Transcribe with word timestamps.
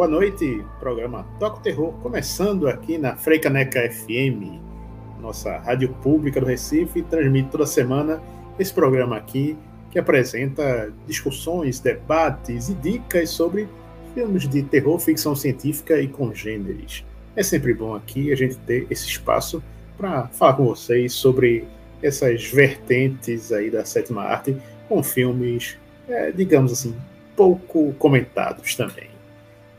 Boa 0.00 0.08
noite, 0.08 0.64
programa 0.78 1.26
Toca 1.38 1.60
Terror, 1.60 1.92
começando 2.02 2.66
aqui 2.68 2.96
na 2.96 3.16
Freicaneca 3.16 3.82
FM, 3.86 4.58
nossa 5.20 5.58
rádio 5.58 5.90
pública 6.02 6.40
do 6.40 6.46
Recife, 6.46 7.02
transmite 7.02 7.50
toda 7.50 7.66
semana 7.66 8.18
esse 8.58 8.72
programa 8.72 9.18
aqui 9.18 9.58
que 9.90 9.98
apresenta 9.98 10.90
discussões, 11.06 11.80
debates 11.80 12.70
e 12.70 12.74
dicas 12.76 13.28
sobre 13.28 13.68
filmes 14.14 14.48
de 14.48 14.62
terror, 14.62 14.98
ficção 14.98 15.36
científica 15.36 16.00
e 16.00 16.08
congêneres. 16.08 17.04
É 17.36 17.42
sempre 17.42 17.74
bom 17.74 17.94
aqui 17.94 18.32
a 18.32 18.36
gente 18.36 18.56
ter 18.56 18.86
esse 18.88 19.06
espaço 19.06 19.62
para 19.98 20.28
falar 20.28 20.54
com 20.54 20.64
vocês 20.64 21.12
sobre 21.12 21.66
essas 22.02 22.42
vertentes 22.46 23.52
aí 23.52 23.70
da 23.70 23.84
sétima 23.84 24.22
arte, 24.22 24.56
com 24.88 25.02
filmes, 25.02 25.76
é, 26.08 26.32
digamos 26.32 26.72
assim, 26.72 26.96
pouco 27.36 27.92
comentados 27.98 28.74
também. 28.74 29.19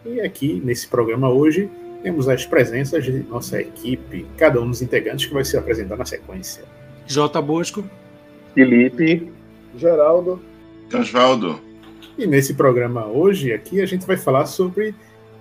E 0.06 0.20
aqui 0.20 0.62
nesse 0.64 0.88
programa 0.88 1.30
hoje 1.30 1.70
temos 2.02 2.28
as 2.28 2.46
presenças 2.46 3.04
de 3.04 3.12
nossa 3.24 3.62
equipe, 3.62 4.26
cada 4.36 4.60
um 4.60 4.68
dos 4.68 4.82
integrantes 4.82 5.28
que 5.28 5.34
vai 5.34 5.46
se 5.46 5.56
apresentar 5.56 5.96
na 5.96 6.06
sequência. 6.06 6.64
J. 7.06 7.40
Bosco, 7.42 7.84
Felipe, 8.56 9.32
Geraldo, 9.78 10.42
Osvaldo. 10.92 11.62
E 12.18 12.26
nesse 12.26 12.56
programa 12.56 13.06
hoje 13.06 13.54
aqui 13.54 13.80
a 13.80 13.86
gente 13.86 14.06
vai 14.08 14.18
falar 14.18 14.48
sobre 14.48 14.96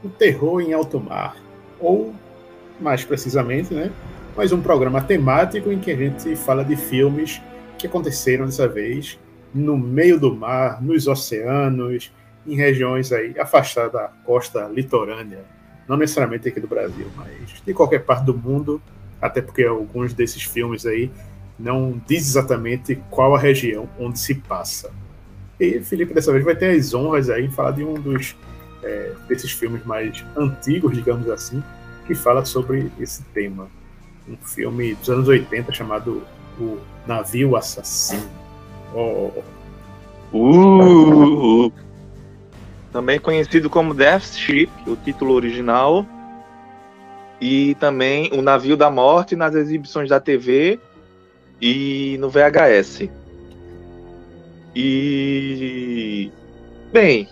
o 0.04 0.08
terror 0.08 0.60
em 0.60 0.74
alto 0.74 1.00
mar, 1.00 1.36
ou 1.78 2.14
mais 2.78 3.04
precisamente, 3.04 3.72
né, 3.72 3.90
mais 4.36 4.52
um 4.52 4.60
programa 4.60 5.00
temático 5.00 5.72
em 5.72 5.78
que 5.78 5.90
a 5.90 5.96
gente 5.96 6.36
fala 6.36 6.64
de 6.64 6.76
filmes 6.76 7.40
que 7.78 7.86
aconteceram 7.86 8.44
dessa 8.44 8.68
vez 8.68 9.18
no 9.54 9.76
meio 9.76 10.20
do 10.20 10.34
mar, 10.34 10.82
nos 10.82 11.06
oceanos, 11.06 12.12
em 12.46 12.54
regiões 12.54 13.12
aí 13.12 13.38
afastadas 13.38 13.92
da 13.92 14.08
costa 14.24 14.68
litorânea, 14.68 15.44
não 15.88 15.96
necessariamente 15.96 16.48
aqui 16.48 16.60
do 16.60 16.68
Brasil, 16.68 17.06
mas 17.16 17.62
de 17.64 17.74
qualquer 17.74 18.04
parte 18.04 18.24
do 18.24 18.36
mundo, 18.36 18.80
até 19.20 19.40
porque 19.42 19.64
alguns 19.64 20.14
desses 20.14 20.42
filmes 20.42 20.86
aí 20.86 21.10
não 21.58 22.00
diz 22.06 22.28
exatamente 22.28 22.96
qual 23.10 23.34
a 23.34 23.38
região 23.38 23.88
onde 23.98 24.18
se 24.18 24.34
passa. 24.34 24.90
E 25.58 25.80
Felipe 25.80 26.14
dessa 26.14 26.32
vez 26.32 26.44
vai 26.44 26.56
ter 26.56 26.70
as 26.70 26.94
honras 26.94 27.28
aí 27.28 27.44
em 27.44 27.50
falar 27.50 27.72
de 27.72 27.84
um 27.84 27.94
dos 27.94 28.34
é, 28.82 29.12
desses 29.28 29.52
filmes 29.52 29.84
mais 29.84 30.24
antigos, 30.36 30.94
digamos 30.94 31.28
assim, 31.28 31.62
que 32.06 32.14
fala 32.14 32.44
sobre 32.44 32.90
esse 32.98 33.22
tema. 33.34 33.68
Um 34.26 34.36
filme 34.36 34.94
dos 34.94 35.10
anos 35.10 35.28
80 35.28 35.72
chamado 35.72 36.22
O 36.58 36.78
Navio 37.06 37.56
Assassino. 37.56 38.28
Oh, 38.94 39.30
Uh, 40.32 41.72
também 42.92 43.18
conhecido 43.18 43.70
como 43.70 43.94
Death 43.94 44.34
Ship, 44.34 44.70
o 44.86 44.96
título 44.96 45.34
original, 45.34 46.04
e 47.40 47.74
também 47.76 48.30
O 48.32 48.42
Navio 48.42 48.76
da 48.76 48.90
Morte 48.90 49.34
nas 49.34 49.54
exibições 49.54 50.08
da 50.08 50.20
TV 50.20 50.78
e 51.60 52.16
no 52.20 52.28
VHS. 52.28 53.08
E 54.74 56.30
bem, 56.92 57.28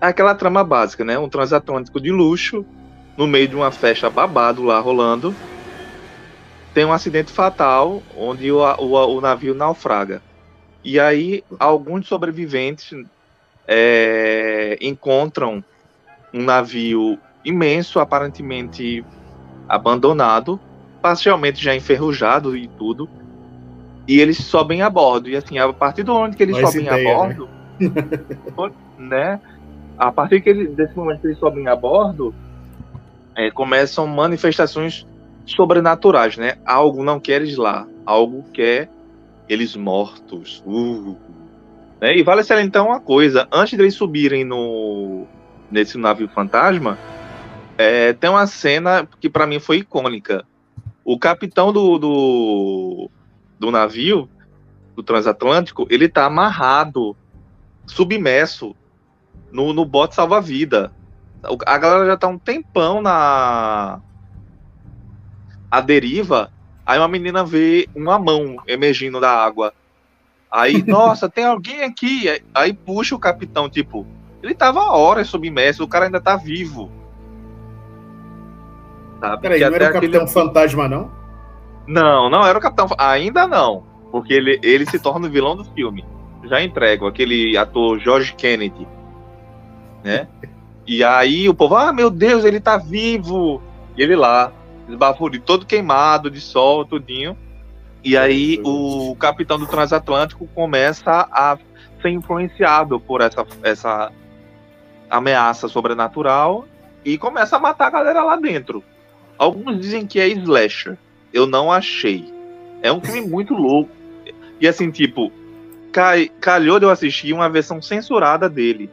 aquela 0.00 0.34
trama 0.34 0.64
básica, 0.64 1.04
né? 1.04 1.18
Um 1.18 1.28
transatlântico 1.28 2.00
de 2.00 2.10
luxo 2.10 2.64
no 3.16 3.26
meio 3.26 3.48
de 3.48 3.54
uma 3.54 3.70
festa 3.70 4.08
babado 4.08 4.62
lá 4.62 4.80
rolando. 4.80 5.34
Tem 6.72 6.84
um 6.84 6.92
acidente 6.92 7.30
fatal 7.30 8.02
onde 8.16 8.50
o, 8.50 8.58
o, 8.58 9.16
o 9.16 9.20
navio 9.20 9.54
naufraga. 9.54 10.22
E 10.82 10.98
aí, 10.98 11.44
alguns 11.58 12.06
sobreviventes 12.06 12.92
é, 13.66 14.78
encontram 14.80 15.62
um 16.32 16.42
navio 16.42 17.18
imenso, 17.44 18.00
aparentemente 18.00 19.04
abandonado, 19.68 20.58
parcialmente 21.00 21.62
já 21.62 21.74
enferrujado 21.74 22.56
e 22.56 22.68
tudo. 22.68 23.08
E 24.06 24.20
eles 24.20 24.38
sobem 24.38 24.82
a 24.82 24.90
bordo. 24.90 25.28
E 25.28 25.36
assim, 25.36 25.58
a 25.58 25.72
partir 25.72 26.02
do 26.02 26.12
momento 26.12 26.36
que 26.36 26.42
eles 26.42 26.58
sobem 26.58 26.86
ideia, 26.86 27.10
a 27.10 27.14
bordo, 27.14 27.48
né? 28.98 29.40
A 29.96 30.10
partir 30.10 30.40
que 30.40 30.50
eles, 30.50 30.74
desse 30.74 30.96
momento 30.96 31.20
que 31.20 31.28
eles 31.28 31.38
sobem 31.38 31.68
a 31.68 31.76
bordo, 31.76 32.34
é, 33.34 33.50
começam 33.50 34.06
manifestações 34.06 35.06
sobrenaturais, 35.46 36.36
né? 36.36 36.56
Algo 36.64 37.02
não 37.02 37.20
quer 37.20 37.42
eles 37.42 37.56
lá, 37.56 37.86
algo 38.04 38.44
quer 38.52 38.88
eles 39.48 39.76
mortos. 39.76 40.62
Uh. 40.66 41.16
Né? 42.04 42.18
E 42.18 42.22
vale 42.22 42.44
salientar 42.44 42.82
então 42.82 42.92
uma 42.92 43.00
coisa: 43.00 43.48
antes 43.50 43.78
deles 43.78 43.94
subirem 43.94 44.44
no 44.44 45.26
nesse 45.70 45.96
navio 45.96 46.28
fantasma, 46.28 46.98
é, 47.78 48.12
tem 48.12 48.28
uma 48.28 48.46
cena 48.46 49.08
que 49.18 49.30
para 49.30 49.46
mim 49.46 49.58
foi 49.58 49.78
icônica. 49.78 50.44
O 51.02 51.18
capitão 51.18 51.72
do, 51.72 51.98
do, 51.98 53.10
do 53.58 53.70
navio, 53.70 54.28
do 54.94 55.02
transatlântico, 55.02 55.86
ele 55.88 56.06
tá 56.06 56.26
amarrado, 56.26 57.16
submerso 57.86 58.76
no, 59.50 59.72
no 59.72 59.86
bote 59.86 60.14
salva-vida. 60.14 60.92
A 61.64 61.78
galera 61.78 62.04
já 62.04 62.16
tá 62.18 62.28
um 62.28 62.38
tempão 62.38 63.00
na 63.00 63.98
a 65.70 65.80
deriva. 65.80 66.52
Aí 66.84 66.98
uma 66.98 67.08
menina 67.08 67.42
vê 67.44 67.88
uma 67.94 68.18
mão 68.18 68.56
emergindo 68.66 69.18
da 69.20 69.30
água. 69.30 69.72
Aí, 70.56 70.84
nossa, 70.86 71.28
tem 71.28 71.44
alguém 71.44 71.82
aqui. 71.82 72.28
Aí- 72.28 72.42
Aí 72.54 72.72
puxa 72.72 73.14
o 73.16 73.18
capitão, 73.18 73.68
tipo, 73.68 74.06
ele 74.40 74.54
tava 74.54 74.80
horas 74.92 75.26
submerso, 75.26 75.82
o 75.82 75.88
cara 75.88 76.04
ainda 76.04 76.20
tá 76.20 76.36
vivo. 76.36 76.90
Sabe? 79.20 79.42
Peraí, 79.42 79.60
não 79.60 79.66
era 79.66 79.72
o 79.72 79.76
até 79.88 79.96
aquele- 79.98 80.12
Capitão 80.12 80.28
Fantasma, 80.28 80.88
não? 80.88 81.10
Não, 81.86 82.30
não 82.30 82.46
era 82.46 82.58
o 82.58 82.62
capitão. 82.62 82.88
Ainda 82.98 83.46
não. 83.46 83.84
Porque 84.10 84.32
ele, 84.32 84.60
ele 84.62 84.86
se 84.86 84.98
torna 84.98 85.26
o 85.26 85.30
vilão 85.30 85.56
do 85.56 85.64
filme. 85.64 86.04
Já 86.44 86.62
entrego, 86.62 87.06
aquele 87.06 87.56
ator 87.56 87.98
George 87.98 88.34
Kennedy. 88.34 88.86
Né? 90.04 90.28
E 90.86 91.02
aí 91.02 91.48
o 91.48 91.54
povo, 91.54 91.74
ah, 91.76 91.92
meu 91.92 92.10
Deus, 92.10 92.44
ele 92.44 92.60
tá 92.60 92.76
vivo. 92.76 93.60
E 93.96 94.02
ele 94.02 94.14
lá, 94.14 94.52
esbaforido, 94.88 95.44
todo 95.44 95.66
queimado 95.66 96.30
de 96.30 96.40
sol, 96.40 96.84
tudinho. 96.84 97.36
E 98.04 98.16
aí 98.18 98.60
o 98.64 99.16
capitão 99.18 99.58
do 99.58 99.66
transatlântico 99.66 100.46
começa 100.54 101.26
a 101.32 101.56
ser 102.02 102.10
influenciado 102.10 103.00
por 103.00 103.22
essa, 103.22 103.46
essa 103.62 104.12
ameaça 105.10 105.68
sobrenatural 105.68 106.66
e 107.04 107.16
começa 107.16 107.56
a 107.56 107.60
matar 107.60 107.86
a 107.86 107.90
galera 107.90 108.22
lá 108.22 108.36
dentro. 108.36 108.82
Alguns 109.38 109.80
dizem 109.80 110.06
que 110.06 110.20
é 110.20 110.28
slasher. 110.28 110.96
Eu 111.32 111.46
não 111.46 111.72
achei. 111.72 112.32
É 112.82 112.92
um 112.92 113.00
filme 113.00 113.22
muito 113.22 113.54
louco. 113.54 113.90
E 114.60 114.68
assim, 114.68 114.90
tipo, 114.90 115.32
cai, 115.92 116.28
calhou 116.40 116.78
de 116.78 116.84
eu 116.86 116.90
assistir 116.90 117.32
uma 117.32 117.48
versão 117.48 117.80
censurada 117.82 118.48
dele, 118.48 118.90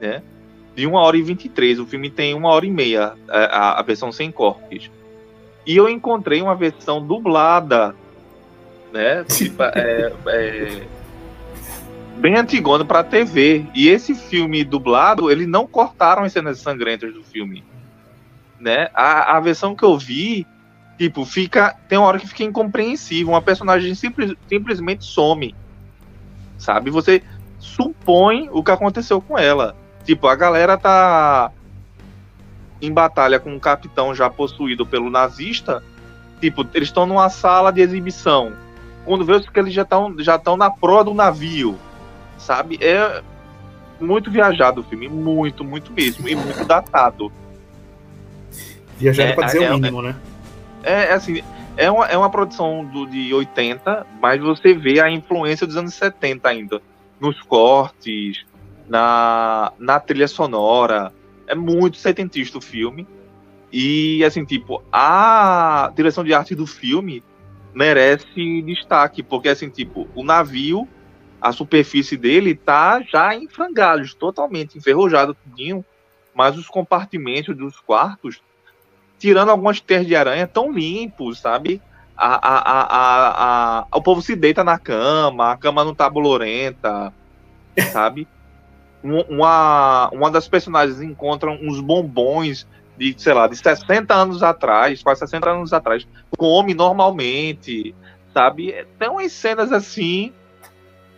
né? 0.00 0.22
De 0.74 0.86
1 0.86 0.92
hora 0.94 1.16
e 1.16 1.22
23. 1.22 1.78
O 1.78 1.86
filme 1.86 2.10
tem 2.10 2.34
uma 2.34 2.50
hora 2.50 2.66
e 2.66 2.70
meia, 2.70 3.14
a, 3.28 3.38
a- 3.38 3.80
a 3.80 3.82
versão 3.82 4.12
sem 4.12 4.30
cortes. 4.30 4.90
E 5.66 5.76
eu 5.76 5.88
encontrei 5.88 6.42
uma 6.42 6.54
versão 6.54 7.04
dublada, 7.04 7.94
né? 8.92 9.24
Tipo, 9.24 9.62
é, 9.62 10.12
é, 10.26 10.82
bem 12.16 12.36
antigona 12.36 12.84
pra 12.84 13.02
TV. 13.02 13.66
E 13.74 13.88
esse 13.88 14.14
filme 14.14 14.64
dublado, 14.64 15.30
eles 15.30 15.48
não 15.48 15.66
cortaram 15.66 16.24
as 16.24 16.32
cenas 16.32 16.58
sangrentas 16.58 17.12
do 17.12 17.22
filme. 17.22 17.64
Né? 18.58 18.88
A, 18.94 19.36
a 19.36 19.40
versão 19.40 19.74
que 19.74 19.84
eu 19.84 19.96
vi, 19.96 20.46
tipo, 20.98 21.24
fica. 21.24 21.74
Tem 21.88 21.98
uma 21.98 22.06
hora 22.06 22.18
que 22.18 22.28
fica 22.28 22.44
incompreensível. 22.44 23.32
Uma 23.32 23.42
personagem 23.42 23.94
simples, 23.94 24.34
simplesmente 24.48 25.04
some. 25.04 25.54
Sabe? 26.58 26.90
Você 26.90 27.22
supõe 27.58 28.48
o 28.52 28.62
que 28.62 28.70
aconteceu 28.70 29.20
com 29.20 29.38
ela. 29.38 29.74
Tipo, 30.04 30.26
a 30.28 30.36
galera 30.36 30.76
tá 30.76 31.50
em 32.82 32.92
batalha 32.92 33.38
com 33.38 33.52
um 33.52 33.58
capitão 33.58 34.14
já 34.14 34.28
possuído 34.28 34.86
pelo 34.86 35.10
nazista. 35.10 35.82
Tipo, 36.40 36.66
eles 36.74 36.88
estão 36.88 37.06
numa 37.06 37.28
sala 37.28 37.70
de 37.70 37.80
exibição. 37.80 38.52
Quando 39.04 39.24
vê 39.24 39.40
que 39.40 39.58
eles 39.58 39.72
já 39.72 39.82
estão 39.82 40.14
já 40.18 40.36
estão 40.36 40.56
na 40.56 40.70
proa 40.70 41.04
do 41.04 41.14
navio. 41.14 41.78
Sabe? 42.38 42.78
É 42.80 43.22
muito 44.00 44.30
viajado 44.30 44.80
o 44.80 44.84
filme, 44.84 45.08
muito, 45.08 45.62
muito 45.62 45.92
mesmo, 45.92 46.28
e 46.28 46.34
muito 46.34 46.64
datado. 46.64 47.30
Viajado 48.96 49.30
é, 49.30 49.32
pra 49.34 49.46
dizer 49.46 49.62
é, 49.62 49.70
o 49.70 49.74
mínimo, 49.74 50.02
né? 50.02 50.16
É, 50.82 50.92
é 50.92 51.12
assim, 51.12 51.42
é 51.76 51.90
uma, 51.90 52.06
é 52.06 52.16
uma 52.16 52.30
produção 52.30 52.84
do, 52.84 53.06
de 53.06 53.32
80, 53.32 54.06
mas 54.20 54.40
você 54.40 54.74
vê 54.74 55.00
a 55.00 55.10
influência 55.10 55.66
dos 55.66 55.76
anos 55.76 55.94
70 55.94 56.48
ainda. 56.48 56.82
Nos 57.20 57.40
cortes, 57.42 58.44
na, 58.88 59.72
na 59.78 60.00
trilha 60.00 60.28
sonora. 60.28 61.12
É 61.46 61.54
muito 61.54 61.96
setentista 61.96 62.58
o 62.58 62.60
filme. 62.60 63.06
E, 63.72 64.24
assim, 64.24 64.44
tipo, 64.44 64.82
a 64.92 65.92
direção 65.94 66.24
de 66.24 66.34
arte 66.34 66.54
do 66.54 66.66
filme 66.66 67.22
merece 67.74 68.62
destaque, 68.62 69.22
porque, 69.22 69.48
assim, 69.48 69.68
tipo, 69.68 70.08
o 70.14 70.24
navio, 70.24 70.88
a 71.40 71.52
superfície 71.52 72.16
dele 72.16 72.54
tá 72.54 73.02
já 73.02 73.34
em 73.34 73.48
frangalhos, 73.48 74.14
totalmente 74.14 74.76
enferrujado, 74.76 75.34
tudinho, 75.34 75.84
mas 76.34 76.56
os 76.56 76.68
compartimentos 76.68 77.56
dos 77.56 77.78
quartos 77.80 78.42
tirando 79.18 79.50
algumas 79.50 79.80
terras 79.80 80.06
de 80.06 80.16
aranha 80.16 80.46
tão 80.46 80.72
limpos, 80.72 81.38
sabe? 81.38 81.80
A, 82.16 82.34
a, 82.34 82.58
a, 82.58 83.80
a, 83.80 83.86
o 83.96 84.02
povo 84.02 84.22
se 84.22 84.34
deita 84.34 84.64
na 84.64 84.78
cama, 84.78 85.52
a 85.52 85.56
cama 85.56 85.84
não 85.84 85.94
tá 85.94 86.08
bolorenta, 86.08 87.12
sabe? 87.92 88.26
Uma, 89.02 90.10
uma 90.12 90.30
das 90.30 90.46
personagens 90.46 91.00
encontra 91.00 91.50
uns 91.50 91.80
bombons 91.80 92.66
de, 93.00 93.14
sei 93.16 93.32
lá, 93.32 93.46
de 93.46 93.56
60 93.56 94.12
anos 94.14 94.42
atrás, 94.42 95.02
quase 95.02 95.20
60 95.20 95.48
anos 95.48 95.72
atrás, 95.72 96.06
come 96.36 96.74
normalmente, 96.74 97.94
sabe? 98.34 98.74
Tem 98.98 99.08
umas 99.08 99.32
cenas 99.32 99.72
assim. 99.72 100.34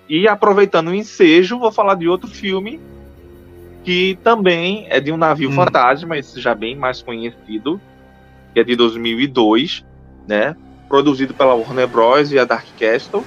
E 0.08 0.29
aproveitando 0.29 0.88
o 0.88 0.94
ensejo, 0.94 1.58
vou 1.58 1.73
falar 1.73 1.96
de 1.96 2.08
outro 2.08 2.31
filme 2.31 2.81
que 3.82 4.17
também 4.23 4.87
é 4.90 5.00
de 5.00 5.11
um 5.11 5.17
navio 5.17 5.50
hum. 5.50 5.55
fantasma, 5.55 6.17
esse 6.17 6.40
já 6.40 6.55
bem 6.55 6.76
mais 6.76 7.02
conhecido, 7.02 7.81
que 8.55 8.61
é 8.61 8.62
de 8.62 8.76
2002, 8.76 9.85
né? 10.28 10.55
Produzido 10.88 11.35
pela 11.35 11.55
Warner 11.55 11.88
Bros. 11.88 12.31
e 12.31 12.38
a 12.38 12.44
Dark 12.44 12.67
Castle, 12.78 13.25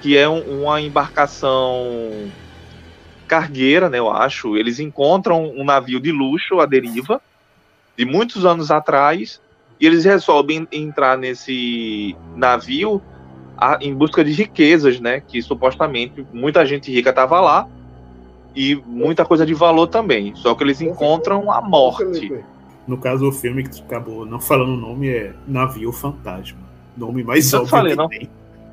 que 0.00 0.16
é 0.16 0.26
um, 0.26 0.62
uma 0.62 0.80
embarcação 0.80 2.30
cargueira, 3.28 3.90
né? 3.90 3.98
Eu 3.98 4.10
acho. 4.10 4.56
Eles 4.56 4.80
encontram 4.80 5.44
um 5.54 5.62
navio 5.62 6.00
de 6.00 6.10
luxo 6.10 6.58
à 6.58 6.64
deriva 6.64 7.20
de 7.96 8.04
muitos 8.04 8.44
anos 8.44 8.70
atrás 8.70 9.40
e 9.80 9.86
eles 9.86 10.04
resolvem 10.04 10.66
entrar 10.72 11.16
nesse 11.18 12.16
navio 12.34 13.00
a, 13.56 13.78
em 13.80 13.94
busca 13.94 14.24
de 14.24 14.32
riquezas, 14.32 15.00
né? 15.00 15.20
Que 15.20 15.40
supostamente 15.42 16.26
muita 16.32 16.64
gente 16.64 16.90
rica 16.92 17.10
estava 17.10 17.40
lá 17.40 17.68
e 18.54 18.74
muita 18.86 19.24
coisa 19.24 19.44
de 19.44 19.54
valor 19.54 19.86
também. 19.86 20.34
Só 20.36 20.54
que 20.54 20.62
eles 20.64 20.80
encontram 20.80 21.50
a 21.50 21.60
morte. 21.60 22.42
No 22.86 22.98
caso, 22.98 23.28
o 23.28 23.32
filme 23.32 23.66
que 23.68 23.80
acabou 23.82 24.24
não 24.24 24.40
falando 24.40 24.74
o 24.74 24.76
nome 24.76 25.08
é 25.08 25.34
Navio 25.46 25.92
Fantasma. 25.92 26.60
Nome 26.96 27.22
mais 27.24 27.52
eu 27.52 27.60
óbvio 27.60 27.70
falei, 27.70 27.92
que 27.92 27.98
não? 27.98 28.08
tem. 28.08 28.30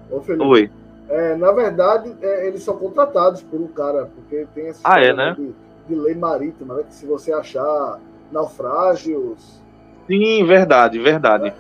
Ô, 0.09 0.21
Felipe, 0.21 0.45
Oi. 0.45 0.71
é, 1.09 1.35
na 1.35 1.51
verdade, 1.51 2.13
é, 2.21 2.47
eles 2.47 2.63
são 2.63 2.77
contratados 2.77 3.41
por 3.41 3.59
um 3.59 3.67
cara, 3.67 4.09
porque 4.15 4.45
tem 4.53 4.67
essa 4.67 4.79
Ah, 4.83 5.01
é, 5.01 5.11
né? 5.11 5.35
de, 5.37 5.49
de 5.89 5.95
lei 5.99 6.13
marítima, 6.15 6.75
né? 6.75 6.83
Que 6.87 6.93
se 6.93 7.05
você 7.05 7.33
achar 7.33 7.99
naufrágios. 8.33 9.61
Sim, 10.07 10.43
verdade, 10.45 10.99
verdade. 10.99 11.53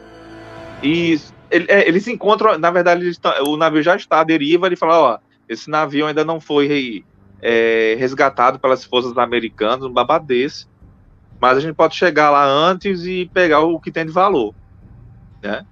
E 0.81 1.17
ele- 1.49 1.67
é, 1.69 1.87
eles 1.87 2.07
encontram, 2.07 2.57
na 2.57 2.69
verdade, 2.71 3.01
eles 3.03 3.17
tão- 3.17 3.31
o 3.47 3.55
navio 3.55 3.81
já 3.81 3.95
está 3.95 4.19
à 4.19 4.23
deriva. 4.23 4.65
Ele 4.67 4.75
fala: 4.75 4.99
ó, 4.99 5.17
esse 5.47 5.69
navio 5.69 6.05
ainda 6.05 6.25
não 6.25 6.41
foi 6.41 7.05
é, 7.41 7.95
resgatado 7.97 8.59
pelas 8.59 8.83
forças 8.83 9.17
americanas, 9.17 9.85
um 9.85 9.93
babado 9.93 10.25
desse. 10.25 10.65
Mas 11.39 11.57
a 11.57 11.61
gente 11.61 11.75
pode 11.75 11.95
chegar 11.95 12.29
lá 12.29 12.45
antes 12.45 13.05
e 13.05 13.29
pegar 13.33 13.59
o 13.59 13.79
que 13.79 13.91
tem 13.91 14.05
de 14.05 14.11
valor, 14.11 14.53
né? 15.41 15.65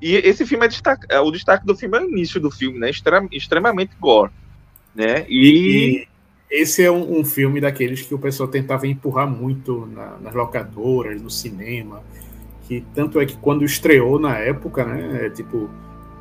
E 0.00 0.16
esse 0.16 0.44
filme 0.44 0.64
é, 0.64 0.68
destaque, 0.68 1.06
é, 1.08 1.20
o 1.20 1.30
destaque 1.30 1.64
do 1.64 1.76
filme 1.76 1.96
é 1.96 2.00
o 2.00 2.08
início 2.10 2.40
do 2.40 2.50
filme, 2.50 2.78
né? 2.78 2.90
Extrem- 2.90 3.28
extremamente 3.30 3.92
gore, 4.00 4.32
né? 4.96 5.24
E, 5.28 6.02
E 6.02 6.08
esse 6.52 6.84
é 6.84 6.90
um, 6.90 7.20
um 7.20 7.24
filme 7.24 7.60
daqueles 7.60 8.02
que 8.02 8.14
o 8.14 8.18
pessoal 8.18 8.48
tentava 8.48 8.86
empurrar 8.86 9.26
muito 9.26 9.86
na- 9.92 10.16
nas 10.20 10.34
locadoras, 10.34 11.20
no 11.20 11.30
cinema. 11.30 12.00
Que 12.68 12.84
tanto 12.94 13.18
é 13.20 13.26
que 13.26 13.36
quando 13.38 13.64
estreou 13.64 14.18
na 14.18 14.36
época, 14.38 14.84
né? 14.84 15.26
é, 15.26 15.30
tipo, 15.30 15.68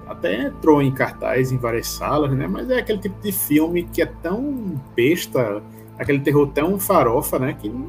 até 0.08 0.44
entrou 0.48 0.82
em 0.82 0.92
cartaz 0.92 1.52
em 1.52 1.58
várias 1.58 1.88
salas, 1.88 2.32
né? 2.32 2.48
Mas 2.48 2.70
é 2.70 2.80
aquele 2.80 3.00
tipo 3.00 3.22
de 3.22 3.32
filme 3.32 3.84
que 3.84 4.02
é 4.02 4.06
tão 4.06 4.82
besta, 4.96 5.62
aquele 6.00 6.20
terror 6.20 6.48
tão 6.48 6.80
farofa, 6.80 7.38
né? 7.38 7.54
Que 7.60 7.70
tem 7.70 7.86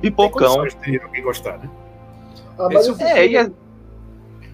pipocão. 0.00 0.64
de 0.66 1.00
alguém 1.00 1.22
gostar, 1.22 1.58
né? 1.58 1.68
Ah, 2.58 2.68
mas 2.72 2.86
Esse- 2.88 3.02
É, 3.02 3.26
e 3.26 3.36
é- 3.36 3.50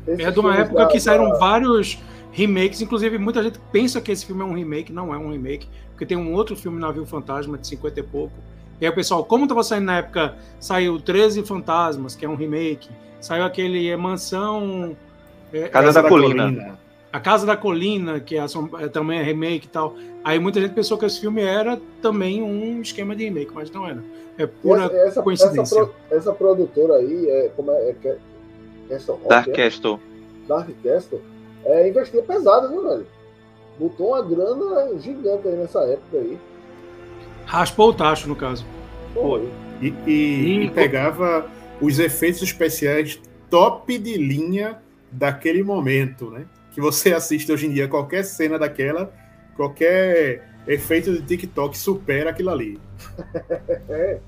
esse 0.09 0.23
É 0.23 0.31
de 0.31 0.41
uma 0.41 0.57
época 0.57 0.81
da- 0.81 0.87
que 0.87 1.01
saíram 1.01 1.31
da- 1.31 1.39
vários 1.39 1.99
remakes, 2.35 2.83
inclusive 2.83 3.17
muita 3.17 3.43
gente 3.43 3.59
pensa 3.73 4.01
que 4.01 4.11
esse 4.11 4.27
filme 4.27 4.43
é 4.43 4.45
um 4.45 4.55
remake, 4.55 4.93
não 4.93 5.15
é 5.15 5.17
um 5.17 5.31
remake, 5.31 5.69
porque 5.91 6.05
tem 6.05 6.17
um 6.17 6.33
outro 6.35 6.57
filme 6.57 6.81
Navio 6.81 7.07
Fantasma 7.07 7.57
de 7.57 7.67
50 7.69 8.01
e 8.01 8.03
pouco. 8.03 8.35
E 8.81 8.85
aí 8.85 8.91
o 8.91 8.95
pessoal, 8.95 9.25
como 9.25 9.45
estava 9.45 9.63
saindo 9.63 9.85
na 9.85 9.99
época, 9.99 10.37
saiu 10.59 11.01
13 11.01 11.45
Fantasmas, 11.45 12.17
que 12.17 12.25
é 12.25 12.29
um 12.29 12.35
remake, 12.35 12.91
saiu 13.21 13.45
aquele 13.45 13.89
é, 13.89 13.97
Mansão. 13.97 14.97
é, 15.53 15.69
Casa 15.69 16.03
da 16.03 16.09
Colina. 16.09 16.79
A 17.13 17.21
Casa 17.21 17.47
da 17.47 17.57
Colina, 17.57 18.19
que 18.19 18.37
é, 18.37 18.45
é 18.81 18.89
também 18.89 19.21
é 19.21 19.23
remake 19.23 19.67
e 19.67 19.71
tal. 19.71 19.95
Aí 20.25 20.41
muita 20.41 20.61
gente 20.61 20.75
pensou 20.75 20.99
que 20.99 21.07
esse 21.07 21.21
filme 21.21 21.41
era 21.41 21.81
também 22.03 22.43
um 22.43 22.83
esquema 22.83 23.15
de 23.15 23.25
remake, 23.25 23.53
mas 23.55 23.71
não 23.71 23.87
era. 23.87 24.03
É 24.37 24.45
pura 24.47 24.87
essa, 24.87 24.97
essa, 24.97 25.23
coincidência. 25.23 25.61
essa, 25.63 25.77
pro- 25.77 25.95
essa 26.11 26.33
produtora 26.33 26.95
aí, 26.95 27.31
é, 27.31 27.53
como 27.55 27.71
é, 27.71 27.91
é, 27.91 27.97
é 28.05 28.19
Castle 28.89 29.15
Rock, 29.15 29.29
Dark 29.29 29.49
é? 29.49 29.53
Castle. 29.53 30.01
Dark 30.49 30.69
Castle, 30.83 31.21
é, 31.65 31.89
investia 31.89 32.23
pesado, 32.23 32.69
viu, 32.69 32.83
velho? 32.89 33.07
Botou 33.79 34.09
uma 34.09 34.23
grana 34.23 34.99
gigante 34.99 35.49
aí 35.49 35.57
nessa 35.57 35.81
época 35.81 36.17
aí. 36.19 36.39
Raspou 37.47 37.91
o 37.91 37.95
tacho, 37.95 38.29
no 38.29 38.37
caso. 38.37 38.65
Foi. 39.13 39.49
E, 39.81 39.89
e- 40.07 40.65
e 40.65 40.71
pegava 40.71 41.47
os 41.81 41.99
efeitos 41.99 42.43
especiais 42.43 43.21
top 43.51 43.99
de 43.99 44.17
linha 44.17 44.79
daquele 45.11 45.63
momento, 45.63 46.31
né? 46.31 46.47
Que 46.73 46.81
você 46.81 47.13
assiste 47.13 47.51
hoje 47.53 47.67
em 47.67 47.71
dia, 47.71 47.89
qualquer 47.89 48.25
cena 48.25 48.59
daquela, 48.59 49.13
qualquer 49.57 50.49
efeito 50.67 51.13
de 51.13 51.23
TikTok 51.23 51.77
supera 51.77 52.31
aquilo 52.31 52.51
ali. 52.51 52.79
É, 53.89 54.19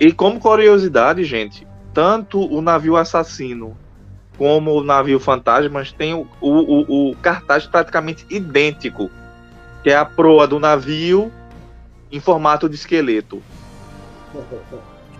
E 0.00 0.10
como 0.12 0.40
curiosidade, 0.40 1.22
gente, 1.24 1.66
tanto 1.92 2.40
o 2.40 2.60
navio 2.62 2.96
assassino 2.96 3.76
como 4.38 4.72
o 4.72 4.84
navio 4.84 5.18
fantasmas 5.18 5.92
tem 5.92 6.12
o, 6.14 6.26
o, 6.40 6.50
o- 6.50 7.10
o 7.10 7.16
cartaz 7.16 7.66
praticamente 7.66 8.26
idêntico, 8.28 9.10
que 9.82 9.90
é 9.90 9.96
a 9.96 10.04
proa 10.04 10.46
do 10.46 10.58
navio 10.60 11.32
em 12.12 12.20
formato 12.20 12.68
de 12.68 12.74
esqueleto. 12.74 13.42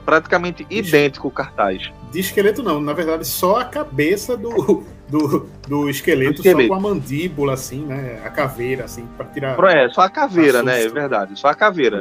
Praticamente 0.05 0.65
idêntico 0.71 1.29
o 1.29 1.31
cartaz. 1.31 1.91
De 2.13 2.21
esqueleto 2.21 2.63
não, 2.63 2.81
na 2.81 2.93
verdade 2.93 3.27
só 3.27 3.57
a 3.61 3.65
cabeça 3.65 4.37
do, 4.37 4.85
do, 5.09 5.49
do 5.67 5.91
esqueleto, 5.91 6.35
Do 6.35 6.37
esqueleto. 6.49 6.63
só 6.63 6.69
com 6.69 6.75
a 6.75 6.81
mandíbula, 6.81 7.55
assim, 7.55 7.85
né? 7.85 8.21
A 8.25 8.31
caveira, 8.31 8.85
assim, 8.85 9.05
para 9.17 9.27
tirar. 9.27 9.59
É, 9.77 9.89
só 9.89 10.03
a 10.03 10.11
caveira, 10.11 10.63
né? 10.63 10.85
É 10.85 10.89
verdade. 10.89 11.37
Só 11.39 11.49
a 11.49 11.55
caveira. 11.55 11.99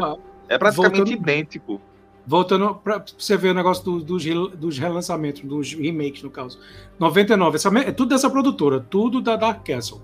É 0.48 0.58
praticamente 0.58 0.98
Voltando- 0.98 1.12
idêntico. 1.12 1.82
Voltando 2.28 2.74
para 2.76 3.04
você 3.18 3.38
ver 3.38 3.50
o 3.50 3.54
negócio 3.54 3.84
do- 3.84 4.04
dos, 4.04 4.24
dos 4.58 4.78
relançamentos, 4.80 5.42
dos 5.44 5.74
remakes, 5.74 6.24
no 6.24 6.30
caso. 6.32 6.60
99, 7.00 7.56
essa, 7.58 7.70
é 7.80 7.92
tudo 7.92 8.10
dessa 8.10 8.30
produtora, 8.30 8.80
tudo 8.80 9.22
da 9.22 9.36
Dark 9.36 9.64
Castle. 9.66 10.02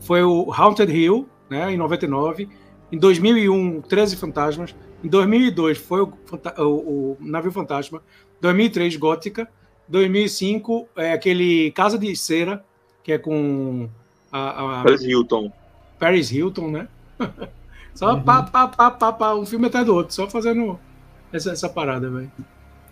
Foi 0.00 0.22
o 0.22 0.52
Haunted 0.52 0.92
Hill, 0.92 1.26
né, 1.48 1.72
em 1.72 1.76
99. 1.76 2.48
Em 2.90 2.98
2001, 2.98 3.80
13 3.82 4.16
Fantasmas. 4.16 4.74
Em 5.02 5.08
2002 5.08 5.78
foi 5.78 6.02
o, 6.02 6.12
o- 6.58 6.62
o 6.62 7.16
Navio 7.20 7.50
Fantasma. 7.52 8.02
2003, 8.40 8.96
Gótica. 8.96 9.48
2005, 9.88 10.88
é 10.96 11.12
aquele 11.12 11.70
Casa 11.72 11.98
de 11.98 12.14
Cera, 12.16 12.64
que 13.02 13.12
é 13.12 13.18
com 13.18 13.88
a, 14.30 14.80
a 14.80 14.82
Paris 14.82 15.02
Hilton. 15.02 15.52
Paris 15.98 16.30
Hilton, 16.30 16.68
né? 16.70 16.88
Só 17.94 18.14
Uhum. 18.14 18.22
pá, 18.22 18.42
pá, 18.42 18.68
pá, 18.68 18.90
pá, 18.90 19.12
pá, 19.12 19.34
um 19.34 19.44
filme 19.44 19.66
atrás 19.66 19.84
do 19.86 19.94
outro, 19.94 20.14
só 20.14 20.28
fazendo 20.28 20.78
essa, 21.32 21.50
essa 21.52 21.68
parada, 21.68 22.10
velho. 22.10 22.30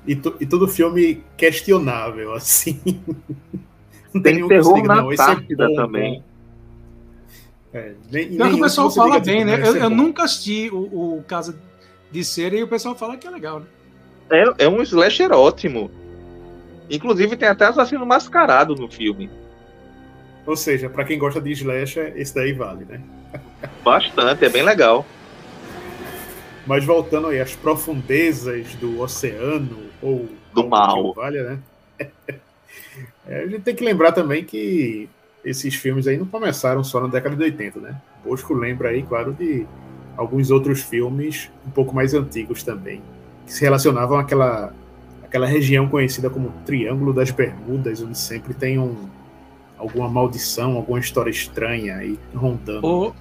E, 0.07 0.17
to- 0.17 0.37
e 0.41 0.47
todo 0.47 0.67
filme 0.69 1.25
questionável, 1.37 2.33
assim. 2.35 2.81
Não 4.13 4.23
Tem 4.23 4.35
nenhum 4.35 4.49
que 4.49 4.49
terror 4.49 4.75
diga, 4.75 4.89
na 4.89 4.97
não, 4.97 5.13
esse 5.13 5.31
é 5.31 5.37
bom, 5.57 5.75
também. 5.75 6.25
É, 7.73 7.95
nem, 8.11 8.29
Pior 8.37 8.49
que 8.49 8.55
o 8.57 8.61
pessoal 8.61 8.91
fala 8.91 9.21
diga, 9.21 9.21
bem, 9.21 9.39
tipo, 9.39 9.47
né? 9.47 9.57
não, 9.57 9.67
Eu, 9.67 9.77
é 9.77 9.85
eu 9.85 9.91
nunca 9.91 10.25
assisti 10.25 10.69
o, 10.73 11.19
o 11.19 11.25
Casa 11.25 11.63
de 12.11 12.25
Cera 12.25 12.57
e 12.57 12.63
o 12.63 12.69
pessoal 12.69 12.97
fala 12.97 13.17
que 13.17 13.27
é 13.27 13.31
legal, 13.31 13.61
né? 13.61 13.67
É, 14.31 14.65
é 14.65 14.69
um 14.69 14.83
slasher 14.83 15.33
ótimo. 15.33 15.91
Inclusive 16.91 17.37
tem 17.37 17.49
até 17.49 17.67
assassino 17.67 18.07
mascarado 18.07 18.77
no 18.77 18.91
filme. 18.91 19.31
Ou 20.47 20.57
seja, 20.57 20.91
pra 20.91 21.05
quem 21.05 21.19
gosta 21.19 21.41
de 21.41 21.53
slasher, 21.53 22.13
esse 22.17 22.35
daí 22.35 22.53
vale, 22.53 22.85
né? 22.85 23.03
Bastante, 23.85 24.45
é 24.45 24.49
bem 24.49 24.63
legal. 24.63 25.07
Mas 26.71 26.85
voltando 26.85 27.27
aí 27.27 27.41
às 27.41 27.57
profundezas 27.57 28.77
do 28.77 29.01
oceano 29.01 29.77
ou 30.01 30.29
do 30.55 30.69
mal, 30.69 31.13
vale, 31.15 31.43
né? 31.43 31.59
É, 33.27 33.43
a 33.43 33.47
gente 33.47 33.63
tem 33.63 33.75
que 33.75 33.85
lembrar 33.85 34.13
também 34.13 34.45
que 34.45 35.09
esses 35.45 35.75
filmes 35.75 36.07
aí 36.07 36.17
não 36.17 36.27
começaram 36.27 36.83
só 36.83 37.01
na 37.01 37.07
década 37.07 37.37
de 37.37 37.43
80, 37.45 37.79
né? 37.79 38.01
Bosco 38.25 38.55
lembra 38.55 38.89
aí, 38.89 39.03
claro, 39.03 39.33
de 39.33 39.67
alguns 40.17 40.51
outros 40.51 40.81
filmes 40.81 41.51
um 41.67 41.71
pouco 41.71 41.95
mais 41.95 42.15
antigos 42.15 42.63
também, 42.63 43.03
que 43.47 43.53
se 43.53 43.63
relacionavam 43.63 44.19
àquela, 44.19 44.73
àquela 45.23 45.47
região 45.47 45.89
conhecida 45.89 46.31
como 46.31 46.53
Triângulo 46.65 47.13
das 47.13 47.31
Bermudas, 47.31 48.03
onde 48.03 48.19
sempre 48.19 48.55
tem 48.55 48.79
um, 48.79 49.09
alguma 49.79 50.09
maldição, 50.09 50.77
alguma 50.77 50.99
história 50.99 51.31
estranha 51.31 51.97
aí 51.97 52.19
rondando. 52.35 53.15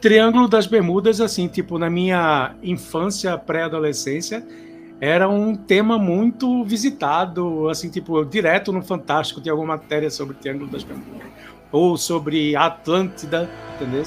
Triângulo 0.00 0.48
das 0.48 0.66
Bermudas, 0.66 1.20
assim, 1.20 1.48
tipo, 1.48 1.78
na 1.78 1.88
minha 1.88 2.54
infância, 2.62 3.36
pré-adolescência, 3.38 4.46
era 5.00 5.28
um 5.28 5.54
tema 5.54 5.98
muito 5.98 6.64
visitado, 6.64 7.68
assim, 7.68 7.90
tipo, 7.90 8.24
direto 8.24 8.72
no 8.72 8.82
Fantástico 8.82 9.40
tem 9.40 9.50
alguma 9.50 9.76
matéria 9.76 10.10
sobre 10.10 10.36
Triângulo 10.36 10.70
das 10.70 10.84
Bermudas. 10.84 11.26
Ou 11.72 11.96
sobre 11.96 12.54
Atlântida, 12.56 13.50
entendeu? 13.74 14.04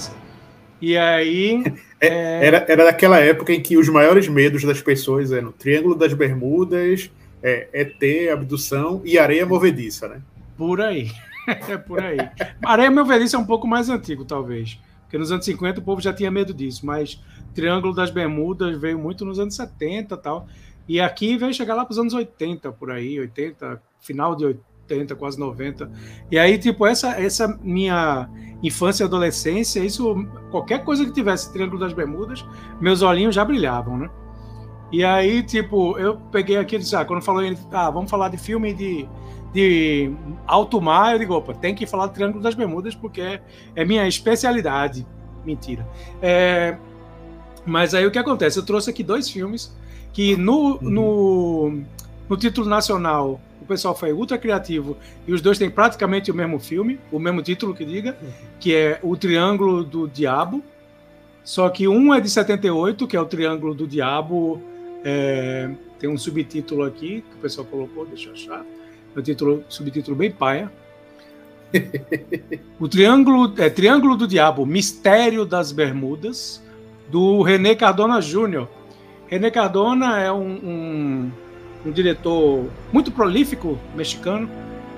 E 0.81 0.97
aí. 0.97 1.63
É, 2.01 2.07
é... 2.07 2.45
Era, 2.45 2.65
era 2.69 2.85
daquela 2.85 3.19
época 3.19 3.51
em 3.51 3.61
que 3.61 3.75
os 3.75 3.89
maiores 3.89 4.25
medos 4.29 4.63
das 4.63 4.81
pessoas 4.81 5.33
eram 5.33 5.51
Triângulo 5.51 5.95
das 5.95 6.13
Bermudas, 6.13 7.11
é, 7.43 7.67
ET, 7.73 8.31
abdução 8.31 9.01
e 9.03 9.19
areia 9.19 9.45
movediça, 9.45 10.07
né? 10.07 10.21
Por 10.57 10.79
aí. 10.79 11.11
é 11.45 11.77
por 11.77 12.01
aí. 12.01 12.17
Areia 12.63 12.89
movediça 12.89 13.35
é 13.35 13.39
um 13.41 13.45
pouco 13.45 13.67
mais 13.67 13.89
antigo, 13.89 14.23
talvez. 14.23 14.79
Porque 15.09 15.17
nos 15.17 15.31
anos 15.31 15.43
50 15.43 15.79
o 15.79 15.83
povo 15.83 15.99
já 15.99 16.13
tinha 16.13 16.29
medo 16.29 16.53
disso, 16.53 16.85
mas 16.85 17.19
Triângulo 17.55 17.95
das 17.95 18.11
Bermudas 18.11 18.79
veio 18.79 18.99
muito 18.99 19.25
nos 19.25 19.39
anos 19.39 19.55
70 19.55 20.13
e 20.13 20.17
tal. 20.19 20.47
E 20.87 21.01
aqui 21.01 21.35
veio 21.35 21.51
chegar 21.51 21.73
lá 21.73 21.83
para 21.83 21.93
os 21.93 21.97
anos 21.97 22.13
80, 22.13 22.71
por 22.73 22.91
aí, 22.91 23.19
80, 23.19 23.81
final 23.99 24.35
de 24.35 24.45
80, 24.45 25.15
quase 25.15 25.39
90. 25.39 25.91
E 26.29 26.37
aí, 26.37 26.59
tipo, 26.59 26.85
essa, 26.85 27.19
essa 27.19 27.47
minha 27.63 28.29
infância 28.61 29.03
e 29.03 29.07
adolescência, 29.07 29.79
isso, 29.79 30.13
qualquer 30.51 30.83
coisa 30.83 31.03
que 31.03 31.11
tivesse 31.11 31.51
Triângulo 31.51 31.79
das 31.79 31.91
Bermudas, 31.91 32.45
meus 32.79 33.01
olhinhos 33.01 33.33
já 33.33 33.43
brilhavam, 33.43 33.97
né? 33.97 34.11
E 34.91 35.03
aí, 35.03 35.43
tipo, 35.43 35.97
eu 35.97 36.17
peguei 36.31 36.57
aqui 36.57 36.75
e 36.75 36.79
disse, 36.79 36.95
ah, 36.95 37.05
quando 37.05 37.21
falou, 37.21 37.43
ah, 37.71 37.89
vamos 37.91 38.09
falar 38.09 38.29
de 38.29 38.37
filme 38.37 38.73
de, 38.73 39.07
de 39.53 40.11
alto 40.47 40.81
mar, 40.81 41.13
eu 41.13 41.19
digo, 41.19 41.33
opa, 41.35 41.53
tem 41.53 41.75
que 41.75 41.85
falar 41.85 42.07
do 42.07 42.13
Triângulo 42.13 42.41
das 42.41 42.55
Bermudas 42.55 42.95
porque 42.95 43.21
é, 43.21 43.41
é 43.75 43.85
minha 43.85 44.07
especialidade. 44.07 45.05
Mentira. 45.45 45.87
É, 46.21 46.77
mas 47.65 47.93
aí 47.93 48.05
o 48.05 48.11
que 48.11 48.19
acontece? 48.19 48.57
Eu 48.57 48.65
trouxe 48.65 48.89
aqui 48.89 49.03
dois 49.03 49.29
filmes 49.29 49.71
que 50.11 50.35
no, 50.35 50.73
uhum. 50.73 50.79
no, 50.81 51.81
no 52.27 52.37
título 52.37 52.67
nacional 52.67 53.39
o 53.61 53.65
pessoal 53.65 53.95
foi 53.95 54.11
ultra 54.11 54.37
criativo 54.37 54.97
e 55.27 55.33
os 55.33 55.41
dois 55.41 55.57
têm 55.57 55.69
praticamente 55.69 56.31
o 56.31 56.35
mesmo 56.35 56.59
filme, 56.59 56.99
o 57.11 57.19
mesmo 57.19 57.41
título 57.41 57.75
que 57.75 57.85
diga, 57.85 58.17
uhum. 58.21 58.29
que 58.59 58.75
é 58.75 58.99
O 59.03 59.15
Triângulo 59.15 59.83
do 59.83 60.07
Diabo. 60.07 60.63
Só 61.43 61.69
que 61.69 61.87
um 61.87 62.13
é 62.13 62.19
de 62.19 62.29
78, 62.29 63.07
que 63.07 63.15
é 63.15 63.21
o 63.21 63.25
Triângulo 63.25 63.73
do 63.73 63.87
Diabo. 63.87 64.61
É, 65.03 65.69
tem 65.97 66.09
um 66.09 66.17
subtítulo 66.17 66.83
aqui 66.83 67.23
que 67.29 67.35
o 67.35 67.39
pessoal 67.39 67.65
colocou, 67.65 68.05
deixa 68.05 68.29
eu 68.29 68.33
achar. 68.33 68.65
É 69.15 69.19
um 69.19 69.21
título, 69.21 69.63
subtítulo 69.69 70.15
bem 70.15 70.31
paia. 70.31 70.71
o 72.79 72.87
Triângulo, 72.87 73.53
é, 73.57 73.69
Triângulo 73.69 74.15
do 74.15 74.27
Diabo, 74.27 74.65
Mistério 74.65 75.45
das 75.45 75.71
Bermudas, 75.71 76.63
do 77.09 77.41
René 77.41 77.75
Cardona 77.75 78.21
Júnior. 78.21 78.67
René 79.27 79.51
Cardona 79.51 80.19
é 80.19 80.31
um, 80.31 80.41
um, 80.41 81.31
um, 81.85 81.91
diretor 81.91 82.67
muito 82.91 83.11
prolífico 83.11 83.77
mexicano 83.95 84.49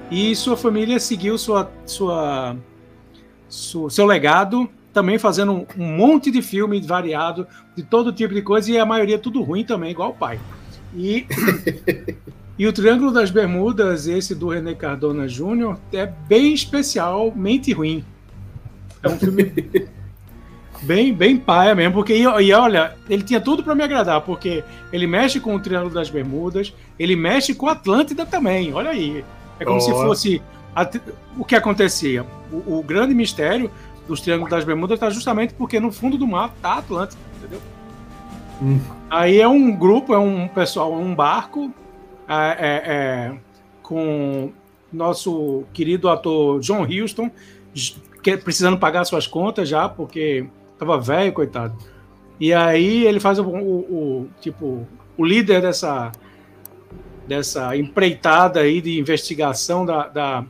e 0.10 0.36
sua 0.36 0.56
família 0.56 1.00
seguiu 1.00 1.38
sua, 1.38 1.70
sua, 1.86 2.56
sua 3.50 3.90
seu 3.90 4.06
legado 4.06 4.70
também 4.94 5.18
fazendo 5.18 5.52
um, 5.52 5.66
um, 5.78 5.96
monte 5.98 6.32
de 6.32 6.42
filme 6.42 6.80
variado 6.82 7.48
de 7.76 7.84
todo 7.84 8.12
tipo 8.12 8.34
de 8.34 8.42
coisa 8.42 8.72
e 8.72 8.78
a 8.78 8.86
maioria 8.86 9.18
tudo 9.18 9.42
ruim 9.42 9.64
também 9.64 9.92
igual 9.92 10.12
o 10.12 10.14
pai 10.14 10.40
e 10.96 11.26
e 12.58 12.68
o 12.68 12.74
Triângulo 12.74 13.12
das 13.12 13.32
Bermudas 13.32 14.08
esse 14.08 14.36
do 14.36 14.50
René 14.50 14.74
Cardona 14.74 15.28
Júnior 15.28 15.80
é 15.94 16.06
bem 16.06 16.54
especialmente 16.54 17.72
ruim 17.72 18.04
é 19.02 19.10
um 19.10 19.18
filme 19.18 19.52
Bem, 20.84 21.14
bem 21.14 21.38
paia 21.38 21.76
mesmo, 21.76 21.94
porque 21.94 22.14
e, 22.14 22.24
e 22.24 22.54
olha, 22.54 22.96
ele 23.08 23.22
tinha 23.22 23.40
tudo 23.40 23.64
para 23.64 23.76
me 23.76 23.84
agradar, 23.84 24.20
porque 24.22 24.64
ele 24.92 25.06
mexe 25.06 25.40
com 25.40 25.54
o 25.54 25.60
Triângulo 25.60 25.94
das 25.94 26.10
Bermudas, 26.10 26.74
ele 26.98 27.16
mexe 27.16 27.54
com 27.54 27.68
a 27.68 27.74
Atlântida 27.74 28.26
também, 28.26 28.74
olha 28.74 28.90
aí. 28.90 29.24
É 29.60 29.64
como 29.64 29.78
oh. 29.78 29.82
se 29.82 29.92
fosse 29.92 30.42
a, 30.76 30.90
o 31.38 31.46
que 31.46 31.56
acontecia. 31.56 32.26
O, 32.52 32.80
o, 32.80 32.84
grande 32.84 33.14
mistério 33.14 33.70
dos 34.12 34.22
Triângulos 34.22 34.50
das 34.50 34.64
Bermudas 34.64 34.96
está 34.96 35.10
justamente 35.10 35.54
porque 35.54 35.80
no 35.80 35.92
fundo 35.92 36.18
do 36.18 36.28
mar 36.28 36.54
tá 36.62 36.74
a 36.74 36.78
Atlântida, 36.78 37.22
entendeu? 37.38 37.60
Hum. 38.62 38.80
Aí 39.10 39.40
é 39.40 39.48
um 39.48 39.76
grupo, 39.76 40.14
é 40.14 40.20
um 40.20 40.48
pessoal, 40.48 40.94
um 40.94 41.16
barco 41.16 41.74
é, 42.28 42.36
é, 42.36 42.94
é, 42.94 43.38
com 43.82 44.52
nosso 44.92 45.64
querido 45.74 46.10
ator 46.10 46.60
John 46.60 46.86
Huston, 46.86 47.32
que, 48.22 48.38
precisando 48.38 48.78
pagar 48.78 49.04
suas 49.06 49.26
contas 49.26 49.68
já, 49.68 49.90
porque 49.90 50.48
Tava 50.82 51.00
velho, 51.00 51.32
coitado. 51.32 51.78
E 52.40 52.52
aí 52.52 53.06
ele 53.06 53.20
faz 53.20 53.38
o, 53.38 53.44
o, 53.44 53.80
o, 54.24 54.30
tipo 54.42 54.88
o 55.16 55.24
líder 55.24 55.62
dessa 55.62 56.12
dessa 57.28 57.78
empreitada 57.78 58.62
aí 58.62 58.82
de 58.82 59.00
investigação 59.00 59.86
da, 59.86 60.08
da 60.08 60.44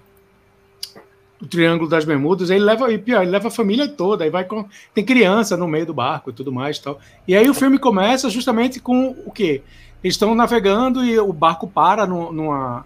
do 1.42 1.48
Triângulo 1.48 1.90
das 1.90 2.06
Bermudas, 2.06 2.52
ele 2.52 2.64
leva 2.64 2.92
e 2.94 3.00
pior, 3.00 3.24
ele 3.24 3.32
leva 3.32 3.48
a 3.48 3.52
família 3.52 3.88
toda, 3.88 4.24
aí 4.24 4.30
vai 4.30 4.46
com 4.46 4.64
tem 4.94 5.04
criança 5.04 5.58
no 5.58 5.68
meio 5.68 5.88
do 5.88 5.94
barco 5.94 6.30
e 6.30 6.34
tudo 6.34 6.52
mais, 6.52 6.78
e 6.78 6.84
tal. 6.84 7.00
E 7.28 7.36
aí 7.36 7.50
o 7.50 7.54
filme 7.54 7.80
começa 7.80 8.30
justamente 8.30 8.80
com 8.80 9.10
o 9.26 9.32
quê? 9.32 9.64
Eles 10.04 10.14
estão 10.14 10.36
navegando 10.36 11.04
e 11.04 11.18
o 11.20 11.34
barco 11.34 11.68
para 11.68 12.06
no, 12.06 12.32
numa 12.32 12.86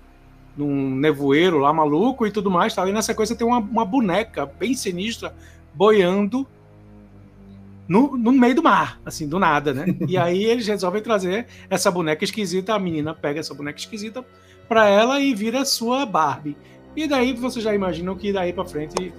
num 0.57 0.95
nevoeiro 0.95 1.57
lá 1.57 1.73
maluco 1.73 2.25
e 2.25 2.31
tudo 2.31 2.49
mais, 2.49 2.73
tal. 2.73 2.87
E 2.87 2.93
na 2.93 3.01
sequência 3.01 3.35
tem 3.35 3.45
uma, 3.45 3.59
uma 3.59 3.83
boneca 3.83 4.45
bem 4.45 4.73
sinistra 4.73 5.35
boiando 5.73 6.47
no, 7.85 8.15
no 8.15 8.31
meio 8.31 8.55
do 8.55 8.63
mar, 8.63 8.99
assim, 9.05 9.27
do 9.27 9.37
nada, 9.37 9.73
né? 9.73 9.85
E 10.07 10.15
aí 10.17 10.45
eles 10.45 10.65
resolvem 10.65 11.01
trazer 11.01 11.47
essa 11.69 11.91
boneca 11.91 12.23
esquisita, 12.23 12.73
a 12.73 12.79
menina 12.79 13.13
pega 13.13 13.41
essa 13.41 13.53
boneca 13.53 13.77
esquisita 13.77 14.25
para 14.67 14.87
ela 14.87 15.19
e 15.19 15.35
vira 15.35 15.65
sua 15.65 16.05
Barbie. 16.05 16.55
E 16.95 17.07
daí 17.07 17.33
você 17.33 17.59
já 17.59 17.73
imagina 17.73 18.15
que 18.15 18.31
daí 18.31 18.53
para 18.53 18.65
frente 18.65 19.13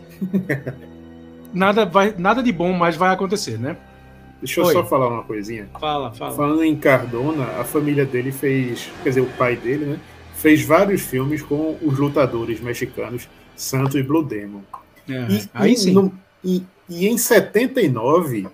nada 1.53 1.85
vai 1.85 2.15
nada 2.17 2.43
de 2.43 2.53
bom 2.53 2.73
mais 2.73 2.97
vai 2.97 3.13
acontecer, 3.13 3.59
né? 3.59 3.77
Deixa 4.41 4.61
eu 4.61 4.65
Oi. 4.67 4.73
só 4.73 4.85
falar 4.85 5.09
uma 5.09 5.23
coisinha. 5.23 5.69
Fala, 5.81 6.13
fala. 6.13 6.33
Falando 6.33 6.63
em 6.63 6.77
Cardona, 6.77 7.45
a 7.59 7.65
família 7.65 8.05
dele 8.05 8.31
fez, 8.31 8.91
quer 9.03 9.09
dizer, 9.11 9.21
o 9.23 9.27
pai 9.27 9.57
dele, 9.57 9.87
né? 9.87 10.01
Fez 10.35 10.63
vários 10.63 11.01
filmes 11.03 11.43
com 11.43 11.77
os 11.83 11.99
lutadores 11.99 12.61
mexicanos 12.61 13.29
Santo 13.57 13.99
e 13.99 14.03
Blue 14.03 14.23
Demon. 14.23 14.61
É, 15.09 15.27
e, 15.31 15.51
aí 15.55 15.73
e, 15.73 15.77
sim. 15.77 15.93
No, 15.93 16.13
e, 16.45 16.63
e 16.89 17.09
em 17.09 17.17
79 17.17 18.47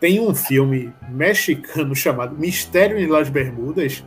tem 0.00 0.20
um 0.20 0.34
filme 0.34 0.92
mexicano 1.08 1.94
chamado 1.96 2.36
Mistério 2.36 2.98
em 2.98 3.06
Las 3.06 3.28
Bermudas, 3.28 4.04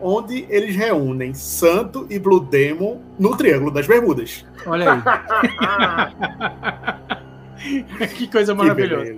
onde 0.00 0.46
eles 0.48 0.74
reúnem 0.76 1.34
Santo 1.34 2.06
e 2.10 2.18
Blue 2.18 2.40
Demon 2.40 2.98
no 3.18 3.36
Triângulo 3.36 3.70
das 3.70 3.86
Bermudas. 3.86 4.44
Olha 4.66 5.02
aí. 7.98 8.08
que 8.16 8.26
coisa 8.28 8.54
maravilhosa. 8.54 9.16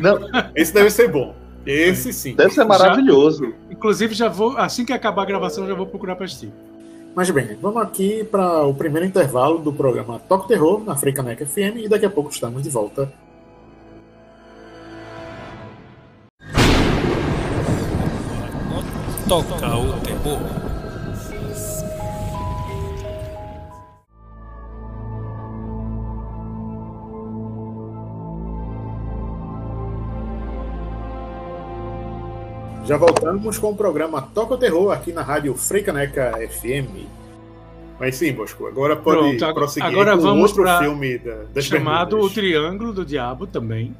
Não, 0.00 0.18
esse 0.54 0.72
deve 0.72 0.90
ser 0.90 1.08
bom. 1.10 1.34
Esse 1.66 2.12
sim. 2.12 2.34
Deve 2.34 2.52
ser 2.52 2.64
maravilhoso. 2.64 3.44
Já, 3.44 3.52
inclusive, 3.70 4.14
já 4.14 4.28
vou, 4.28 4.56
assim 4.58 4.84
que 4.84 4.92
acabar 4.92 5.22
a 5.22 5.26
gravação, 5.26 5.66
já 5.66 5.74
vou 5.74 5.86
procurar 5.86 6.14
para 6.14 6.26
assistir. 6.26 6.52
Mas 7.14 7.30
bem, 7.30 7.56
vamos 7.60 7.80
aqui 7.80 8.24
para 8.24 8.64
o 8.64 8.74
primeiro 8.74 9.06
intervalo 9.06 9.58
do 9.58 9.72
programa 9.72 10.18
Toque 10.18 10.48
Terror 10.48 10.82
na 10.84 10.96
Frecanec 10.96 11.44
FM 11.46 11.84
e 11.84 11.88
daqui 11.88 12.04
a 12.04 12.10
pouco 12.10 12.30
estamos 12.30 12.62
de 12.62 12.68
volta. 12.68 13.10
Toca 19.28 19.76
o 19.78 20.00
terror. 20.00 20.38
Já 32.84 32.98
voltamos 32.98 33.56
com 33.56 33.70
o 33.70 33.76
programa 33.76 34.20
Toca 34.20 34.54
o 34.54 34.58
Terror 34.58 34.90
aqui 34.92 35.10
na 35.10 35.22
rádio 35.22 35.54
Freicaneca 35.54 36.32
FM. 36.50 37.08
Mas 37.98 38.16
sim, 38.16 38.30
Bosco, 38.30 38.66
agora 38.66 38.94
pode 38.94 39.38
Pronto, 39.38 39.54
prosseguir 39.54 39.88
agora 39.88 40.14
com 40.16 40.22
vamos 40.22 40.50
outro 40.50 40.78
filme 40.78 41.16
da, 41.16 41.62
chamado 41.62 42.20
O 42.20 42.28
Triângulo 42.28 42.92
do 42.92 43.06
Diabo 43.06 43.46
também. 43.46 43.94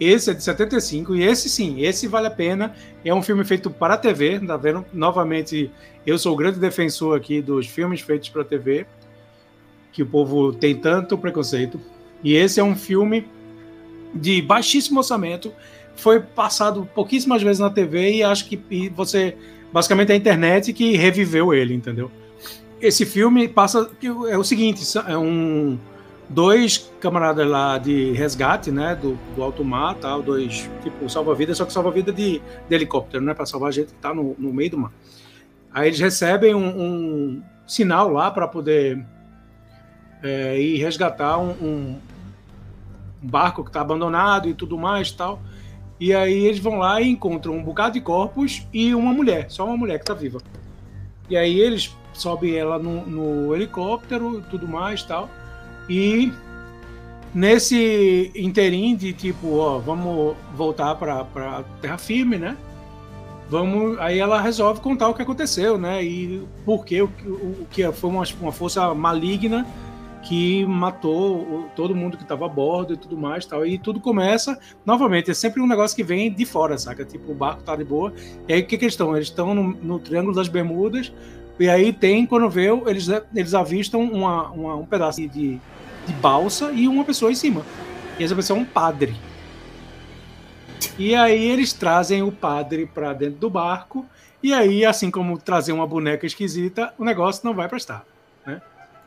Esse 0.00 0.30
é 0.30 0.34
de 0.34 0.42
75 0.42 1.16
e 1.16 1.24
esse 1.24 1.48
sim, 1.48 1.82
esse 1.82 2.06
vale 2.06 2.28
a 2.28 2.30
pena. 2.30 2.74
É 3.04 3.12
um 3.12 3.22
filme 3.22 3.44
feito 3.44 3.68
para 3.70 3.94
a 3.94 3.98
TV, 3.98 4.38
tá 4.40 4.56
vendo? 4.56 4.84
Novamente, 4.92 5.70
eu 6.06 6.18
sou 6.18 6.34
o 6.34 6.36
grande 6.36 6.60
defensor 6.60 7.16
aqui 7.16 7.42
dos 7.42 7.66
filmes 7.66 8.00
feitos 8.00 8.28
para 8.28 8.42
a 8.42 8.44
TV, 8.44 8.86
que 9.92 10.02
o 10.02 10.06
povo 10.06 10.52
tem 10.52 10.74
tanto 10.76 11.18
preconceito. 11.18 11.80
E 12.22 12.34
esse 12.34 12.60
é 12.60 12.64
um 12.64 12.76
filme 12.76 13.26
de 14.14 14.40
baixíssimo 14.40 14.98
orçamento, 14.98 15.52
foi 15.96 16.20
passado 16.20 16.88
pouquíssimas 16.94 17.42
vezes 17.42 17.58
na 17.58 17.70
TV 17.70 18.14
e 18.14 18.22
acho 18.22 18.48
que 18.48 18.88
você 18.90 19.36
basicamente 19.72 20.10
é 20.10 20.14
a 20.14 20.16
internet 20.16 20.72
que 20.72 20.96
reviveu 20.96 21.52
ele, 21.52 21.74
entendeu? 21.74 22.10
Esse 22.80 23.04
filme 23.04 23.48
passa 23.48 23.90
é 24.30 24.38
o 24.38 24.44
seguinte, 24.44 24.82
é 25.06 25.18
um 25.18 25.78
dois 26.28 26.90
camaradas 27.00 27.46
lá 27.46 27.78
de 27.78 28.12
resgate, 28.12 28.70
né, 28.70 28.94
do, 28.94 29.18
do 29.34 29.42
alto 29.42 29.64
mar, 29.64 29.94
tal, 29.94 30.22
dois, 30.22 30.68
tipo, 30.82 31.08
salva-vida, 31.08 31.54
só 31.54 31.64
que 31.64 31.72
salva-vida 31.72 32.12
de, 32.12 32.40
de, 32.68 32.74
helicóptero, 32.74 33.24
né, 33.24 33.32
para 33.32 33.46
salvar 33.46 33.70
a 33.70 33.72
gente 33.72 33.88
que 33.88 34.00
tá 34.00 34.12
no, 34.12 34.36
no 34.38 34.52
meio 34.52 34.70
do 34.70 34.78
mar. 34.78 34.92
Aí 35.72 35.88
eles 35.88 36.00
recebem 36.00 36.54
um, 36.54 36.66
um 36.66 37.42
sinal 37.66 38.08
lá 38.10 38.30
para 38.30 38.46
poder 38.46 39.04
é, 40.22 40.60
ir 40.60 40.78
resgatar 40.78 41.38
um, 41.38 41.50
um, 41.50 41.98
barco 43.20 43.64
que 43.64 43.70
está 43.70 43.80
abandonado 43.80 44.48
e 44.48 44.54
tudo 44.54 44.78
mais 44.78 45.10
tal. 45.10 45.40
E 46.00 46.14
aí 46.14 46.46
eles 46.46 46.60
vão 46.60 46.78
lá 46.78 47.00
e 47.00 47.08
encontram 47.08 47.54
um 47.54 47.62
bocado 47.62 47.94
de 47.94 48.00
corpos 48.00 48.66
e 48.72 48.94
uma 48.94 49.12
mulher, 49.12 49.50
só 49.50 49.64
uma 49.64 49.76
mulher 49.76 49.98
que 49.98 50.04
está 50.04 50.14
viva. 50.14 50.40
E 51.28 51.36
aí 51.36 51.58
eles 51.58 51.96
sobem 52.12 52.54
ela 52.54 52.78
no, 52.78 53.04
no 53.06 53.54
helicóptero 53.54 54.42
tudo 54.50 54.66
mais 54.66 55.02
tal. 55.02 55.28
E 55.88 56.32
nesse 57.34 58.30
interim 58.34 58.96
de 58.96 59.12
tipo, 59.12 59.56
ó, 59.56 59.78
vamos 59.78 60.36
voltar 60.54 60.94
para 60.94 61.64
terra 61.80 61.98
firme, 61.98 62.36
né? 62.36 62.56
Vamos, 63.48 63.98
aí 63.98 64.18
ela 64.18 64.40
resolve 64.40 64.80
contar 64.80 65.08
o 65.08 65.14
que 65.14 65.22
aconteceu, 65.22 65.78
né? 65.78 66.04
E 66.04 66.46
por 66.66 66.84
que 66.84 67.00
o, 67.00 67.06
o, 67.06 67.66
que 67.70 67.90
foi 67.92 68.10
uma, 68.10 68.22
uma 68.40 68.52
força 68.52 68.94
maligna 68.94 69.66
que 70.22 70.66
matou 70.66 71.70
todo 71.74 71.94
mundo 71.94 72.16
que 72.16 72.22
estava 72.22 72.44
a 72.44 72.48
bordo 72.48 72.92
e 72.92 72.96
tudo 72.96 73.16
mais 73.16 73.46
tal. 73.46 73.64
E 73.64 73.78
tudo 73.78 74.00
começa, 74.00 74.58
novamente, 74.84 75.30
é 75.30 75.34
sempre 75.34 75.62
um 75.62 75.66
negócio 75.66 75.96
que 75.96 76.02
vem 76.02 76.30
de 76.30 76.44
fora, 76.44 76.76
saca? 76.76 77.04
Tipo, 77.04 77.32
o 77.32 77.34
barco 77.34 77.62
tá 77.62 77.74
de 77.74 77.84
boa. 77.84 78.12
E 78.46 78.52
aí 78.52 78.60
o 78.60 78.66
que, 78.66 78.76
que 78.76 78.84
eles 78.84 78.92
estão? 78.94 79.16
Eles 79.16 79.28
estão 79.28 79.54
no, 79.54 79.62
no 79.62 79.98
Triângulo 79.98 80.34
das 80.34 80.48
Bermudas. 80.48 81.12
E 81.58 81.68
aí 81.68 81.92
tem, 81.92 82.26
quando 82.26 82.48
vê, 82.50 82.66
eles, 82.86 83.08
eles 83.34 83.54
avistam 83.54 84.02
uma, 84.02 84.50
uma, 84.50 84.76
um 84.76 84.84
pedaço 84.84 85.26
de, 85.26 85.58
de 86.08 86.14
balsa 86.14 86.72
e 86.72 86.88
uma 86.88 87.04
pessoa 87.04 87.30
em 87.30 87.34
cima. 87.34 87.64
E 88.18 88.24
essa 88.24 88.34
pessoa 88.34 88.58
é 88.58 88.62
um 88.62 88.64
padre. 88.64 89.14
E 90.98 91.14
aí 91.14 91.48
eles 91.48 91.72
trazem 91.72 92.22
o 92.22 92.32
padre 92.32 92.86
para 92.86 93.12
dentro 93.12 93.38
do 93.38 93.50
barco. 93.50 94.04
E 94.42 94.52
aí, 94.52 94.84
assim 94.84 95.10
como 95.10 95.38
trazer 95.38 95.72
uma 95.72 95.86
boneca 95.86 96.26
esquisita, 96.26 96.92
o 96.98 97.04
negócio 97.04 97.44
não 97.44 97.54
vai 97.54 97.68
prestar. 97.68 98.04
Né? 98.46 98.60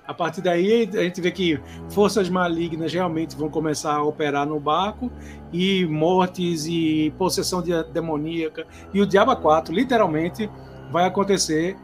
A 0.07 0.13
partir 0.13 0.41
daí, 0.41 0.89
a 0.93 1.03
gente 1.03 1.21
vê 1.21 1.31
que 1.31 1.59
forças 1.89 2.29
malignas 2.29 2.93
realmente 2.93 3.35
vão 3.35 3.49
começar 3.49 3.95
a 3.95 4.03
operar 4.03 4.45
no 4.45 4.59
barco, 4.59 5.11
e 5.53 5.85
mortes 5.85 6.65
e 6.65 7.13
possessão 7.17 7.61
de 7.61 7.71
demoníaca, 7.85 8.65
e 8.93 9.01
o 9.01 9.05
Diabo 9.05 9.35
4, 9.35 9.73
literalmente, 9.73 10.49
vai 10.91 11.05
acontecer 11.05 11.77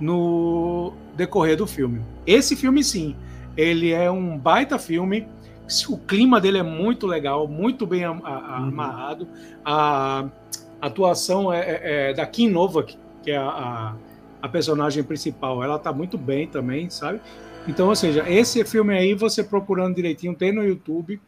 no 0.00 0.92
decorrer 1.14 1.56
do 1.56 1.66
filme. 1.66 2.00
Esse 2.26 2.56
filme, 2.56 2.82
sim, 2.82 3.14
ele 3.58 3.90
é 3.90 4.08
um 4.08 4.38
baita 4.38 4.78
filme. 4.78 5.26
O 5.88 5.98
clima 5.98 6.40
dele 6.40 6.58
é 6.58 6.62
muito 6.62 7.08
legal, 7.08 7.48
muito 7.48 7.84
bem 7.84 8.06
uhum. 8.06 8.24
amarrado. 8.24 9.28
A 9.64 10.28
atuação 10.80 11.52
é, 11.52 11.58
é, 11.58 12.10
é 12.10 12.14
da 12.14 12.24
Kim 12.24 12.48
Novak, 12.48 12.96
que 13.22 13.32
é 13.32 13.36
a, 13.36 13.48
a, 13.48 13.96
a, 14.40 14.48
personagem 14.48 15.02
principal. 15.02 15.62
Ela 15.62 15.76
tá 15.76 15.92
muito 15.92 16.16
bem 16.16 16.46
também, 16.46 16.88
sabe? 16.88 17.20
Então, 17.66 17.88
ou 17.88 17.96
seja, 17.96 18.24
esse 18.30 18.64
filme 18.64 18.96
aí, 18.96 19.12
você 19.12 19.42
procurando 19.42 19.96
direitinho, 19.96 20.36
tem 20.36 20.52
no 20.52 20.62
YouTube 20.62 21.20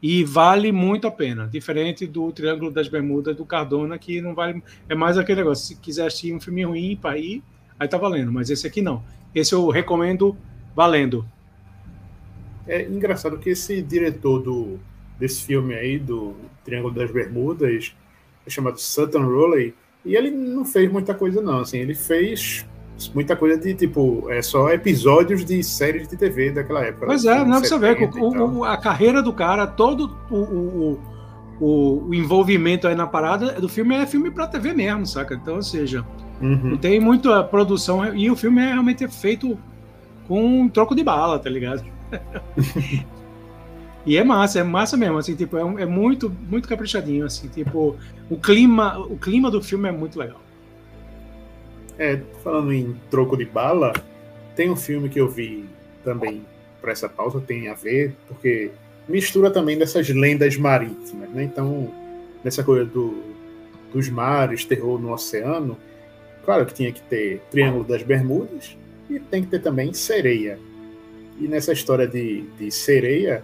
e 0.00 0.22
vale 0.24 0.70
muito 0.70 1.06
a 1.06 1.10
pena. 1.10 1.48
Diferente 1.48 2.06
do 2.06 2.30
Triângulo 2.32 2.70
das 2.70 2.86
Bermudas 2.86 3.34
do 3.34 3.46
Cardona, 3.46 3.98
que 3.98 4.20
não 4.20 4.34
vale. 4.34 4.62
É 4.90 4.94
mais 4.94 5.16
aquele 5.16 5.40
negócio. 5.40 5.64
Se 5.64 5.76
quiser 5.76 6.06
assistir 6.06 6.34
um 6.34 6.40
filme 6.40 6.64
ruim 6.64 6.98
para 7.00 7.16
ir, 7.16 7.42
aí 7.80 7.88
tá 7.88 7.96
valendo. 7.96 8.30
Mas 8.30 8.50
esse 8.50 8.66
aqui 8.66 8.82
não. 8.82 9.02
Esse 9.34 9.54
eu 9.54 9.70
recomendo 9.70 10.36
valendo. 10.76 11.26
É 12.66 12.82
engraçado 12.82 13.38
que 13.38 13.50
esse 13.50 13.82
diretor 13.82 14.40
do, 14.40 14.78
desse 15.18 15.44
filme 15.44 15.74
aí, 15.74 15.98
do 15.98 16.34
Triângulo 16.64 16.94
das 16.94 17.10
Bermudas, 17.10 17.94
é 18.46 18.50
chamado 18.50 18.78
Sutton 18.78 19.24
Rowley, 19.24 19.74
e 20.04 20.16
ele 20.16 20.30
não 20.30 20.64
fez 20.64 20.90
muita 20.90 21.14
coisa 21.14 21.40
não, 21.40 21.60
assim, 21.60 21.78
ele 21.78 21.94
fez 21.94 22.66
muita 23.14 23.34
coisa 23.34 23.58
de, 23.58 23.74
tipo, 23.74 24.30
é 24.30 24.42
só 24.42 24.70
episódios 24.70 25.44
de 25.44 25.62
séries 25.62 26.08
de 26.08 26.16
TV 26.16 26.50
daquela 26.50 26.84
época. 26.84 27.06
Pois 27.06 27.24
é, 27.24 27.44
não 27.44 27.56
é 27.56 27.60
pra 27.60 27.68
você 27.68 27.78
ver, 27.78 28.10
o, 28.16 28.58
o, 28.58 28.64
a 28.64 28.76
carreira 28.76 29.22
do 29.22 29.32
cara, 29.32 29.66
todo 29.66 30.16
o, 30.30 30.36
o, 30.36 31.00
o, 31.60 32.14
envolvimento 32.14 32.86
aí 32.86 32.94
na 32.94 33.06
parada 33.06 33.60
do 33.60 33.68
filme 33.68 33.94
é 33.96 34.06
filme 34.06 34.30
pra 34.30 34.46
TV 34.46 34.72
mesmo, 34.72 35.06
saca? 35.06 35.34
Então, 35.34 35.56
ou 35.56 35.62
seja, 35.62 36.04
uhum. 36.40 36.70
não 36.70 36.76
tem 36.76 37.00
muita 37.00 37.42
produção, 37.42 38.14
e 38.14 38.30
o 38.30 38.36
filme 38.36 38.60
é 38.60 38.72
realmente 38.72 39.06
feito 39.08 39.58
com 40.28 40.62
um 40.62 40.68
troco 40.68 40.94
de 40.94 41.02
bala, 41.02 41.38
tá 41.38 41.50
ligado? 41.50 41.84
e 44.06 44.16
é 44.16 44.24
massa, 44.24 44.60
é 44.60 44.62
massa 44.62 44.96
mesmo, 44.96 45.18
assim, 45.18 45.34
tipo, 45.34 45.56
é, 45.56 45.82
é, 45.82 45.86
muito, 45.86 46.30
muito 46.30 46.68
caprichadinho, 46.68 47.24
assim, 47.24 47.48
tipo, 47.48 47.96
o 48.30 48.36
clima, 48.36 48.98
o 48.98 49.16
clima 49.16 49.50
do 49.50 49.62
filme 49.62 49.88
é 49.88 49.92
muito 49.92 50.18
legal. 50.18 50.40
É, 51.98 52.20
falando 52.42 52.72
em 52.72 52.96
troco 53.10 53.36
de 53.36 53.44
bala, 53.44 53.92
tem 54.56 54.70
um 54.70 54.76
filme 54.76 55.08
que 55.08 55.20
eu 55.20 55.28
vi 55.28 55.64
também 56.04 56.44
para 56.80 56.92
essa 56.92 57.08
pauta, 57.08 57.40
tem 57.40 57.68
a 57.68 57.74
ver, 57.74 58.14
porque 58.26 58.70
mistura 59.08 59.50
também 59.50 59.78
dessas 59.78 60.08
lendas 60.08 60.56
marítimas, 60.56 61.30
né? 61.30 61.44
Então, 61.44 61.92
nessa 62.42 62.64
coisa 62.64 62.84
do, 62.84 63.22
dos 63.92 64.08
mares, 64.08 64.64
terror 64.64 65.00
no 65.00 65.12
oceano, 65.12 65.76
claro 66.44 66.66
que 66.66 66.74
tinha 66.74 66.92
que 66.92 67.00
ter 67.02 67.40
Triângulo 67.50 67.84
das 67.84 68.02
Bermudas 68.02 68.76
e 69.08 69.20
tem 69.20 69.42
que 69.42 69.48
ter 69.48 69.60
também 69.60 69.92
Sereia, 69.92 70.58
e 71.40 71.48
nessa 71.48 71.72
história 71.72 72.06
de, 72.06 72.42
de 72.58 72.70
sereia, 72.70 73.42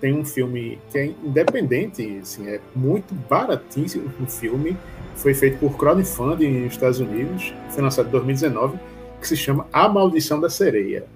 tem 0.00 0.14
um 0.14 0.24
filme 0.24 0.78
que 0.90 0.98
é 0.98 1.06
independente, 1.24 2.18
assim, 2.20 2.48
é 2.48 2.60
muito 2.74 3.14
baratíssimo 3.14 4.12
o 4.20 4.26
filme. 4.26 4.76
Foi 5.14 5.32
feito 5.32 5.58
por 5.58 5.76
crowdfunding 5.76 6.60
nos 6.60 6.74
Estados 6.74 7.00
Unidos, 7.00 7.54
foi 7.70 7.82
lançado 7.82 8.08
em 8.08 8.10
2019, 8.10 8.78
que 9.20 9.26
se 9.26 9.36
chama 9.36 9.66
A 9.72 9.88
Maldição 9.88 10.40
da 10.40 10.50
Sereia. 10.50 11.06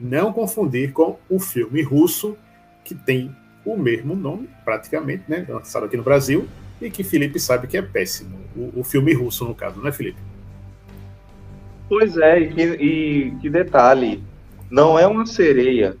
Não 0.00 0.32
confundir 0.32 0.92
com 0.92 1.18
o 1.28 1.38
filme 1.38 1.82
russo, 1.82 2.36
que 2.84 2.94
tem 2.94 3.34
o 3.64 3.76
mesmo 3.76 4.14
nome, 4.14 4.48
praticamente, 4.64 5.24
né? 5.28 5.44
Lançado 5.48 5.86
aqui 5.86 5.96
no 5.96 6.02
Brasil, 6.02 6.46
e 6.80 6.90
que 6.90 7.04
Felipe 7.04 7.38
sabe 7.38 7.66
que 7.66 7.76
é 7.76 7.82
péssimo. 7.82 8.38
O, 8.56 8.80
o 8.80 8.84
filme 8.84 9.12
russo, 9.12 9.44
no 9.44 9.54
caso, 9.54 9.80
não 9.80 9.88
é, 9.88 9.92
Felipe? 9.92 10.18
Pois 11.88 12.16
é, 12.16 12.40
e 12.40 12.48
que, 12.52 12.62
e 12.62 13.36
que 13.40 13.50
detalhe, 13.50 14.22
não 14.70 14.98
é 14.98 15.06
uma 15.06 15.26
sereia, 15.26 15.96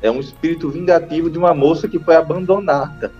é 0.00 0.10
um 0.10 0.20
espírito 0.20 0.70
vingativo 0.70 1.30
de 1.30 1.38
uma 1.38 1.54
moça 1.54 1.88
que 1.88 1.98
foi 1.98 2.16
abandonada. 2.16 3.12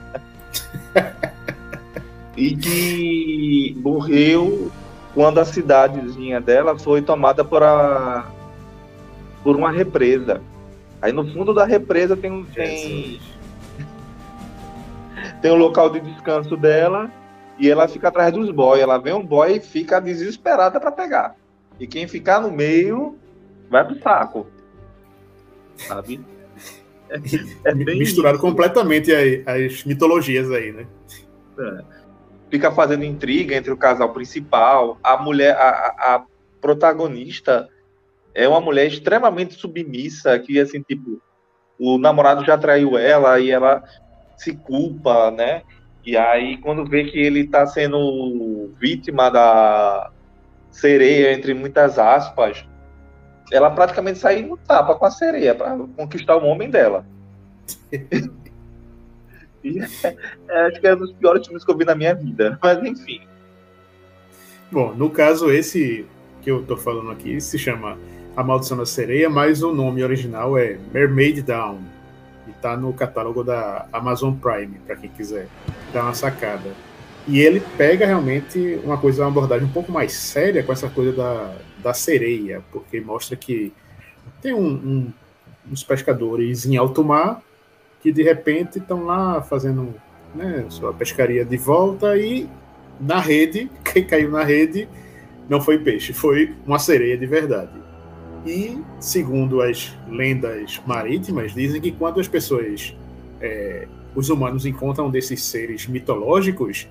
e 2.37 2.57
que 2.57 3.77
morreu 3.81 4.71
quando 5.15 5.39
a 5.39 5.45
cidadezinha 5.45 6.41
dela 6.41 6.79
foi 6.79 7.01
tomada 7.01 7.45
por, 7.45 7.63
a, 7.63 8.27
por 9.43 9.57
uma 9.57 9.71
represa. 9.71 10.43
Aí 11.01 11.13
no 11.13 11.27
fundo 11.33 11.55
da 11.55 11.65
represa 11.65 12.17
tem 12.17 12.33
um 12.33 12.45
tem, 12.45 13.21
tem 15.41 15.53
um 15.53 15.57
local 15.57 15.91
de 15.91 16.01
descanso 16.01 16.57
dela 16.57 17.11
e 17.59 17.71
ela 17.71 17.87
fica 17.87 18.09
atrás 18.09 18.33
dos 18.33 18.51
boys. 18.51 18.83
Ela 18.83 18.99
vê 18.99 19.13
um 19.13 19.25
boy 19.25 19.57
e 19.57 19.61
fica 19.61 20.01
desesperada 20.01 20.81
para 20.81 20.91
pegar. 20.91 21.37
E 21.79 21.87
quem 21.87 22.09
ficar 22.09 22.41
no 22.41 22.51
meio 22.51 23.17
vai 23.71 23.85
pro 23.85 23.99
saco 24.01 24.47
sabe? 25.77 26.21
É, 27.11 27.17
é 27.71 27.75
Misturado 27.75 28.37
isso. 28.37 28.47
completamente 28.47 29.13
as 29.47 29.85
mitologias 29.85 30.51
aí, 30.51 30.73
né? 30.73 30.87
É. 31.59 31.85
Fica 32.51 32.71
fazendo 32.73 33.05
intriga 33.05 33.55
entre 33.55 33.73
o 33.73 33.77
casal 33.77 34.13
principal, 34.13 34.99
a 35.03 35.17
mulher, 35.17 35.57
a, 35.57 36.15
a 36.15 36.25
protagonista 36.61 37.69
é 38.35 38.49
uma 38.49 38.61
mulher 38.61 38.87
extremamente 38.87 39.55
submissa, 39.55 40.39
que 40.39 40.59
assim, 40.59 40.83
tipo, 40.83 41.21
o 41.79 41.99
namorado 41.99 42.45
já 42.45 42.59
traiu 42.59 42.99
ela 42.99 43.39
e 43.39 43.51
ela 43.51 43.83
se 44.37 44.55
culpa, 44.55 45.31
né? 45.31 45.63
E 46.05 46.17
aí, 46.17 46.59
quando 46.59 46.85
vê 46.85 47.05
que 47.05 47.19
ele 47.19 47.47
tá 47.47 47.67
sendo 47.67 48.71
vítima 48.79 49.31
da 49.31 50.11
sereia, 50.71 51.33
entre 51.33 51.55
muitas 51.55 51.99
aspas, 51.99 52.67
ela 53.53 53.71
praticamente 53.71 54.19
sai 54.19 54.43
no 54.43 54.57
tapa 54.57 54.95
com 54.95 55.05
a 55.05 55.11
sereia 55.11 55.55
para 55.55 55.77
conquistar 55.97 56.37
o 56.37 56.45
homem 56.45 56.71
dela. 56.71 57.05
E, 59.65 59.79
é, 59.81 60.67
acho 60.67 60.79
que 60.79 60.87
é 60.87 60.95
um 60.95 60.99
dos 60.99 61.13
piores 61.15 61.47
filmes 61.47 61.65
que 61.65 61.73
eu 61.73 61.77
vi 61.79 61.87
na 61.87 61.95
minha 61.95 62.15
vida. 62.15 62.59
Mas 62.63 62.85
enfim. 62.85 63.23
Bom, 64.71 64.93
no 64.95 65.09
caso, 65.09 65.51
esse 65.51 66.07
que 66.43 66.51
eu 66.51 66.63
tô 66.63 66.77
falando 66.77 67.11
aqui 67.11 67.41
se 67.41 67.59
chama 67.59 67.97
A 68.37 68.45
Maldição 68.45 68.77
da 68.77 68.85
Sereia, 68.85 69.31
mas 69.31 69.63
o 69.63 69.73
nome 69.73 70.05
original 70.05 70.59
é 70.59 70.79
Mermaid 70.93 71.41
Down. 71.41 71.79
E 72.47 72.53
tá 72.53 72.77
no 72.77 72.93
catálogo 72.93 73.43
da 73.43 73.87
Amazon 73.91 74.35
Prime, 74.35 74.79
para 74.87 74.97
quem 74.97 75.09
quiser 75.09 75.49
dar 75.95 76.03
uma 76.03 76.15
sacada. 76.15 76.71
E 77.27 77.41
ele 77.41 77.63
pega 77.79 78.05
realmente 78.05 78.79
uma 78.85 78.99
coisa, 78.99 79.23
uma 79.23 79.31
abordagem 79.31 79.67
um 79.67 79.73
pouco 79.73 79.91
mais 79.91 80.13
séria 80.13 80.63
com 80.63 80.73
essa 80.73 80.91
coisa 80.91 81.13
da, 81.13 81.55
da 81.85 81.93
sereia, 81.93 82.65
porque 82.73 82.99
mostra 82.99 83.37
que 83.37 83.73
tem 84.41 84.55
um, 84.55 84.67
um, 84.67 85.13
uns 85.71 85.85
pescadores 85.85 86.65
em 86.65 86.79
alto 86.79 87.05
mar 87.05 87.43
que 88.03 88.11
de 88.11 88.23
repente 88.23 88.79
estão 88.79 89.05
lá 89.05 89.43
fazendo 89.43 89.95
né, 90.35 90.65
sua 90.71 90.93
pescaria 90.93 91.45
de 91.45 91.57
volta 91.59 92.17
e 92.17 92.49
na 92.99 93.21
rede, 93.21 93.71
quem 93.85 94.05
caiu 94.05 94.31
na 94.31 94.43
rede 94.43 94.89
não 95.49 95.61
foi 95.61 95.79
peixe, 95.79 96.15
foi 96.15 96.55
uma 96.67 96.79
sereia 96.79 97.19
de 97.19 97.27
verdade. 97.27 97.85
E, 98.47 98.79
segundo 98.99 99.63
as 99.63 99.95
lendas 100.09 100.81
marítimas, 100.87 101.55
dizem 101.55 101.81
que 101.81 101.93
quando 101.93 102.21
as 102.21 102.29
pessoas, 102.29 102.95
é, 103.41 103.87
os 104.15 104.29
humanos 104.31 104.67
encontram 104.67 105.11
desses 105.11 105.43
seres 105.43 105.87
mitológicos, 105.87 106.89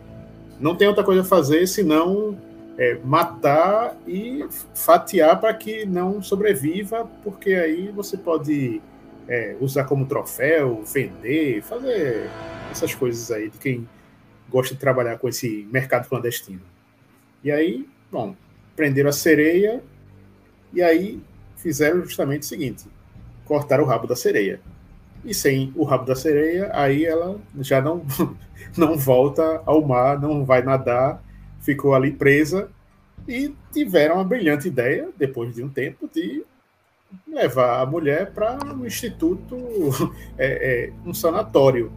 não 0.60 0.76
tem 0.76 0.88
outra 0.88 1.04
coisa 1.04 1.22
a 1.22 1.26
fazer 1.26 1.68
senão 1.68 2.38
é, 2.78 2.98
matar 3.04 3.96
e 4.08 4.46
fatiar 4.74 5.40
para 5.40 5.54
que 5.54 5.86
não 5.86 6.22
sobreviva, 6.22 7.10
porque 7.24 7.54
aí 7.54 7.90
você 7.90 8.18
pode 8.18 8.82
é, 9.28 9.56
usar 9.60 9.86
como 9.86 10.06
troféu, 10.06 10.84
vender, 10.84 11.62
fazer 11.62 12.30
essas 12.72 12.94
coisas 12.94 13.32
aí 13.32 13.50
de 13.50 13.58
quem 13.58 13.88
gosta 14.50 14.74
de 14.74 14.80
trabalhar 14.80 15.18
com 15.18 15.28
esse 15.28 15.68
mercado 15.72 16.08
clandestino. 16.08 16.62
E 17.44 17.52
aí, 17.52 17.88
bom, 18.12 18.36
prenderam 18.76 19.10
a 19.10 19.14
sereia 19.14 19.84
e 20.74 20.82
aí 20.82 21.22
fizeram 21.58 22.04
justamente 22.04 22.44
o 22.44 22.46
seguinte: 22.46 22.86
cortaram 23.46 23.84
o 23.84 23.88
rabo 23.88 24.08
da 24.08 24.16
sereia. 24.16 24.60
E 25.24 25.34
sem 25.34 25.72
o 25.76 25.86
rabo 25.86 26.06
da 26.06 26.16
sereia, 26.16 26.70
aí 26.74 27.06
ela 27.06 27.40
já 27.60 27.82
não, 27.82 28.06
não 28.76 28.98
volta 28.98 29.62
ao 29.66 29.82
mar, 29.82 30.20
não 30.20 30.44
vai 30.44 30.62
nadar, 30.62 31.24
ficou 31.64 31.96
ali 31.96 32.12
presa 32.12 32.70
e 33.28 33.54
tiveram 33.72 34.20
a 34.20 34.24
brilhante 34.24 34.68
ideia, 34.68 35.10
depois 35.18 35.56
de 35.56 35.64
um 35.64 35.70
tempo, 35.70 36.10
de 36.14 36.44
levar 37.28 37.82
a 37.82 37.86
mulher 37.86 38.32
para 38.32 38.58
um 38.74 38.86
instituto, 38.86 39.56
é, 40.38 40.90
é, 40.90 40.94
um 41.06 41.14
sanatório. 41.14 41.92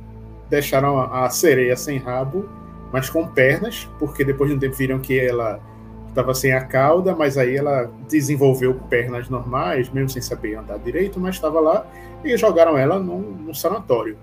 Deixaram 0.48 1.00
a, 1.00 1.28
sereia 1.28 1.76
sem 1.76 1.98
rabo, 1.98 2.48
mas 2.92 3.10
com 3.10 3.26
pernas, 3.26 3.88
porque 3.98 4.24
depois 4.24 4.48
de 4.48 4.56
um 4.56 4.58
tempo 4.58 4.76
viram 4.76 5.00
que 5.00 5.18
ela 5.18 5.60
estava 6.08 6.32
sem 6.32 6.52
a 6.52 6.64
cauda, 6.64 7.14
mas 7.14 7.36
aí 7.36 7.56
ela 7.56 7.90
desenvolveu 8.08 8.74
pernas 8.88 9.28
normais, 9.28 9.90
mesmo 9.90 10.08
sem 10.08 10.22
saber 10.22 10.54
andar 10.54 10.78
direito, 10.78 11.18
mas 11.18 11.34
estava 11.34 11.58
lá 11.58 11.84
e 12.24 12.36
jogaram 12.36 12.78
ela 12.78 12.98
num, 12.98 13.20
num, 13.20 13.52
sanatório. 13.52 14.16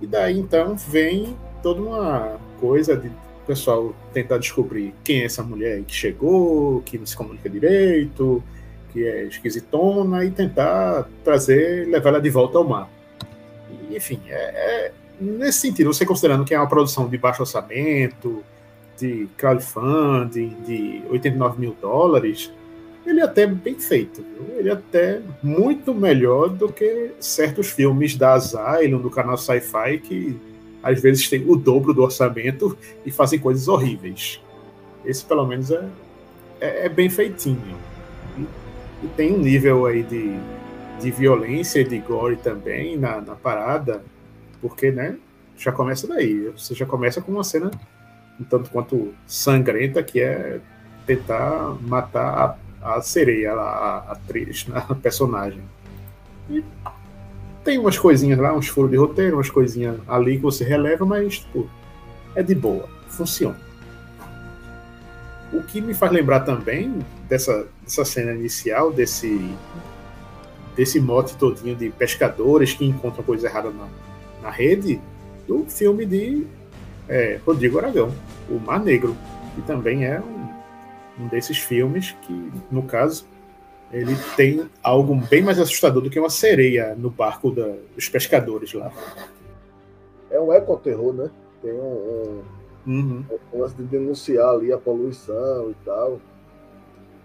E 0.00 0.06
daí 0.06 0.38
então 0.38 0.76
vem 0.76 1.36
toda 1.62 1.82
uma 1.82 2.38
coisa 2.60 2.96
de 2.96 3.10
pessoal 3.52 3.94
tentar 4.14 4.38
descobrir 4.38 4.94
quem 5.04 5.20
é 5.20 5.24
essa 5.26 5.42
mulher 5.42 5.82
que 5.82 5.94
chegou, 5.94 6.80
que 6.82 6.96
não 6.96 7.04
se 7.04 7.16
comunica 7.16 7.50
direito, 7.50 8.42
que 8.92 9.06
é 9.06 9.24
esquisitona, 9.24 10.24
e 10.24 10.30
tentar 10.30 11.06
trazer, 11.22 11.86
levar 11.88 12.10
ela 12.10 12.20
de 12.20 12.30
volta 12.30 12.56
ao 12.56 12.64
mar. 12.64 12.88
E, 13.90 13.96
enfim, 13.96 14.20
é, 14.26 14.34
é, 14.34 14.92
nesse 15.20 15.60
sentido, 15.60 15.92
você 15.92 16.06
considerando 16.06 16.44
que 16.44 16.54
é 16.54 16.58
uma 16.58 16.68
produção 16.68 17.08
de 17.08 17.18
baixo 17.18 17.42
orçamento, 17.42 18.42
de 18.98 19.28
crowdfunding 19.36 20.56
de 20.66 21.02
89 21.10 21.60
mil 21.60 21.76
dólares, 21.80 22.50
ele 23.04 23.20
é 23.20 23.24
até 23.24 23.46
bem 23.46 23.78
feito. 23.78 24.22
Viu? 24.22 24.58
Ele 24.58 24.70
é 24.70 24.72
até 24.72 25.20
muito 25.42 25.94
melhor 25.94 26.48
do 26.48 26.72
que 26.72 27.10
certos 27.20 27.70
filmes 27.70 28.16
da 28.16 28.34
Asylum, 28.34 29.00
do 29.00 29.10
canal 29.10 29.36
Sci-Fi, 29.36 29.98
que 29.98 30.40
às 30.82 31.00
vezes 31.00 31.28
têm 31.28 31.44
o 31.48 31.56
dobro 31.56 31.94
do 31.94 32.02
orçamento 32.02 32.76
e 33.04 33.10
fazem 33.10 33.38
coisas 33.38 33.68
horríveis. 33.68 34.40
Esse, 35.04 35.24
pelo 35.24 35.46
menos, 35.46 35.70
é, 35.70 35.88
é, 36.60 36.86
é 36.86 36.88
bem 36.88 37.08
feitinho. 37.08 37.76
E, 38.36 38.42
e, 39.04 39.08
tem 39.16 39.32
um 39.32 39.38
nível 39.38 39.86
aí 39.86 40.02
de, 40.02 40.36
de 41.00 41.10
violência 41.10 41.80
e 41.80 41.84
de 41.84 41.98
gore 41.98 42.36
também 42.36 42.96
na, 42.96 43.20
na 43.20 43.34
parada, 43.34 44.02
porque, 44.60 44.90
né, 44.90 45.16
já 45.56 45.70
começa 45.70 46.06
daí. 46.06 46.50
Você 46.56 46.74
já 46.74 46.86
começa 46.86 47.20
com 47.20 47.32
uma 47.32 47.44
cena 47.44 47.70
um 48.40 48.44
tanto 48.44 48.70
quanto 48.70 49.14
sangrenta, 49.26 50.02
que 50.02 50.20
é 50.20 50.60
tentar 51.06 51.76
matar 51.80 52.58
a, 52.82 52.96
a 52.96 53.02
sereia, 53.02 53.52
a, 53.52 53.58
a 53.60 54.12
atriz, 54.12 54.66
né, 54.66 54.84
a 54.88 54.94
personagem. 54.94 55.62
E 56.50 56.64
tem 57.64 57.78
umas 57.78 57.98
coisinhas 57.98 58.38
lá, 58.38 58.54
uns 58.54 58.68
furos 58.68 58.90
de 58.90 58.96
roteiro, 58.96 59.36
umas 59.36 59.50
coisinhas 59.50 59.98
ali 60.08 60.36
que 60.36 60.42
você 60.42 60.64
releva, 60.64 61.04
mas 61.04 61.38
tipo, 61.38 61.68
é 62.34 62.42
de 62.42 62.54
boa, 62.54 62.88
funciona. 63.08 63.56
O 65.52 65.62
que 65.62 65.80
me 65.80 65.94
faz 65.94 66.12
lembrar 66.12 66.40
também 66.40 66.98
dessa, 67.28 67.66
dessa 67.82 68.04
cena 68.04 68.32
inicial, 68.32 68.90
desse, 68.90 69.54
desse 70.74 70.98
mote 71.00 71.36
todinho 71.36 71.76
de 71.76 71.90
pescadores 71.90 72.72
que 72.72 72.84
encontram 72.84 73.22
coisa 73.22 73.46
errada 73.46 73.70
na, 73.70 73.88
na 74.42 74.50
rede, 74.50 75.00
do 75.46 75.64
filme 75.68 76.06
de 76.06 76.46
é, 77.08 77.38
Rodrigo 77.44 77.78
Aragão, 77.78 78.12
O 78.48 78.58
Mar 78.58 78.80
Negro, 78.80 79.16
que 79.54 79.62
também 79.62 80.04
é 80.04 80.20
um, 80.20 81.24
um 81.24 81.28
desses 81.28 81.58
filmes 81.58 82.16
que, 82.22 82.50
no 82.70 82.82
caso, 82.84 83.26
ele 83.92 84.16
tem 84.36 84.68
algo 84.82 85.14
bem 85.14 85.42
mais 85.42 85.58
assustador 85.58 86.02
do 86.02 86.08
que 86.08 86.18
uma 86.18 86.30
sereia 86.30 86.94
no 86.94 87.10
barco 87.10 87.50
da, 87.50 87.74
dos 87.94 88.08
pescadores 88.08 88.72
lá. 88.72 88.90
É 90.30 90.40
um 90.40 90.52
ecoterror, 90.52 91.12
né? 91.12 91.30
Tem 91.60 91.72
um, 91.72 91.76
um, 92.86 92.90
uhum. 92.90 93.24
um 93.52 93.60
lance 93.60 93.74
de 93.74 93.82
denunciar 93.82 94.48
ali 94.48 94.72
a 94.72 94.78
poluição 94.78 95.70
e 95.70 95.74
tal. 95.84 96.20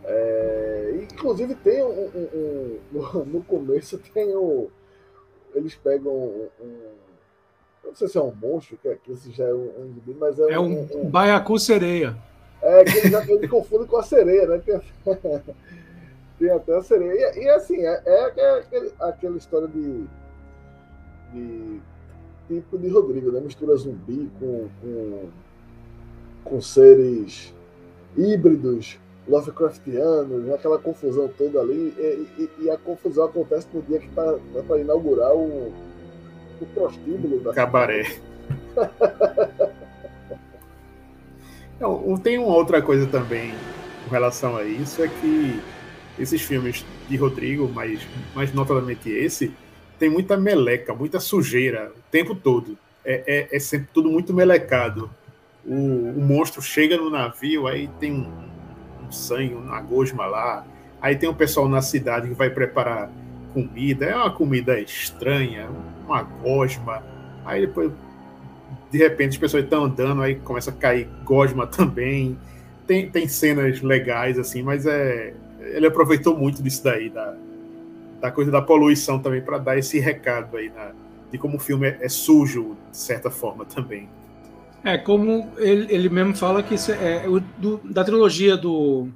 É, 0.03 0.99
inclusive 1.09 1.55
tem 1.55 1.81
um, 1.83 1.87
um, 1.87 2.79
um, 2.93 3.25
no 3.27 3.43
começo 3.43 3.97
tem 4.13 4.35
um 4.35 4.67
eles 5.53 5.75
pegam 5.75 6.13
um, 6.13 6.47
não 7.83 7.95
sei 7.95 8.07
se 8.07 8.17
é 8.17 8.21
um 8.21 8.33
monstro, 8.33 8.77
que, 8.77 8.87
é, 8.87 8.95
que 8.95 9.11
esse 9.11 9.31
já 9.31 9.45
é 9.45 9.53
um, 9.53 9.69
um 10.07 10.15
mas 10.19 10.37
é, 10.39 10.51
é 10.51 10.59
um, 10.59 10.81
um, 10.81 11.01
um 11.01 11.09
baiacu 11.09 11.57
sereia. 11.57 12.15
É, 12.61 12.83
que 12.83 12.97
eles, 12.97 13.29
eles 13.29 13.49
confundem 13.49 13.87
com 13.87 13.97
a 13.97 14.03
sereia, 14.03 14.45
né? 14.47 14.61
Tem, 16.39 16.49
até 16.49 16.75
a 16.75 16.81
sereia. 16.81 17.37
E, 17.37 17.43
e 17.43 17.49
assim, 17.49 17.85
é, 17.85 18.01
é, 18.05 18.33
é 18.35 18.59
aquele, 18.59 18.91
aquela 18.99 19.37
história 19.37 19.67
de, 19.67 20.05
de 21.33 21.79
tipo 22.47 22.77
de 22.77 22.89
Rodrigo, 22.89 23.31
né? 23.31 23.39
Mistura 23.39 23.75
zumbi 23.75 24.31
com, 24.39 24.67
com, 24.81 25.29
com 26.43 26.61
seres 26.61 27.53
híbridos, 28.15 28.99
Lovecraftianos, 29.27 30.45
né? 30.45 30.53
aquela 30.53 30.77
confusão 30.77 31.29
toda 31.37 31.59
ali. 31.59 31.93
E, 31.97 32.27
e, 32.37 32.63
e, 32.63 32.69
a 32.69 32.77
confusão 32.77 33.25
acontece 33.25 33.67
no 33.73 33.81
dia 33.81 33.99
que 33.99 34.07
está 34.07 34.33
tá 34.53 34.63
para 34.65 34.79
inaugurar 34.79 35.35
o 35.35 35.73
o 36.61 36.65
prostíbulo 36.67 37.39
da 37.39 37.53
Cabaré. 37.53 38.17
Não, 41.79 42.17
tem 42.17 42.39
uma 42.39 42.55
outra 42.55 42.81
coisa 42.81 43.05
também 43.07 43.53
com 44.03 44.09
relação 44.09 44.57
a 44.57 44.63
isso, 44.63 45.03
é 45.03 45.07
que 45.07 45.61
esses 46.19 46.41
filmes 46.41 46.85
de 47.07 47.15
Rodrigo, 47.15 47.69
mas 47.73 47.99
mais 48.35 48.53
notadamente 48.53 49.09
esse, 49.09 49.51
tem 49.99 50.09
muita 50.09 50.37
meleca, 50.37 50.93
muita 50.93 51.19
sujeira 51.19 51.91
o 51.95 52.11
tempo 52.11 52.35
todo. 52.35 52.77
É, 53.03 53.47
é, 53.51 53.55
é 53.55 53.59
sempre 53.59 53.87
tudo 53.93 54.09
muito 54.09 54.33
melecado. 54.33 55.09
O, 55.65 55.73
o, 55.73 56.21
monstro 56.21 56.61
chega 56.61 56.97
no 56.97 57.09
navio, 57.09 57.67
aí 57.67 57.89
tem 57.99 58.13
um, 58.13 58.31
um 59.05 59.11
sangue, 59.11 59.53
uma 59.53 59.81
gosma 59.81 60.25
lá. 60.25 60.65
Aí 61.01 61.15
tem 61.15 61.27
o 61.27 61.31
um 61.31 61.35
pessoal 61.35 61.67
na 61.67 61.81
cidade 61.81 62.27
que 62.27 62.33
vai 62.33 62.49
preparar 62.49 63.09
comida. 63.53 64.05
É 64.05 64.15
uma 64.15 64.31
comida 64.31 64.79
estranha, 64.79 65.69
uma 66.05 66.21
gosma. 66.21 67.03
Aí 67.45 67.65
depois, 67.65 67.91
de 68.91 68.97
repente, 68.97 69.31
as 69.31 69.37
pessoas 69.37 69.63
estão 69.63 69.85
andando, 69.85 70.21
aí 70.21 70.35
começa 70.35 70.71
a 70.71 70.73
cair 70.73 71.07
gosma 71.23 71.65
também. 71.67 72.37
Tem, 72.85 73.09
tem 73.09 73.27
cenas 73.27 73.81
legais, 73.81 74.39
assim, 74.39 74.61
mas 74.61 74.85
é, 74.85 75.33
ele 75.75 75.87
aproveitou 75.87 76.37
muito 76.37 76.61
disso 76.61 76.83
daí, 76.83 77.09
da, 77.09 77.35
da 78.21 78.31
coisa 78.31 78.51
da 78.51 78.61
poluição 78.61 79.19
também, 79.19 79.41
para 79.41 79.57
dar 79.57 79.77
esse 79.77 79.99
recado 79.99 80.57
aí 80.57 80.69
na, 80.69 80.91
de 81.31 81.37
como 81.37 81.57
o 81.57 81.59
filme 81.59 81.87
é, 81.87 81.97
é, 82.01 82.09
sujo, 82.09 82.77
de 82.91 82.97
certa 82.97 83.29
forma, 83.29 83.65
também. 83.65 84.07
É, 84.83 84.97
como 84.97 85.51
ele, 85.57 85.93
ele 85.93 86.09
mesmo 86.09 86.35
fala 86.35 86.63
que 86.63 86.75
é, 86.75 87.25
é, 87.25 87.27
o, 87.27 87.39
do, 87.39 87.77
da 87.83 88.03
trilogia 88.03 88.55
do, 88.55 89.09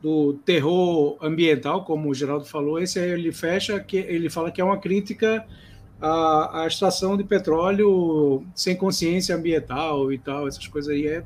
do 0.00 0.34
terror 0.44 1.16
ambiental, 1.20 1.84
como 1.84 2.08
o 2.08 2.14
Geraldo 2.14 2.46
falou, 2.46 2.78
esse 2.78 2.98
aí 2.98 3.10
ele 3.10 3.32
fecha, 3.32 3.78
que 3.80 3.96
ele 3.96 4.30
fala 4.30 4.50
que 4.50 4.60
é 4.60 4.64
uma 4.64 4.78
crítica 4.78 5.44
a, 6.00 6.62
a, 6.62 6.66
extração 6.66 7.16
de 7.16 7.24
petróleo 7.24 8.44
sem 8.54 8.76
consciência 8.76 9.34
ambiental 9.34 10.12
e 10.12 10.18
tal, 10.18 10.46
essas 10.48 10.66
coisas 10.66 10.94
aí. 10.94 11.06
É 11.06 11.24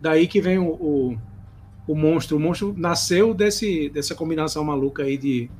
daí 0.00 0.28
que 0.28 0.40
vem 0.40 0.58
o, 0.58 0.68
o, 0.68 1.18
o 1.86 1.94
monstro. 1.94 2.36
O 2.36 2.40
monstro 2.40 2.74
nasceu 2.76 3.32
desse, 3.32 3.88
dessa 3.90 4.14
combinação 4.14 4.64
maluca 4.64 5.04
aí 5.04 5.16
de, 5.16 5.50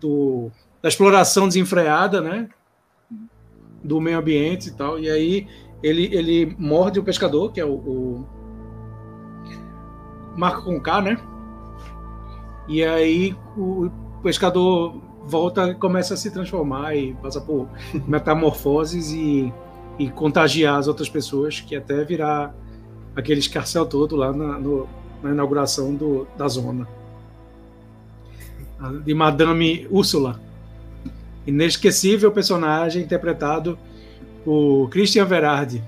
do, 0.00 0.50
da 0.82 0.88
exploração 0.88 1.46
desenfreada, 1.46 2.20
né? 2.20 2.48
Do 3.82 4.00
meio 4.00 4.18
ambiente 4.18 4.68
e 4.68 4.72
tal. 4.72 4.98
E 4.98 5.08
aí 5.08 5.46
ele, 5.82 6.08
ele 6.12 6.56
morde 6.58 6.98
o 6.98 7.04
pescador, 7.04 7.52
que 7.52 7.60
é 7.60 7.64
o, 7.64 7.74
o 7.74 8.26
Marco 10.36 10.64
com 10.64 10.80
K, 10.80 11.00
né? 11.00 11.16
E 12.68 12.84
aí 12.84 13.34
o 13.56 13.90
pescador 14.22 15.00
volta 15.24 15.74
começa 15.74 16.14
a 16.14 16.16
se 16.16 16.30
transformar 16.30 16.94
e 16.96 17.14
passa 17.14 17.40
por 17.40 17.68
metamorfoses 18.06 19.10
e, 19.10 19.52
e 19.98 20.10
contagiar 20.10 20.78
as 20.78 20.88
outras 20.88 21.08
pessoas, 21.08 21.60
que 21.60 21.76
até 21.76 22.04
virar 22.04 22.54
aquele 23.16 23.40
escarcel 23.40 23.86
todo 23.86 24.16
lá 24.16 24.32
na, 24.32 24.58
no, 24.58 24.88
na 25.22 25.30
inauguração 25.30 25.94
do, 25.94 26.26
da 26.36 26.48
zona. 26.48 26.86
De 29.04 29.12
Madame 29.14 29.86
Úrsula. 29.90 30.40
Inesquecível 31.46 32.30
personagem 32.30 33.02
interpretado 33.02 33.78
por 34.44 34.88
Christian 34.90 35.24
Verardi. 35.24 35.82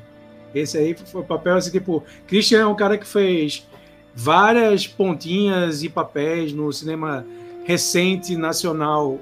Esse 0.54 0.78
aí 0.78 0.94
foi 0.94 1.20
o 1.20 1.24
papel 1.24 1.56
assim, 1.56 1.70
tipo. 1.70 2.02
Christian 2.26 2.60
é 2.60 2.66
um 2.66 2.74
cara 2.74 2.98
que 2.98 3.06
fez 3.06 3.66
várias 4.14 4.86
pontinhas 4.86 5.82
e 5.82 5.88
papéis 5.88 6.52
no 6.52 6.72
cinema 6.72 7.24
recente 7.64 8.36
nacional 8.36 9.20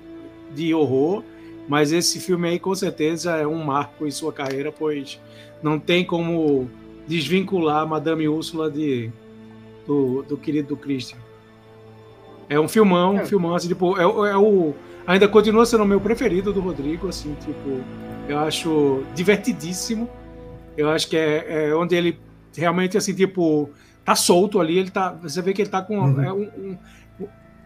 de 0.55 0.73
horror, 0.73 1.23
mas 1.69 1.93
esse 1.93 2.19
filme 2.19 2.49
aí 2.49 2.59
com 2.59 2.75
certeza 2.75 3.37
é 3.37 3.47
um 3.47 3.63
marco 3.63 4.07
em 4.07 4.11
sua 4.11 4.33
carreira, 4.33 4.73
pois 4.73 5.21
não 5.63 5.79
tem 5.79 6.05
como 6.05 6.71
desvincular 7.07 7.87
Madame 7.87 8.29
Úrsula 8.29 8.71
de, 8.71 9.11
do, 9.89 10.23
do 10.23 10.37
querido 10.37 10.77
Christian. 10.77 11.19
É 12.49 12.61
um 12.61 12.69
filmão, 12.69 13.19
é. 13.19 13.25
filmão 13.25 13.55
assim, 13.55 13.69
tipo, 13.69 13.99
é, 13.99 14.03
é, 14.03 14.37
o 14.37 14.75
ainda 15.07 15.27
continua 15.27 15.65
sendo 15.65 15.85
o 15.85 15.87
meu 15.87 15.99
preferido 15.99 16.53
do 16.53 16.61
Rodrigo, 16.61 17.09
assim, 17.09 17.35
tipo, 17.41 17.81
eu 18.29 18.39
acho 18.39 19.03
divertidíssimo. 19.15 20.09
Eu 20.77 20.91
acho 20.91 21.09
que 21.09 21.17
é, 21.17 21.71
é 21.71 21.75
onde 21.75 21.97
ele 21.97 22.21
realmente 22.55 22.97
assim, 22.97 23.15
tipo, 23.15 23.71
tá 24.05 24.15
solto 24.15 24.61
ali, 24.61 24.79
ele 24.79 24.91
tá, 24.91 25.13
você 25.13 25.41
vê 25.41 25.55
que 25.55 25.63
ele 25.63 25.71
tá 25.71 25.81
com 25.81 25.99
uhum. 25.99 26.23
é 26.23 26.33
um, 26.33 26.43
um, 26.43 26.79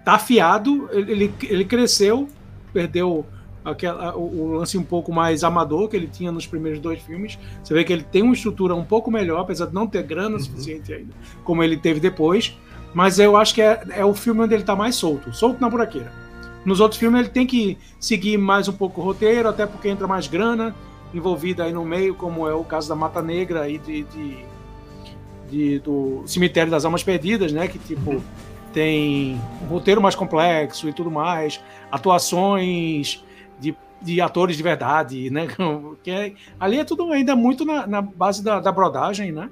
tá 0.04 0.14
afiado, 0.14 0.88
ele, 0.92 1.34
ele 1.42 1.64
cresceu 1.64 2.28
perdeu 2.72 3.26
aquela, 3.64 4.16
o, 4.16 4.40
o, 4.40 4.52
lance 4.56 4.76
um 4.76 4.82
pouco 4.82 5.12
mais 5.12 5.44
amador 5.44 5.88
que 5.88 5.96
ele 5.96 6.06
tinha 6.06 6.32
nos 6.32 6.46
primeiros 6.46 6.80
dois 6.80 7.00
filmes. 7.02 7.38
Você 7.62 7.74
vê 7.74 7.84
que 7.84 7.92
ele 7.92 8.02
tem 8.02 8.22
uma 8.22 8.34
estrutura 8.34 8.74
um 8.74 8.84
pouco 8.84 9.10
melhor, 9.10 9.40
apesar 9.40 9.66
de 9.66 9.74
não 9.74 9.86
ter 9.86 10.02
grana 10.02 10.36
uhum. 10.36 10.40
suficiente 10.40 10.92
ainda, 10.92 11.12
como 11.44 11.62
ele 11.62 11.76
teve 11.76 12.00
depois. 12.00 12.56
Mas 12.94 13.18
eu 13.18 13.36
acho 13.36 13.54
que 13.54 13.62
é, 13.62 13.82
é 13.90 14.04
o 14.04 14.14
filme 14.14 14.42
onde 14.42 14.54
ele 14.54 14.62
está 14.62 14.76
mais 14.76 14.96
solto, 14.96 15.32
solto 15.32 15.60
na 15.60 15.68
buraqueira. 15.68 16.12
Nos 16.64 16.78
outros 16.78 17.00
filmes 17.00 17.20
ele 17.20 17.30
tem 17.30 17.46
que 17.46 17.78
seguir 17.98 18.36
mais 18.36 18.68
um 18.68 18.72
pouco 18.72 19.00
o 19.00 19.04
roteiro, 19.04 19.48
até 19.48 19.66
porque 19.66 19.88
entra 19.88 20.06
mais 20.06 20.26
grana 20.26 20.74
envolvida 21.14 21.64
aí 21.64 21.72
no 21.72 21.84
meio, 21.84 22.14
como 22.14 22.46
é 22.46 22.54
o 22.54 22.64
caso 22.64 22.88
da 22.88 22.94
Mata 22.94 23.20
Negra 23.20 23.68
e 23.68 23.78
de, 23.78 24.02
de, 24.04 24.44
de 25.50 25.78
do 25.80 26.22
Cemitério 26.26 26.70
das 26.70 26.84
Almas 26.84 27.02
Perdidas, 27.02 27.52
né? 27.52 27.66
Que 27.68 27.78
tipo 27.78 28.12
uhum 28.12 28.22
tem 28.72 29.40
um 29.62 29.66
roteiro 29.66 30.00
mais 30.00 30.14
complexo 30.14 30.88
e 30.88 30.92
tudo 30.92 31.10
mais, 31.10 31.60
atuações 31.90 33.22
de, 34.02 34.20
atores 34.20 34.56
de 34.56 34.62
verdade, 34.62 35.30
né? 35.30 35.48
É, 36.06 36.32
ali 36.58 36.78
é 36.78 36.84
tudo 36.84 37.10
ainda 37.12 37.36
muito 37.36 37.64
na, 37.64 37.86
na 37.86 38.02
base 38.02 38.42
da, 38.42 38.58
da, 38.58 38.72
brodagem, 38.72 39.30
né? 39.30 39.48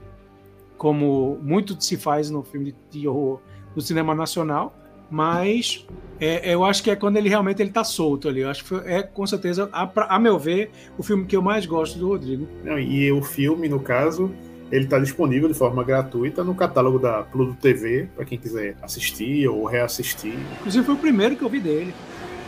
Como 0.76 1.38
muito 1.42 1.80
se 1.82 1.96
faz 1.96 2.28
no 2.28 2.42
filme 2.42 2.72
de, 2.72 3.00
de 3.00 3.08
horror 3.08 3.40
do 3.74 3.80
cinema 3.80 4.14
nacional, 4.14 4.74
mas 5.10 5.86
é, 6.18 6.52
eu 6.52 6.64
acho 6.64 6.82
que 6.82 6.90
é 6.90 6.96
quando 6.96 7.16
ele 7.16 7.28
realmente 7.28 7.62
ele 7.62 7.70
tá 7.70 7.84
solto 7.84 8.28
ali. 8.28 8.40
Eu 8.40 8.50
acho 8.50 8.64
que 8.64 8.74
é 8.88 9.02
com 9.02 9.26
certeza, 9.26 9.68
a, 9.72 10.16
a 10.16 10.18
meu 10.18 10.38
ver, 10.38 10.70
o 10.98 11.02
filme 11.02 11.24
que 11.24 11.36
eu 11.36 11.42
mais 11.42 11.66
gosto 11.66 11.98
do 11.98 12.08
Rodrigo. 12.08 12.48
E 12.78 13.12
o 13.12 13.22
filme, 13.22 13.68
no 13.68 13.78
caso, 13.78 14.32
ele 14.70 14.84
está 14.84 14.98
disponível 14.98 15.48
de 15.48 15.54
forma 15.54 15.82
gratuita 15.82 16.44
no 16.44 16.54
catálogo 16.54 16.98
da 16.98 17.22
Pluto 17.22 17.54
TV, 17.54 18.08
para 18.14 18.24
quem 18.24 18.38
quiser 18.38 18.76
assistir 18.82 19.48
ou 19.48 19.64
reassistir. 19.64 20.34
Inclusive 20.60 20.84
foi 20.84 20.94
o 20.94 20.98
primeiro 20.98 21.36
que 21.36 21.42
eu 21.42 21.48
vi 21.48 21.60
dele 21.60 21.94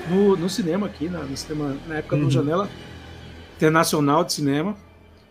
no, 0.09 0.37
no 0.37 0.49
cinema 0.49 0.87
aqui, 0.87 1.09
na, 1.09 1.21
no 1.21 1.37
cinema, 1.37 1.77
na 1.87 1.97
época 1.97 2.17
uhum. 2.17 2.25
do 2.25 2.31
Janela 2.31 2.69
Internacional 3.57 4.25
de 4.25 4.33
Cinema. 4.33 4.77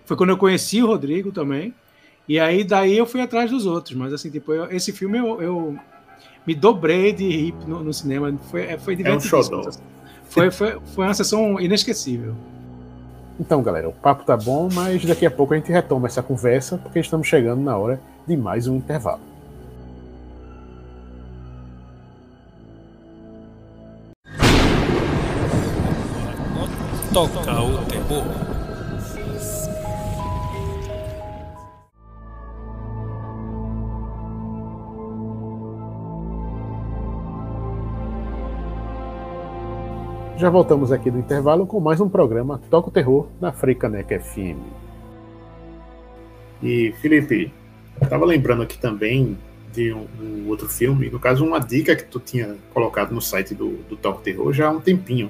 Foi 0.06 0.18
quando 0.18 0.32
eu 0.32 0.38
conheci 0.38 0.82
o 0.82 0.88
Rodrigo 0.88 1.32
também. 1.32 1.74
E 2.28 2.40
aí 2.40 2.64
daí 2.64 2.98
eu 2.98 3.06
fui 3.06 3.22
atrás 3.22 3.50
dos 3.52 3.66
outros, 3.66 3.96
mas 3.96 4.14
assim, 4.14 4.30
tipo, 4.30 4.54
eu, 4.54 4.72
esse 4.72 4.92
filme 4.92 5.18
eu, 5.18 5.42
eu, 5.42 5.78
me 6.46 6.56
dobrei 6.56 7.12
de 7.12 7.28
rir 7.28 7.56
no, 7.68 7.84
no 7.84 7.94
cinema. 7.94 8.34
Foi, 8.50 8.62
é, 8.64 8.78
foi 8.78 8.96
divertido. 8.96 9.36
É 9.36 9.40
um 9.40 9.72
foi, 10.26 10.50
foi, 10.50 10.80
foi 10.94 11.06
uma 11.06 11.14
sessão 11.14 11.60
inesquecível. 11.60 12.36
Então, 13.40 13.62
galera, 13.62 13.90
o 13.90 13.94
papo 13.94 14.24
tá 14.24 14.38
bom, 14.38 14.70
mas 14.72 15.04
daqui 15.04 15.26
a 15.26 15.32
pouco 15.32 15.54
a 15.54 15.58
gente 15.58 15.72
retoma 15.72 16.08
essa 16.08 16.22
conversa, 16.22 16.78
porque 16.78 17.00
estamos 17.00 17.28
chegando 17.28 17.62
na 17.62 17.76
hora 17.76 18.00
de 18.28 18.38
mais 18.38 18.68
um 18.68 18.78
intervalo. 18.78 19.31
Toca 27.14 27.62
o 27.62 27.86
terror. 27.88 28.24
Já 40.38 40.50
voltamos 40.50 40.94
aqui 40.94 41.12
do 41.12 41.20
intervalo 41.20 41.68
com 41.68 41.82
mais 41.82 42.00
um 42.00 42.08
programa 42.08 42.62
Toca 42.70 42.88
o 42.88 42.92
Terror 42.92 43.28
na 43.42 43.52
Freicaneca 43.52 44.18
FM. 44.18 44.58
E 46.64 46.94
Felipe, 47.02 47.54
estava 48.02 48.24
lembrando 48.26 48.64
aqui 48.64 48.80
também 48.80 49.38
de 49.74 49.92
um, 49.92 50.08
um, 50.22 50.48
outro 50.48 50.70
filme, 50.70 51.10
no 51.10 51.20
caso 51.20 51.46
uma 51.46 51.60
dica 51.60 51.94
que 51.94 52.06
tu 52.06 52.22
tinha 52.22 52.56
colocado 52.74 53.12
no 53.12 53.22
site 53.22 53.54
do, 53.54 53.84
do 53.90 53.98
Toca 53.98 54.22
Terror 54.24 54.54
já 54.54 54.70
há 54.70 54.72
um 54.72 54.80
tempinho. 54.80 55.30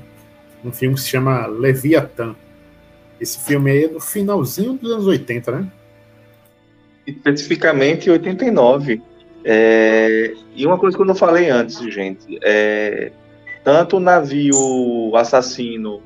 Um 0.63 0.71
filme 0.71 0.95
que 0.95 1.01
se 1.01 1.09
chama 1.09 1.47
Leviatã. 1.47 2.35
Esse 3.19 3.39
filme 3.45 3.71
aí 3.71 3.83
é 3.85 3.87
do 3.87 3.99
finalzinho 3.99 4.73
dos 4.73 4.91
anos 4.91 5.07
80, 5.07 5.51
né? 5.51 5.67
Especificamente 7.05 8.09
89. 8.09 9.01
É... 9.43 10.33
E 10.55 10.65
uma 10.65 10.77
coisa 10.77 10.95
que 10.95 11.01
eu 11.01 11.07
não 11.07 11.15
falei 11.15 11.49
antes, 11.49 11.77
gente, 11.91 12.39
é 12.43 13.11
tanto 13.63 13.97
o 13.97 13.99
navio 13.99 15.15
assassino 15.15 16.01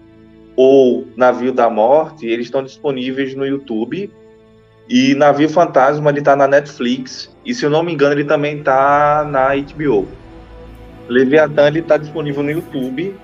ou 0.56 1.08
navio 1.16 1.52
da 1.52 1.70
morte, 1.70 2.26
eles 2.26 2.48
estão 2.48 2.64
disponíveis 2.64 3.36
no 3.36 3.46
YouTube. 3.46 4.12
E 4.88 5.16
navio 5.16 5.50
fantasma 5.50 6.12
ele 6.12 6.20
está 6.20 6.36
na 6.36 6.48
Netflix 6.48 7.36
e 7.44 7.56
se 7.56 7.66
eu 7.66 7.72
não 7.72 7.82
me 7.82 7.92
engano 7.92 8.14
ele 8.14 8.24
também 8.24 8.60
está 8.60 9.28
na 9.28 9.56
HBO. 9.56 10.08
Leviathan 11.10 11.68
ele 11.68 11.80
está 11.80 11.98
disponível 11.98 12.44
no 12.44 12.52
YouTube. 12.52 13.16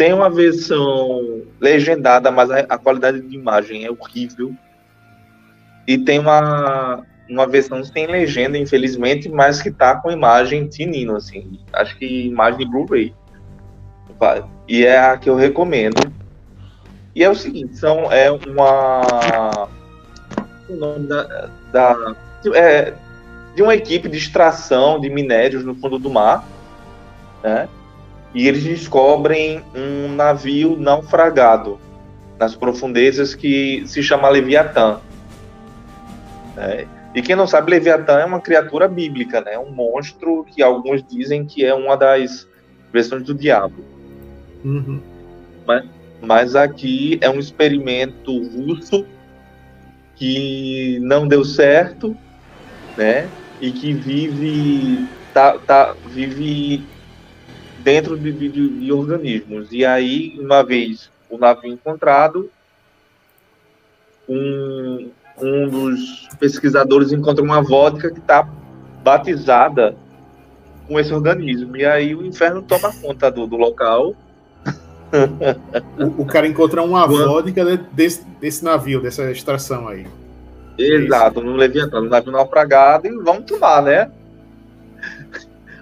Tem 0.00 0.14
uma 0.14 0.30
versão 0.30 1.42
legendada, 1.60 2.30
mas 2.30 2.50
a, 2.50 2.60
a 2.60 2.78
qualidade 2.78 3.20
de 3.20 3.36
imagem 3.36 3.84
é 3.84 3.90
horrível. 3.90 4.50
E 5.86 5.98
tem 5.98 6.18
uma 6.18 7.04
uma 7.28 7.46
versão 7.46 7.84
sem 7.84 8.06
legenda, 8.06 8.56
infelizmente, 8.56 9.28
mas 9.28 9.60
que 9.60 9.70
tá 9.70 9.94
com 9.96 10.10
imagem 10.10 10.66
tinino, 10.68 11.16
assim. 11.16 11.60
Acho 11.70 11.98
que 11.98 12.28
imagem 12.28 12.66
Blu-ray. 12.66 13.14
E 14.66 14.86
é 14.86 14.98
a 14.98 15.18
que 15.18 15.28
eu 15.28 15.36
recomendo. 15.36 16.10
E 17.14 17.22
é 17.22 17.28
o 17.28 17.34
seguinte, 17.34 17.76
são 17.76 18.10
é 18.10 18.30
uma 18.30 19.68
o 20.66 20.76
nome 20.76 21.08
da, 21.08 21.50
da 21.70 22.14
é, 22.54 22.94
de 23.54 23.62
uma 23.62 23.74
equipe 23.74 24.08
de 24.08 24.16
extração 24.16 24.98
de 24.98 25.10
minérios 25.10 25.62
no 25.62 25.74
fundo 25.74 25.98
do 25.98 26.08
mar, 26.08 26.48
né? 27.42 27.68
E 28.34 28.46
eles 28.46 28.62
descobrem 28.62 29.62
um 29.74 30.14
navio 30.14 30.76
naufragado 30.76 31.80
nas 32.38 32.54
profundezas 32.54 33.34
que 33.34 33.82
se 33.86 34.02
chama 34.02 34.28
Leviatã. 34.28 35.00
Né? 36.56 36.86
E 37.14 37.20
quem 37.20 37.34
não 37.34 37.46
sabe, 37.46 37.72
Leviatã 37.72 38.20
é 38.20 38.24
uma 38.24 38.40
criatura 38.40 38.86
bíblica, 38.86 39.40
né? 39.40 39.58
Um 39.58 39.72
monstro 39.72 40.44
que 40.44 40.62
alguns 40.62 41.02
dizem 41.02 41.44
que 41.44 41.64
é 41.64 41.74
uma 41.74 41.96
das 41.96 42.48
versões 42.92 43.24
do 43.24 43.34
diabo. 43.34 43.84
Uhum. 44.64 45.00
Mas, 45.66 45.84
mas 46.22 46.56
aqui 46.56 47.18
é 47.20 47.28
um 47.28 47.40
experimento 47.40 48.32
russo 48.48 49.04
que 50.14 50.98
não 51.00 51.26
deu 51.26 51.44
certo, 51.44 52.16
né? 52.96 53.28
E 53.60 53.72
que 53.72 53.92
vive, 53.92 55.08
tá, 55.34 55.58
tá, 55.58 55.96
vive 56.06 56.84
dentro 57.82 58.16
de, 58.16 58.32
de, 58.32 58.68
de 58.68 58.92
organismos. 58.92 59.68
E 59.70 59.84
aí, 59.84 60.38
uma 60.38 60.62
vez 60.62 61.10
o 61.28 61.38
navio 61.38 61.72
encontrado, 61.72 62.50
um, 64.28 65.10
um 65.40 65.68
dos 65.68 66.28
pesquisadores 66.38 67.12
encontra 67.12 67.42
uma 67.42 67.62
vodka 67.62 68.10
que 68.10 68.18
está 68.18 68.48
batizada 69.02 69.96
com 70.86 70.98
esse 70.98 71.12
organismo. 71.12 71.76
E 71.76 71.84
aí 71.84 72.14
o 72.14 72.24
inferno 72.24 72.62
toma 72.62 72.92
conta 73.00 73.30
do, 73.30 73.46
do 73.46 73.56
local. 73.56 74.14
o, 75.98 76.22
o, 76.22 76.26
cara 76.26 76.46
encontra 76.46 76.82
uma 76.82 77.06
vodka 77.06 77.64
desse, 77.92 78.24
desse 78.40 78.64
navio, 78.64 79.00
dessa 79.00 79.30
extração 79.30 79.88
aí. 79.88 80.06
Exato, 80.78 81.42
no 81.42 81.56
Leviatã, 81.56 82.00
no 82.00 82.08
navio 82.08 82.32
naufragado, 82.32 83.06
e 83.06 83.10
vamos 83.22 83.44
tomar, 83.44 83.82
né? 83.82 84.10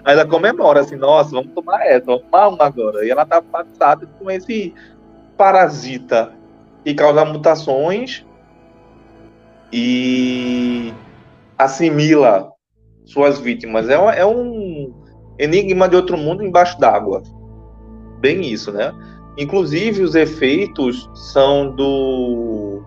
Aí 0.03 0.13
ela 0.13 0.25
comemora 0.25 0.81
assim, 0.81 0.95
nossa, 0.95 1.31
vamos 1.31 1.53
tomar 1.53 1.85
essa, 1.85 2.05
vamos 2.05 2.23
tomar 2.23 2.47
uma 2.49 2.65
agora. 2.65 3.05
E 3.05 3.09
ela 3.09 3.25
tá 3.25 3.41
batizada 3.41 4.07
com 4.19 4.29
esse 4.29 4.73
parasita 5.37 6.33
que 6.83 6.93
causa 6.93 7.25
mutações 7.25 8.25
e 9.71 10.93
assimila 11.57 12.51
suas 13.05 13.39
vítimas. 13.39 13.89
É, 13.89 13.95
é 14.19 14.25
um 14.25 14.93
enigma 15.37 15.87
de 15.87 15.95
outro 15.95 16.17
mundo 16.17 16.43
embaixo 16.43 16.79
d'água. 16.79 17.23
Bem 18.19 18.41
isso, 18.41 18.71
né? 18.71 18.93
Inclusive, 19.37 20.03
os 20.03 20.15
efeitos 20.15 21.09
são 21.31 21.73
do. 21.73 22.83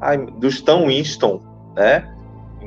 Ai, 0.00 0.18
do 0.18 0.48
Stan 0.48 0.86
Winston, 0.86 1.42
né? 1.74 2.15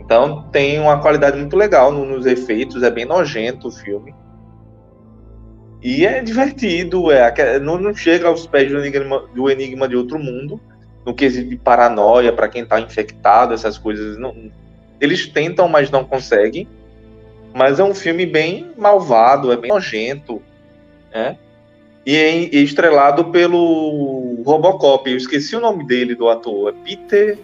Então 0.10 0.42
tem 0.52 0.80
uma 0.80 1.00
qualidade 1.00 1.38
muito 1.38 1.56
legal 1.56 1.92
nos 1.92 2.26
efeitos, 2.26 2.82
é 2.82 2.90
bem 2.90 3.06
nojento 3.06 3.68
o 3.68 3.72
filme. 3.72 4.12
E 5.84 6.04
é 6.04 6.20
divertido, 6.24 7.12
é, 7.12 7.60
não, 7.60 7.78
não 7.78 7.94
chega 7.94 8.28
aos 8.28 8.48
pés 8.48 8.72
do 8.72 8.80
enigma, 8.80 9.30
do 9.36 9.52
enigma 9.52 9.88
de 9.88 9.96
outro 9.96 10.18
mundo, 10.18 10.60
no 11.06 11.14
quesito 11.14 11.48
de 11.48 11.58
paranoia 11.58 12.34
para 12.34 12.50
quem 12.50 12.64
está 12.64 12.80
infectado, 12.80 13.54
essas 13.54 13.78
coisas. 13.78 14.18
Não, 14.18 14.52
eles 15.00 15.28
tentam, 15.28 15.68
mas 15.70 15.92
não 15.92 16.04
conseguem. 16.04 16.68
Mas 17.54 17.80
é 17.80 17.84
um 17.84 17.94
filme 17.94 18.26
bem 18.26 18.72
malvado, 18.76 19.52
é 19.52 19.58
bem 19.58 19.70
nojento, 19.70 20.42
né? 21.14 21.38
E 22.04 22.16
é 22.16 22.36
estrelado 22.56 23.26
pelo 23.26 24.42
Robocop. 24.44 25.08
Eu 25.08 25.18
esqueci 25.18 25.56
o 25.56 25.60
nome 25.60 25.86
dele, 25.86 26.16
do 26.16 26.30
ator. 26.30 26.74
É 26.74 26.84
Peter. 26.84 27.38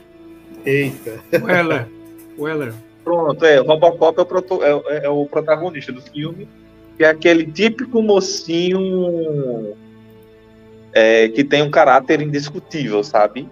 Eita. 0.65 1.19
Weller. 1.43 1.94
Weller. 2.37 2.73
Pronto, 3.03 3.45
é. 3.45 3.57
Robocop 3.57 4.17
é 4.17 4.21
o, 4.21 4.25
proto, 4.25 4.63
é, 4.63 5.05
é 5.05 5.09
o 5.09 5.25
protagonista 5.25 5.91
do 5.91 6.01
filme. 6.01 6.47
Que 6.97 7.03
é 7.03 7.09
aquele 7.09 7.45
típico 7.45 8.01
mocinho 8.01 9.75
é, 10.93 11.27
que 11.27 11.43
tem 11.43 11.61
um 11.61 11.69
caráter 11.69 12.21
indiscutível, 12.21 13.03
sabe? 13.03 13.49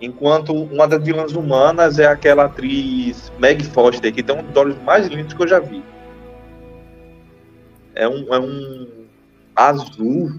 Enquanto 0.00 0.54
uma 0.54 0.86
das 0.86 1.02
vilãs 1.02 1.32
humanas 1.32 1.98
é 1.98 2.06
aquela 2.06 2.44
atriz 2.44 3.32
Meg 3.38 3.64
Foster, 3.64 4.14
que 4.14 4.22
tem 4.22 4.36
um 4.36 4.44
dos 4.44 4.56
olhos 4.56 4.80
mais 4.82 5.08
lindos 5.08 5.34
que 5.34 5.42
eu 5.42 5.48
já 5.48 5.58
vi. 5.58 5.82
É 7.96 8.08
um, 8.08 8.32
é 8.32 8.38
um 8.38 8.86
azul. 9.56 10.38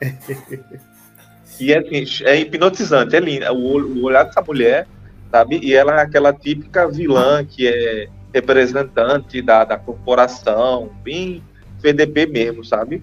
e 1.60 1.72
é, 1.72 1.78
assim, 1.78 2.24
é 2.24 2.40
hipnotizante, 2.40 3.14
é 3.14 3.20
lindo. 3.20 3.44
O, 3.52 3.76
o 3.76 4.04
olhar 4.04 4.24
dessa 4.24 4.40
mulher, 4.40 4.88
sabe? 5.30 5.58
E 5.62 5.74
ela 5.74 6.00
é 6.00 6.02
aquela 6.02 6.32
típica 6.32 6.88
vilã 6.88 7.44
que 7.44 7.66
é 7.66 8.08
representante 8.32 9.40
da, 9.40 9.64
da 9.64 9.78
corporação, 9.78 10.90
bem 11.02 11.42
PDP 11.80 12.26
mesmo, 12.26 12.64
sabe? 12.64 13.02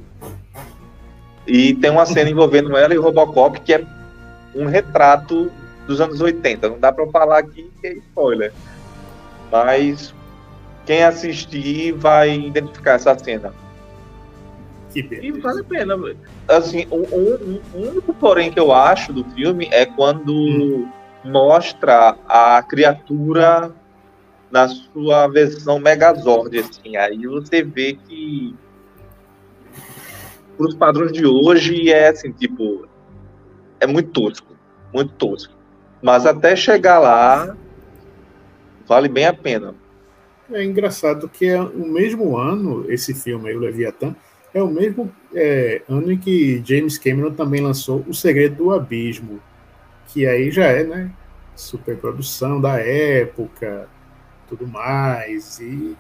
E 1.48 1.74
tem 1.76 1.90
uma 1.90 2.06
cena 2.06 2.30
envolvendo 2.30 2.76
ela 2.78 2.94
e 2.94 2.98
o 2.98 3.02
Robocop 3.02 3.60
que 3.60 3.74
é 3.74 3.84
um 4.56 4.66
retrato 4.66 5.52
dos 5.88 6.00
anos 6.00 6.22
80. 6.22 6.70
Não 6.70 6.80
dá 6.80 6.92
para 6.92 7.08
falar 7.08 7.40
aqui 7.40 7.70
que 7.82 7.88
é 7.88 7.94
spoiler. 7.94 8.54
Mas 9.52 10.14
quem 10.86 11.04
assistir 11.04 11.94
vai 11.94 12.34
identificar 12.34 12.94
essa 12.94 13.18
cena. 13.18 13.54
E 14.96 15.32
vale 15.32 15.62
a 15.62 15.64
pena. 15.64 15.96
Assim, 16.48 16.86
um, 16.92 17.02
um, 17.02 17.62
um, 17.74 17.90
único 17.90 18.14
porém 18.14 18.52
que 18.52 18.60
eu 18.60 18.72
acho 18.72 19.12
do 19.12 19.24
filme 19.32 19.68
é 19.72 19.86
quando 19.86 20.32
hum. 20.32 20.88
Mostra 21.24 22.18
a 22.28 22.62
criatura 22.64 23.74
na 24.52 24.68
sua 24.68 25.28
versão 25.28 25.80
Megazord, 25.80 26.60
assim. 26.60 26.96
Aí 26.96 27.26
você 27.26 27.64
vê 27.64 27.98
que 28.08 28.56
para 30.58 30.68
os 30.68 30.76
padrões 30.76 31.12
de 31.12 31.26
hoje 31.26 31.92
é 31.92 32.10
assim, 32.10 32.32
tipo, 32.32 32.88
é 33.80 33.88
muito 33.88 34.12
tosco, 34.12 34.56
muito 34.94 35.14
tosco. 35.14 35.54
Mas 36.02 36.26
até 36.26 36.56
chegar 36.56 37.00
lá, 37.00 37.56
vale 38.88 39.08
bem 39.08 39.26
a 39.26 39.34
pena. 39.34 39.74
É 40.52 40.64
engraçado 40.64 41.28
que 41.28 41.46
é 41.46 41.60
o 41.60 41.88
mesmo 41.88 42.38
ano, 42.38 42.86
esse 42.92 43.14
filme 43.14 43.50
aí, 43.50 43.56
o 43.56 43.60
Leviatã, 43.60 44.16
é 44.54 44.62
o 44.62 44.68
mesmo 44.68 45.12
é, 45.34 45.82
ano 45.90 46.12
em 46.12 46.18
que 46.18 46.62
James 46.64 46.98
Cameron 46.98 47.32
também 47.32 47.62
lançou 47.62 48.06
O 48.08 48.14
Segredo 48.14 48.56
do 48.66 48.72
Abismo, 48.72 49.42
que 50.14 50.28
aí 50.28 50.52
já 50.52 50.66
é, 50.66 50.84
né, 50.84 51.12
superprodução 51.56 52.62
da 52.62 52.78
época, 52.80 53.90
tudo 54.48 54.68
mais, 54.68 55.60
e, 55.60 55.98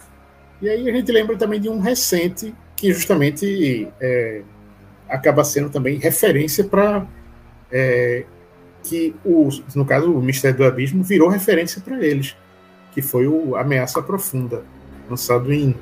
e 0.62 0.69
aí 0.69 0.88
a 0.88 0.93
gente 0.93 1.12
lembra 1.12 1.36
também 1.36 1.60
de 1.60 1.67
um 1.67 1.80
recente 1.80 2.54
que 2.76 2.93
justamente 2.93 3.88
é, 3.99 4.43
acaba 5.10 5.43
sendo 5.43 5.69
também 5.69 5.97
referência 5.97 6.63
para 6.63 7.08
é, 7.71 8.23
que, 8.84 9.15
o, 9.26 9.49
no 9.76 9.86
caso, 9.86 10.13
o 10.13 10.21
Mistério 10.21 10.58
do 10.58 10.65
Abismo 10.65 11.04
virou 11.04 11.28
referência 11.28 11.82
para 11.82 12.06
eles, 12.06 12.36
que 12.91 13.02
foi 13.02 13.26
o 13.26 13.56
Ameaça 13.56 14.02
Profunda, 14.02 14.63
lançado 15.10 15.52
em 15.52 15.76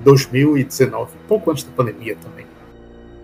2019, 0.00 1.12
pouco 1.28 1.50
antes 1.50 1.64
da 1.64 1.72
pandemia 1.72 2.16
também. 2.16 2.46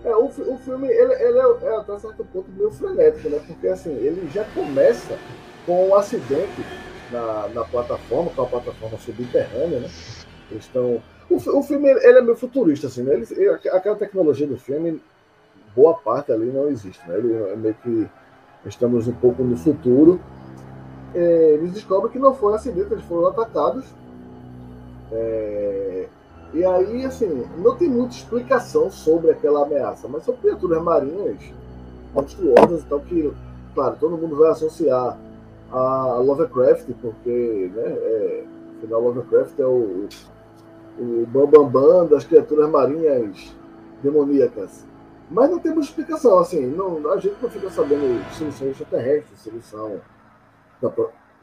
É, 0.03 0.15
o, 0.15 0.25
o 0.25 0.57
filme 0.57 0.87
ele, 0.87 1.13
ele 1.13 1.37
é, 1.37 1.67
é, 1.67 1.75
até 1.77 1.99
certo 1.99 2.25
ponto 2.25 2.49
meio 2.51 2.71
frenético, 2.71 3.29
né? 3.29 3.39
Porque 3.45 3.67
assim, 3.67 3.91
ele 3.91 4.29
já 4.33 4.43
começa 4.45 5.17
com 5.65 5.89
um 5.89 5.95
acidente 5.95 6.65
na, 7.11 7.47
na 7.49 7.63
plataforma, 7.65 8.31
com 8.31 8.41
a 8.41 8.47
plataforma 8.47 8.97
subterrânea, 8.97 9.81
né? 9.81 9.89
Eles 10.49 10.65
estão. 10.65 11.01
O, 11.29 11.35
o 11.35 11.63
filme 11.63 11.89
ele 11.89 12.17
é 12.17 12.21
meio 12.21 12.35
futurista, 12.35 12.87
assim, 12.87 13.03
né? 13.03 13.13
Ele, 13.13 13.49
aquela 13.49 13.95
tecnologia 13.95 14.47
do 14.47 14.57
filme 14.57 14.99
boa 15.75 15.93
parte 15.93 16.31
ali 16.31 16.47
não 16.47 16.67
existe. 16.67 17.07
Né? 17.07 17.17
Ele 17.17 17.33
é 17.33 17.55
meio 17.55 17.75
que 17.75 18.09
estamos 18.65 19.07
um 19.07 19.13
pouco 19.13 19.43
no 19.43 19.57
futuro. 19.57 20.19
É, 21.13 21.53
eles 21.53 21.73
descobrem 21.73 22.11
que 22.11 22.19
não 22.19 22.33
foi 22.33 22.53
um 22.53 22.55
acidente, 22.55 22.91
eles 22.91 23.03
foram 23.05 23.27
atacados. 23.27 23.85
É, 25.11 26.07
e 26.53 26.65
aí, 26.65 27.05
assim, 27.05 27.45
não 27.57 27.75
tem 27.75 27.89
muita 27.89 28.15
explicação 28.15 28.91
sobre 28.91 29.31
aquela 29.31 29.63
ameaça, 29.63 30.07
mas 30.07 30.23
são 30.23 30.35
criaturas 30.35 30.83
marinhas 30.83 31.37
monstruosas 32.13 32.81
e 32.81 32.85
tal, 32.85 32.99
que, 32.99 33.33
claro, 33.73 33.95
todo 33.99 34.17
mundo 34.17 34.35
vai 34.35 34.51
associar 34.51 35.17
a 35.71 36.17
Lovecraft, 36.17 36.89
porque, 37.01 37.71
né, 37.73 37.83
é, 37.85 38.43
afinal, 38.77 39.01
Lovecraft 39.01 39.57
é 39.59 39.65
o, 39.65 40.09
o 40.99 41.25
bambambam 41.27 41.69
bam, 41.69 41.81
bam 41.81 42.07
das 42.07 42.25
criaturas 42.25 42.69
marinhas 42.69 43.55
demoníacas. 44.03 44.85
Mas 45.29 45.49
não 45.49 45.59
temos 45.59 45.85
explicação, 45.85 46.39
assim, 46.39 46.65
não, 46.67 47.09
a 47.09 47.17
gente 47.17 47.37
não 47.41 47.49
fica 47.49 47.69
sabendo 47.69 48.21
se 48.33 48.43
eles 48.43 48.55
são 48.55 48.67
extraterrestres, 48.67 49.39
se 49.39 49.49
eles 49.49 49.63
são 49.63 50.01
da, 50.81 50.91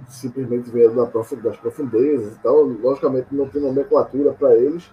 simplesmente 0.06 0.70
vieram 0.70 0.94
da 0.94 1.04
das 1.04 1.56
profundezas 1.56 2.36
e 2.36 2.38
tal. 2.40 2.62
Logicamente 2.62 3.28
não 3.32 3.48
tem 3.48 3.62
nomenclatura 3.62 4.32
para 4.32 4.54
eles. 4.54 4.90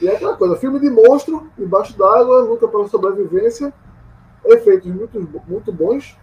E 0.00 0.08
é 0.08 0.16
aquela 0.16 0.36
coisa, 0.36 0.56
filme 0.56 0.80
de 0.80 0.88
monstro, 0.88 1.50
embaixo 1.58 1.96
d'água, 1.96 2.40
luta 2.40 2.66
pela 2.66 2.88
sobrevivência, 2.88 3.72
efeitos 4.44 4.90
muito, 4.90 5.42
muito 5.46 5.72
bons. 5.72 6.18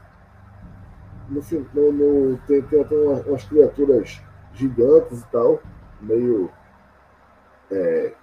No, 1.29 1.41
no, 1.73 1.91
no 1.91 2.37
tem, 2.47 2.61
tem 2.63 2.81
até 2.81 2.95
umas, 2.95 3.25
umas, 3.27 3.43
criaturas 3.43 4.21
gigantes 4.53 5.21
e 5.21 5.27
tal, 5.27 5.59
meio. 6.01 6.49
É, 7.69 8.13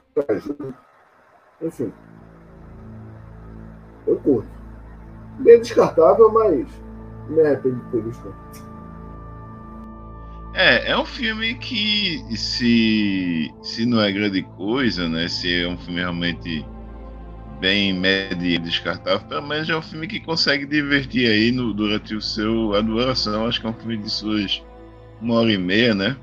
enfim, 1.60 1.92
eu 4.06 4.16
curto. 4.20 4.48
Bem 5.38 5.60
descartável, 5.60 6.32
mas 6.32 6.66
me 7.28 7.40
arrependo 7.42 7.76
de 7.76 7.90
ter 7.90 8.02
visto. 8.02 8.34
É, 10.54 10.92
é 10.92 10.96
um 10.96 11.04
filme 11.04 11.54
que 11.56 12.24
se, 12.36 13.52
se 13.60 13.84
não 13.84 14.00
é 14.00 14.12
grande 14.12 14.42
coisa, 14.42 15.08
né? 15.08 15.26
Se 15.26 15.62
é 15.62 15.68
um 15.68 15.76
filme 15.76 16.00
realmente 16.00 16.64
bem 17.60 17.92
médio 17.92 18.46
e 18.46 18.58
descartável, 18.58 19.26
pelo 19.26 19.46
menos 19.46 19.68
é 19.68 19.76
um 19.76 19.82
filme 19.82 20.06
que 20.06 20.20
consegue 20.20 20.64
divertir 20.64 21.28
aí 21.28 21.50
no, 21.50 21.74
durante 21.74 22.14
o 22.14 22.20
seu 22.20 22.74
a 22.74 22.80
duração. 22.80 23.46
Acho 23.46 23.60
que 23.60 23.66
é 23.66 23.70
um 23.70 23.74
filme 23.74 23.96
de 23.96 24.08
suas 24.08 24.62
uma 25.20 25.34
hora 25.36 25.52
e 25.52 25.58
meia, 25.58 25.94
né? 25.94 26.16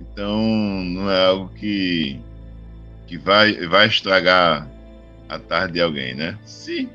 Então 0.00 0.36
não 0.84 1.08
é 1.10 1.26
algo 1.26 1.48
que 1.54 2.20
que 3.06 3.16
vai 3.18 3.54
vai 3.68 3.86
estragar 3.86 4.68
a 5.28 5.38
tarde 5.38 5.74
de 5.74 5.80
alguém, 5.80 6.14
né? 6.14 6.36
Se 6.44 6.88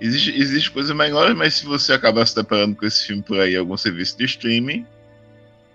Existe, 0.00 0.38
existe 0.38 0.70
coisas 0.70 0.94
melhores, 0.94 1.34
mas 1.34 1.54
se 1.54 1.64
você 1.64 1.92
acabar 1.94 2.26
se 2.26 2.36
deparando 2.36 2.76
com 2.76 2.84
esse 2.84 3.06
filme 3.06 3.22
por 3.22 3.40
aí, 3.40 3.56
algum 3.56 3.76
serviço 3.78 4.18
de 4.18 4.26
streaming, 4.26 4.86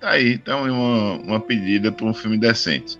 tá 0.01 0.09
aí, 0.09 0.37
tá 0.39 0.57
uma, 0.57 1.13
uma 1.19 1.39
pedida 1.39 1.91
para 1.91 2.05
um 2.05 2.13
filme 2.13 2.37
decente. 2.37 2.99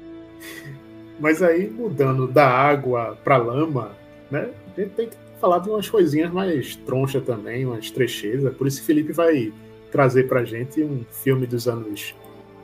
Mas 1.20 1.42
aí, 1.44 1.70
mudando 1.70 2.28
da 2.28 2.48
água 2.48 3.18
pra 3.24 3.38
lama, 3.38 3.92
né? 4.30 4.50
A 4.78 4.80
gente 4.82 4.92
tem 4.94 5.10
que 5.10 5.16
falar 5.40 5.60
de 5.60 5.70
umas 5.70 5.90
coisinhas 5.90 6.32
mais 6.32 6.76
troncha 6.76 7.20
também, 7.20 7.66
umas 7.66 7.92
trechezas. 7.92 8.56
Por 8.56 8.68
isso, 8.68 8.84
Felipe 8.84 9.12
vai 9.12 9.52
trazer 9.92 10.28
pra 10.28 10.46
gente 10.46 10.82
um 10.82 11.04
filme 11.24 11.46
dos 11.46 11.68
anos 11.68 12.16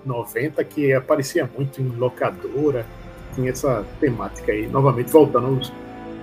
90 0.05 0.63
que 0.63 0.93
aparecia 0.93 1.49
muito 1.55 1.81
em 1.81 1.89
locadora, 1.89 2.85
tinha 3.35 3.49
essa 3.51 3.85
temática 3.99 4.51
aí. 4.51 4.67
Novamente, 4.67 5.11
voltando 5.11 5.47
aos 5.47 5.73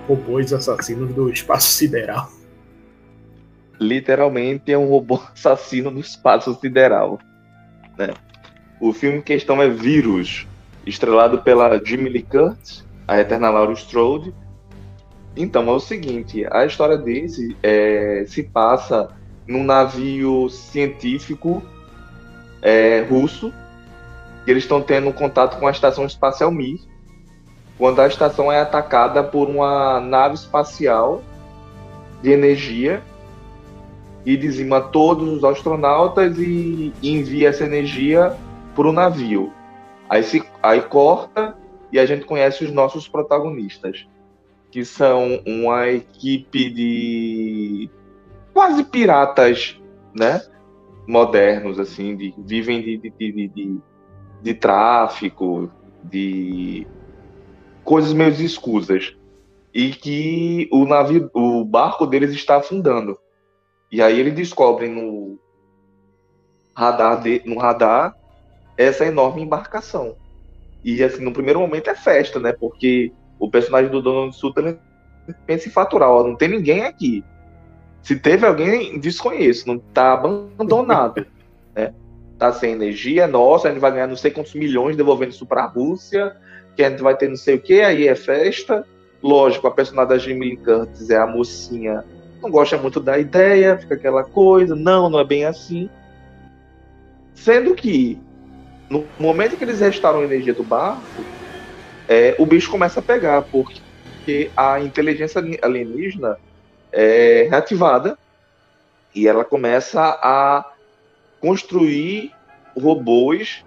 robôs 0.07 0.51
assassinos 0.51 1.13
do 1.13 1.29
espaço 1.29 1.69
sideral. 1.73 2.29
Literalmente 3.79 4.71
é 4.71 4.77
um 4.77 4.87
robô 4.87 5.21
assassino 5.33 5.91
no 5.91 5.99
espaço 5.99 6.57
sideral. 6.59 7.19
Né? 7.97 8.13
O 8.79 8.93
filme 8.93 9.19
em 9.19 9.21
questão 9.21 9.61
é 9.61 9.69
Vírus, 9.69 10.47
estrelado 10.85 11.41
pela 11.41 11.83
Jimmy 11.83 12.09
Lee 12.09 12.23
Curtis, 12.23 12.85
a 13.07 13.19
eterna 13.19 13.49
Laura 13.49 13.73
Strode. 13.73 14.33
Então, 15.35 15.67
é 15.67 15.71
o 15.71 15.79
seguinte, 15.79 16.45
a 16.51 16.65
história 16.65 16.97
desse 16.97 17.55
é, 17.61 18.25
se 18.27 18.43
passa 18.43 19.09
num 19.47 19.63
navio 19.63 20.49
científico 20.49 21.61
é, 22.61 23.01
russo, 23.01 23.53
que 24.43 24.51
eles 24.51 24.63
estão 24.63 24.81
tendo 24.81 25.11
contato 25.13 25.59
com 25.59 25.67
a 25.67 25.71
estação 25.71 26.05
espacial 26.05 26.51
Mir, 26.51 26.79
quando 27.77 27.99
a 27.99 28.07
estação 28.07 28.51
é 28.51 28.59
atacada 28.59 29.23
por 29.23 29.49
uma 29.49 29.99
nave 29.99 30.35
espacial 30.35 31.21
de 32.21 32.31
energia 32.31 33.03
e 34.25 34.35
dizima 34.35 34.81
todos 34.81 35.29
os 35.29 35.43
astronautas 35.43 36.37
e 36.39 36.91
envia 37.03 37.49
essa 37.49 37.63
energia 37.63 38.35
para 38.73 38.87
o 38.87 38.91
navio. 38.91 39.53
Aí, 40.09 40.23
se, 40.23 40.43
aí 40.61 40.81
corta 40.81 41.55
e 41.91 41.99
a 41.99 42.05
gente 42.05 42.25
conhece 42.25 42.63
os 42.63 42.71
nossos 42.71 43.07
protagonistas, 43.07 44.07
que 44.71 44.83
são 44.83 45.39
uma 45.45 45.87
equipe 45.87 46.69
de 46.69 47.89
quase 48.53 48.83
piratas, 48.83 49.79
né? 50.13 50.41
Modernos, 51.07 51.79
assim, 51.79 52.15
de, 52.15 52.33
vivem 52.37 52.81
de, 52.81 52.97
de, 52.97 53.11
de, 53.11 53.47
de, 53.47 53.79
de 54.41 54.53
tráfico, 54.55 55.69
de 56.03 56.87
coisas 57.83 58.11
meio 58.11 58.31
escusas. 58.31 59.15
E 59.73 59.91
que 59.91 60.69
o 60.71 60.85
navio, 60.85 61.29
o 61.33 61.63
barco 61.63 62.07
deles 62.07 62.31
está 62.31 62.57
afundando. 62.57 63.17
E 63.95 64.01
aí 64.01 64.19
ele 64.19 64.31
descobre 64.31 64.89
no 64.89 65.39
radar, 66.75 67.21
de, 67.21 67.41
no 67.45 67.57
radar 67.57 68.13
essa 68.75 69.05
enorme 69.05 69.41
embarcação. 69.41 70.17
E 70.83 71.01
assim, 71.01 71.23
no 71.23 71.31
primeiro 71.31 71.61
momento 71.61 71.89
é 71.89 71.95
festa, 71.95 72.37
né? 72.37 72.51
Porque 72.51 73.13
o 73.39 73.49
personagem 73.49 73.89
do 73.89 74.01
Donald 74.01 74.35
Sutherland 74.35 74.79
pensa 75.47 75.69
em 75.69 75.71
faturar, 75.71 76.09
ó, 76.09 76.27
não 76.27 76.35
tem 76.35 76.49
ninguém 76.49 76.83
aqui. 76.83 77.23
Se 78.03 78.17
teve 78.17 78.45
alguém, 78.45 78.99
desconheço, 78.99 79.65
não 79.65 79.79
tá 79.79 80.11
abandonado, 80.11 81.25
né? 81.73 81.93
Tá 82.37 82.51
sem 82.51 82.73
energia, 82.73 83.23
é 83.23 83.27
nossa, 83.27 83.69
a 83.69 83.71
gente 83.71 83.79
vai 83.79 83.93
ganhar 83.93 84.07
não 84.07 84.17
sei 84.17 84.29
quantos 84.29 84.55
milhões 84.55 84.97
devolvendo 84.97 85.31
isso 85.31 85.45
para 85.45 85.63
a 85.63 85.67
Rússia, 85.67 86.35
que 86.75 86.83
a 86.83 86.89
gente 86.89 87.01
vai 87.01 87.15
ter 87.15 87.29
não 87.29 87.37
sei 87.37 87.55
o 87.55 87.61
que, 87.61 87.79
aí 87.79 88.09
é 88.09 88.15
festa. 88.15 88.85
Lógico, 89.23 89.67
a 89.67 89.71
personagem 89.71 90.37
da 90.37 90.43
Lee 90.43 90.57
Curtis 90.57 91.09
é 91.09 91.17
a 91.17 91.25
mocinha, 91.25 92.03
não 92.41 92.49
gosta 92.49 92.77
muito 92.77 92.99
da 92.99 93.17
ideia, 93.17 93.77
fica 93.77 93.95
aquela 93.95 94.23
coisa, 94.23 94.75
não, 94.75 95.09
não 95.09 95.19
é 95.19 95.23
bem 95.23 95.45
assim. 95.45 95.89
Sendo 97.33 97.75
que 97.75 98.19
no 98.89 99.05
momento 99.19 99.57
que 99.57 99.63
eles 99.63 99.79
restauram 99.79 100.21
a 100.21 100.25
energia 100.25 100.53
do 100.53 100.63
barco, 100.63 101.01
é, 102.07 102.35
o 102.37 102.45
bicho 102.45 102.69
começa 102.69 102.99
a 102.99 103.03
pegar, 103.03 103.41
porque 103.43 104.51
a 104.55 104.79
inteligência 104.79 105.41
alienígena 105.61 106.37
é 106.91 107.47
reativada 107.49 108.17
e 109.13 109.27
ela 109.27 109.43
começa 109.43 110.01
a 110.01 110.71
construir 111.41 112.31
robôs 112.77 113.63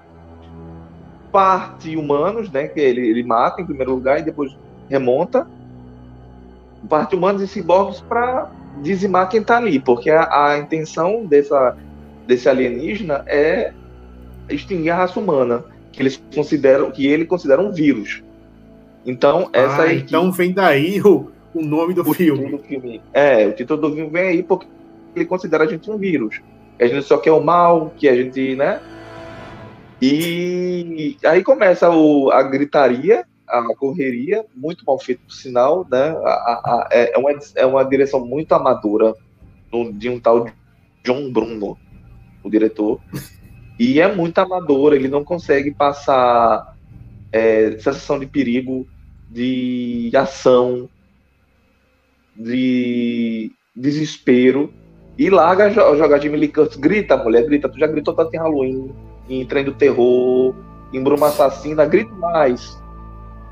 parte 1.30 1.96
humanos, 1.96 2.50
né, 2.50 2.68
que 2.68 2.80
ele, 2.80 3.06
ele 3.06 3.22
mata 3.22 3.60
em 3.60 3.66
primeiro 3.66 3.94
lugar 3.94 4.18
e 4.18 4.22
depois 4.22 4.56
remonta, 4.88 5.46
parte 6.88 7.14
humanos 7.14 7.42
e 7.42 7.48
ciborgues 7.48 8.00
para 8.00 8.50
dizimar 8.82 9.28
quem 9.28 9.40
está 9.40 9.56
ali, 9.56 9.78
porque 9.78 10.10
a, 10.10 10.46
a 10.46 10.58
intenção 10.58 11.24
dessa, 11.24 11.76
desse 12.26 12.48
alienígena 12.48 13.24
é 13.26 13.72
extinguir 14.48 14.90
a 14.90 14.96
raça 14.96 15.18
humana, 15.18 15.64
que 15.92 16.02
eles 16.02 16.22
consideram 16.34 16.90
que 16.90 17.06
ele 17.06 17.24
considera 17.24 17.60
um 17.60 17.72
vírus. 17.72 18.22
Então, 19.04 19.48
essa 19.52 19.82
ah, 19.82 19.94
então 19.94 20.30
vem 20.30 20.52
daí 20.52 21.00
o, 21.00 21.30
o 21.54 21.62
nome 21.62 21.94
do 21.94 22.02
o 22.02 22.12
filme. 22.12 22.50
do 22.50 22.58
filme. 22.58 23.00
É, 23.12 23.46
o 23.46 23.52
título 23.52 23.80
do 23.80 23.94
filme 23.94 24.10
vem 24.10 24.28
aí 24.28 24.42
porque 24.42 24.66
ele 25.14 25.24
considera 25.24 25.64
a 25.64 25.66
gente 25.66 25.90
um 25.90 25.96
vírus. 25.96 26.40
A 26.78 26.86
gente 26.86 27.02
só 27.02 27.18
quer 27.18 27.32
o 27.32 27.42
mal, 27.42 27.92
que 27.96 28.08
a 28.08 28.14
gente, 28.14 28.54
né? 28.54 28.80
E 30.00 31.16
aí 31.24 31.42
começa 31.42 31.90
o, 31.90 32.30
a 32.30 32.42
gritaria, 32.42 33.26
a 33.48 33.74
correria, 33.76 34.44
muito 34.54 34.84
mal 34.84 34.98
feito 34.98 35.20
por 35.26 35.32
sinal, 35.32 35.86
né? 35.90 36.10
A, 36.24 36.30
a, 36.30 36.88
é, 36.90 37.14
é, 37.14 37.18
uma, 37.18 37.30
é 37.54 37.66
uma 37.66 37.84
direção 37.84 38.24
muito 38.24 38.52
amadora 38.52 39.14
de 39.94 40.08
um 40.08 40.18
tal 40.18 40.46
John 41.04 41.30
Bruno, 41.30 41.76
o 42.42 42.50
diretor. 42.50 43.00
E 43.78 44.00
é 44.00 44.12
muito 44.12 44.38
amador, 44.38 44.92
ele 44.92 45.08
não 45.08 45.22
consegue 45.22 45.70
passar 45.70 46.76
é, 47.30 47.72
sensação 47.72 48.18
de 48.18 48.26
perigo, 48.26 48.86
de 49.30 50.10
ação, 50.14 50.88
de 52.36 53.52
desespero. 53.74 54.72
E 55.16 55.30
larga 55.30 55.70
jogar 55.70 56.18
de 56.18 56.48
Curtis, 56.48 56.76
grita, 56.76 57.16
mulher, 57.16 57.44
grita, 57.44 57.68
tu 57.68 57.78
já 57.78 57.88
gritou 57.88 58.14
tanto 58.14 58.34
em 58.34 58.38
Halloween, 58.38 58.92
em 59.28 59.44
Trem 59.44 59.64
do 59.64 59.72
Terror, 59.72 60.54
em 60.92 61.02
Bruma 61.02 61.28
Assassina, 61.28 61.84
grita 61.84 62.14
mais. 62.14 62.80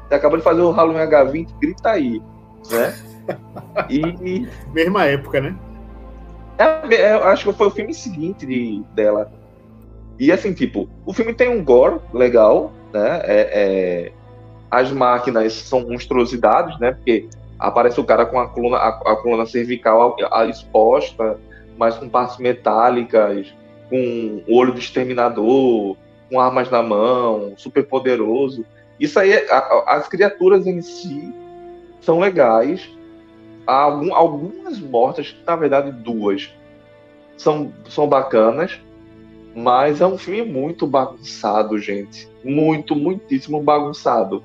Você 0.08 0.14
acabou 0.14 0.38
de 0.38 0.44
fazer 0.44 0.60
o 0.60 0.70
Halloween 0.70 1.08
H20, 1.08 1.48
grita 1.60 1.90
aí, 1.90 2.22
né? 2.70 2.94
E... 3.90 4.46
Mesma 4.72 5.04
época, 5.04 5.40
né? 5.40 5.56
É, 6.58 6.94
é, 6.94 7.12
acho 7.12 7.44
que 7.44 7.52
foi 7.56 7.66
o 7.66 7.70
filme 7.70 7.92
seguinte 7.92 8.46
de, 8.46 8.82
dela. 8.94 9.30
E 10.18 10.32
assim, 10.32 10.52
tipo, 10.52 10.88
o 11.04 11.12
filme 11.12 11.34
tem 11.34 11.48
um 11.48 11.62
gore 11.62 12.00
legal, 12.12 12.72
né? 12.92 13.20
É, 13.24 13.50
é, 13.52 14.12
as 14.70 14.90
máquinas 14.90 15.52
são 15.52 15.80
monstruosidades, 15.80 16.78
né? 16.78 16.92
Porque 16.92 17.28
aparece 17.58 18.00
o 18.00 18.04
cara 18.04 18.24
com 18.24 18.38
a 18.38 18.48
coluna, 18.48 18.76
a, 18.76 18.88
a 18.88 19.16
coluna 19.16 19.44
cervical 19.44 20.16
a, 20.30 20.42
a 20.42 20.46
exposta, 20.46 21.38
mas 21.76 21.96
com 21.96 22.08
partes 22.08 22.38
metálicas, 22.38 23.52
com 23.90 24.42
o 24.48 24.56
olho 24.56 24.72
do 24.72 24.78
exterminador, 24.78 25.96
com 26.30 26.40
armas 26.40 26.70
na 26.70 26.82
mão, 26.82 27.52
super 27.56 27.86
poderoso. 27.86 28.64
Isso 28.98 29.18
aí, 29.18 29.34
a, 29.50 29.84
as 29.86 30.08
criaturas 30.08 30.66
em 30.66 30.80
si 30.80 31.32
são 32.00 32.18
legais. 32.18 32.90
Há 33.66 33.82
algum, 33.82 34.14
algumas 34.14 34.78
mortas, 34.78 35.34
na 35.46 35.56
verdade 35.56 35.90
duas, 35.90 36.50
são, 37.36 37.72
são 37.88 38.08
bacanas. 38.08 38.80
Mas 39.54 40.02
é 40.02 40.06
um 40.06 40.18
filme 40.18 40.42
muito 40.42 40.86
bagunçado, 40.86 41.78
gente. 41.78 42.28
Muito, 42.44 42.94
muitíssimo 42.94 43.62
bagunçado. 43.62 44.42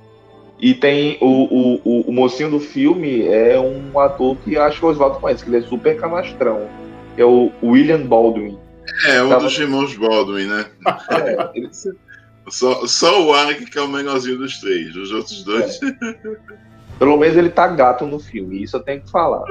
E 0.58 0.74
tem 0.74 1.18
o, 1.20 1.26
o, 1.26 1.82
o, 1.84 2.02
o 2.02 2.14
mocinho 2.14 2.52
do 2.52 2.60
filme 2.60 3.28
é 3.28 3.60
um 3.60 4.00
ator 4.00 4.38
que 4.38 4.56
acho 4.58 4.80
que 4.80 4.86
o 4.86 4.90
Oswaldo 4.90 5.20
conhece, 5.20 5.44
que 5.44 5.50
ele 5.50 5.58
é 5.58 5.62
super 5.68 6.00
canastrão. 6.00 6.70
É 7.18 7.26
o 7.26 7.52
William 7.62 8.06
Baldwin. 8.06 8.58
É, 9.08 9.22
um 9.24 9.30
Tava... 9.30 9.44
dos 9.44 9.58
irmãos 9.58 9.96
Baldwin, 9.98 10.46
né? 10.46 10.66
É, 11.10 11.50
ele... 11.56 11.70
só, 12.50 12.86
só 12.88 13.26
o 13.26 13.34
Alec 13.34 13.66
que 13.66 13.78
é 13.78 13.82
o 13.82 13.88
menorzinho 13.88 14.38
dos 14.38 14.60
três. 14.60 14.96
Os 14.96 15.12
outros 15.12 15.44
dois. 15.44 15.80
É. 15.82 16.62
Pelo 17.00 17.18
menos 17.18 17.36
ele 17.36 17.50
tá 17.50 17.68
gato 17.68 18.06
no 18.06 18.20
filme, 18.20 18.62
isso 18.62 18.78
eu 18.78 18.84
tenho 18.84 19.02
que 19.02 19.10
falar. 19.10 19.44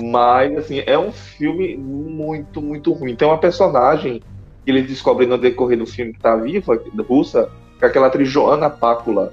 Mas, 0.00 0.56
assim, 0.56 0.82
é 0.86 0.96
um 0.96 1.10
filme 1.10 1.76
muito, 1.76 2.62
muito 2.62 2.92
ruim. 2.92 3.16
Tem 3.16 3.26
uma 3.26 3.38
personagem 3.38 4.22
que 4.64 4.70
ele 4.70 4.82
descobre 4.82 5.26
no 5.26 5.36
decorrer 5.36 5.78
do 5.78 5.86
filme 5.86 6.12
que 6.12 6.20
tá 6.20 6.36
viva, 6.36 6.80
russa, 7.08 7.50
que 7.78 7.84
é 7.84 7.88
aquela 7.88 8.06
atriz 8.06 8.28
Joana 8.28 8.70
Pácula. 8.70 9.32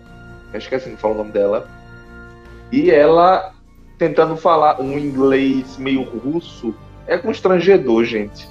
Acho 0.53 0.67
que 0.67 0.73
é 0.73 0.77
assim 0.77 0.95
que 0.95 1.01
fala 1.01 1.13
o 1.13 1.17
nome 1.17 1.31
dela. 1.31 1.69
E 2.71 2.89
ela 2.89 3.53
tentando 3.97 4.35
falar 4.35 4.81
um 4.81 4.97
inglês 4.97 5.77
meio 5.77 6.03
russo 6.03 6.73
é 7.07 7.17
constrangedor, 7.17 8.03
gente. 8.03 8.49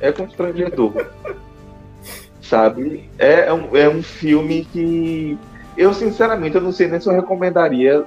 É 0.00 0.12
constrangedor. 0.12 1.06
Sabe? 2.48 3.04
É, 3.18 3.48
é, 3.48 3.52
um, 3.52 3.76
é 3.76 3.88
um 3.88 4.02
filme 4.02 4.66
que 4.72 5.36
eu, 5.76 5.92
sinceramente, 5.92 6.56
eu 6.56 6.62
não 6.62 6.72
sei 6.72 6.88
nem 6.88 6.98
se 6.98 7.06
eu 7.06 7.12
recomendaria 7.12 8.06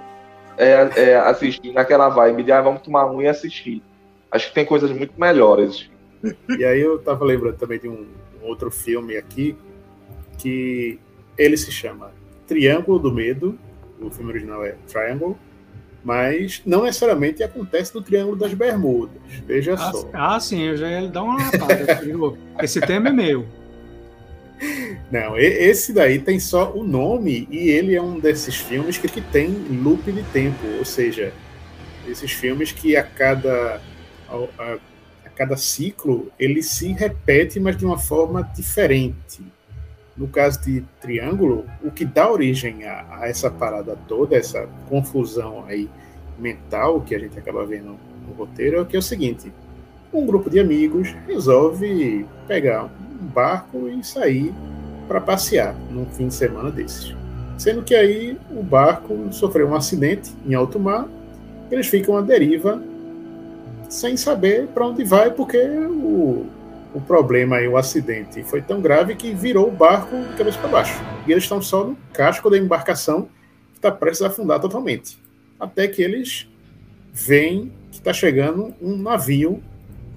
é, 0.58 0.90
é, 0.96 1.16
assistir 1.16 1.72
naquela 1.72 2.10
vibe 2.10 2.44
de 2.44 2.52
ah, 2.52 2.60
vamos 2.60 2.82
tomar 2.82 3.06
um 3.06 3.22
e 3.22 3.28
assistir. 3.28 3.84
Acho 4.32 4.48
que 4.48 4.56
tem 4.56 4.66
coisas 4.66 4.90
muito 4.92 5.14
melhores. 5.16 5.90
E 6.58 6.66
aí 6.66 6.82
eu 6.82 6.98
tava 6.98 7.24
lembrando 7.24 7.58
também 7.58 7.80
de 7.80 7.88
um, 7.88 8.08
um 8.42 8.48
outro 8.48 8.72
filme 8.72 9.16
aqui 9.16 9.56
que 10.40 11.00
ele 11.38 11.56
se 11.56 11.72
chama 11.72 12.12
Triângulo 12.48 12.98
do 12.98 13.14
Medo. 13.14 13.60
O 14.02 14.10
filme 14.10 14.32
original 14.32 14.66
é 14.66 14.76
Triangle, 14.88 15.38
mas 16.04 16.64
não 16.66 16.84
necessariamente 16.84 17.44
acontece 17.44 17.94
no 17.94 18.02
Triângulo 18.02 18.36
das 18.36 18.56
Bermudas. 18.56 19.22
Veja 19.46 19.76
ah, 19.76 19.92
só. 19.92 20.10
Ah, 20.12 20.40
sim, 20.40 20.64
eu 20.64 20.78
já 20.78 20.90
ia 20.90 21.08
dar 21.08 21.22
uma 21.22 21.38
lapada. 21.38 22.02
Esse 22.60 22.82
tema 22.82 23.10
é 23.10 23.12
meu. 23.12 23.61
Não, 25.12 25.38
esse 25.38 25.92
daí 25.92 26.20
tem 26.20 26.40
só 26.40 26.72
o 26.72 26.84
nome 26.84 27.48
e 27.50 27.70
ele 27.70 27.96
é 27.96 28.02
um 28.02 28.20
desses 28.20 28.56
filmes 28.56 28.98
que, 28.98 29.08
que 29.08 29.22
tem 29.22 29.50
loop 29.50 30.12
de 30.12 30.24
tempo, 30.24 30.66
ou 30.78 30.86
seja, 30.86 31.34
esses 32.08 32.32
filmes 32.32 32.72
que 32.72 32.96
a 32.96 33.04
cada 33.04 33.82
a, 34.30 34.78
a 35.26 35.30
cada 35.30 35.58
ciclo 35.58 36.32
ele 36.40 36.62
se 36.62 36.94
repete, 36.94 37.60
mas 37.60 37.76
de 37.76 37.86
uma 37.86 37.98
forma 37.98 38.44
diferente. 38.56 39.42
No 40.16 40.28
caso 40.28 40.62
de 40.62 40.84
Triângulo, 41.02 41.66
o 41.84 41.90
que 41.90 42.06
dá 42.06 42.30
origem 42.30 42.84
a, 42.86 43.22
a 43.22 43.28
essa 43.28 43.50
parada 43.50 43.98
toda, 44.08 44.36
essa 44.36 44.68
confusão 44.88 45.66
aí 45.66 45.90
mental 46.38 47.02
que 47.02 47.16
a 47.16 47.20
gente 47.20 47.38
acaba 47.40 47.66
vendo 47.66 47.98
no 48.28 48.34
roteiro, 48.34 48.78
é 48.78 48.82
o 48.82 48.86
que 48.86 48.96
é 48.96 49.00
o 49.00 49.02
seguinte: 49.02 49.52
um 50.14 50.26
grupo 50.26 50.50
de 50.50 50.60
amigos 50.60 51.16
resolve 51.28 52.26
pegar 52.48 52.90
um 53.22 53.28
barco 53.28 53.88
e 53.88 54.04
sair 54.04 54.54
para 55.08 55.22
passear 55.22 55.76
num 55.90 56.06
fim 56.06 56.28
de 56.28 56.34
semana 56.34 56.72
desses. 56.72 57.16
Sendo 57.58 57.84
que 57.84 57.94
aí 57.94 58.38
o 58.50 58.64
barco 58.64 59.28
sofreu 59.32 59.68
um 59.68 59.76
acidente 59.76 60.32
em 60.46 60.54
alto 60.54 60.80
mar, 60.80 61.08
eles 61.70 61.88
ficam 61.88 62.18
à 62.18 62.22
deriva 62.22 62.82
sem 63.88 64.16
saber 64.16 64.68
para 64.68 64.88
onde 64.88 65.04
vai, 65.04 65.32
porque 65.32 65.58
o, 65.58 66.46
o 66.94 67.02
problema 67.02 67.58
aí, 67.58 67.68
o 67.68 67.78
acidente, 67.78 68.42
foi 68.44 68.62
tão 68.62 68.82
grave 68.82 69.16
que 69.16 69.34
virou 69.34 69.68
o 69.68 69.72
barco 69.72 70.16
de 70.16 70.38
cabeça 70.38 70.58
para 70.60 70.70
baixo. 70.70 71.04
E 71.28 71.32
eles 71.32 71.44
estão 71.44 71.62
só 71.62 71.84
no 71.84 71.98
casco 72.14 72.50
da 72.50 72.58
embarcação 72.58 73.24
que 73.74 73.78
está 73.78 73.92
prestes 73.92 74.24
a 74.24 74.28
afundar 74.28 74.60
totalmente. 74.60 75.18
Até 75.60 75.88
que 75.88 76.02
eles 76.02 76.50
veem 77.14 77.72
que 77.92 77.98
está 77.98 78.14
chegando 78.14 78.74
um 78.82 78.98
navio 78.98 79.62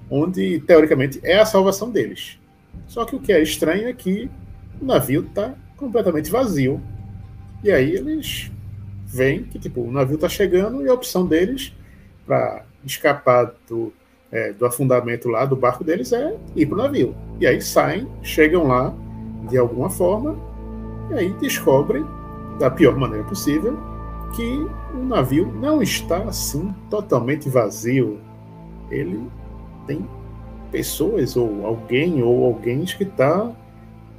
onde, 0.09 0.61
teoricamente, 0.61 1.19
é 1.23 1.37
a 1.37 1.45
salvação 1.45 1.89
deles. 1.89 2.39
Só 2.87 3.05
que 3.05 3.15
o 3.15 3.19
que 3.19 3.31
é 3.33 3.41
estranho 3.41 3.87
é 3.87 3.93
que 3.93 4.29
o 4.81 4.85
navio 4.85 5.21
está 5.21 5.53
completamente 5.77 6.29
vazio. 6.29 6.81
E 7.63 7.71
aí 7.71 7.91
eles 7.91 8.51
veem 9.05 9.43
que 9.43 9.59
tipo, 9.59 9.81
o 9.81 9.91
navio 9.91 10.15
está 10.15 10.29
chegando 10.29 10.83
e 10.83 10.89
a 10.89 10.93
opção 10.93 11.25
deles 11.25 11.73
para 12.25 12.63
escapar 12.85 13.53
do, 13.67 13.93
é, 14.31 14.53
do 14.53 14.65
afundamento 14.65 15.29
lá 15.29 15.45
do 15.45 15.55
barco 15.55 15.83
deles 15.83 16.11
é 16.11 16.35
ir 16.55 16.65
para 16.65 16.75
o 16.75 16.77
navio. 16.81 17.15
E 17.39 17.47
aí 17.47 17.61
saem, 17.61 18.07
chegam 18.21 18.67
lá 18.67 18.93
de 19.49 19.57
alguma 19.57 19.89
forma, 19.89 20.35
e 21.11 21.13
aí 21.13 21.33
descobrem, 21.33 22.05
da 22.59 22.69
pior 22.69 22.97
maneira 22.97 23.23
possível, 23.25 23.77
que 24.35 24.67
o 24.93 25.03
navio 25.03 25.51
não 25.51 25.81
está 25.81 26.17
assim 26.23 26.73
totalmente 26.89 27.49
vazio. 27.49 28.19
Ele 28.89 29.27
tem 29.85 30.05
pessoas, 30.71 31.35
ou 31.35 31.65
alguém, 31.65 32.21
ou 32.21 32.45
alguém 32.45 32.83
que 32.85 33.03
está 33.03 33.51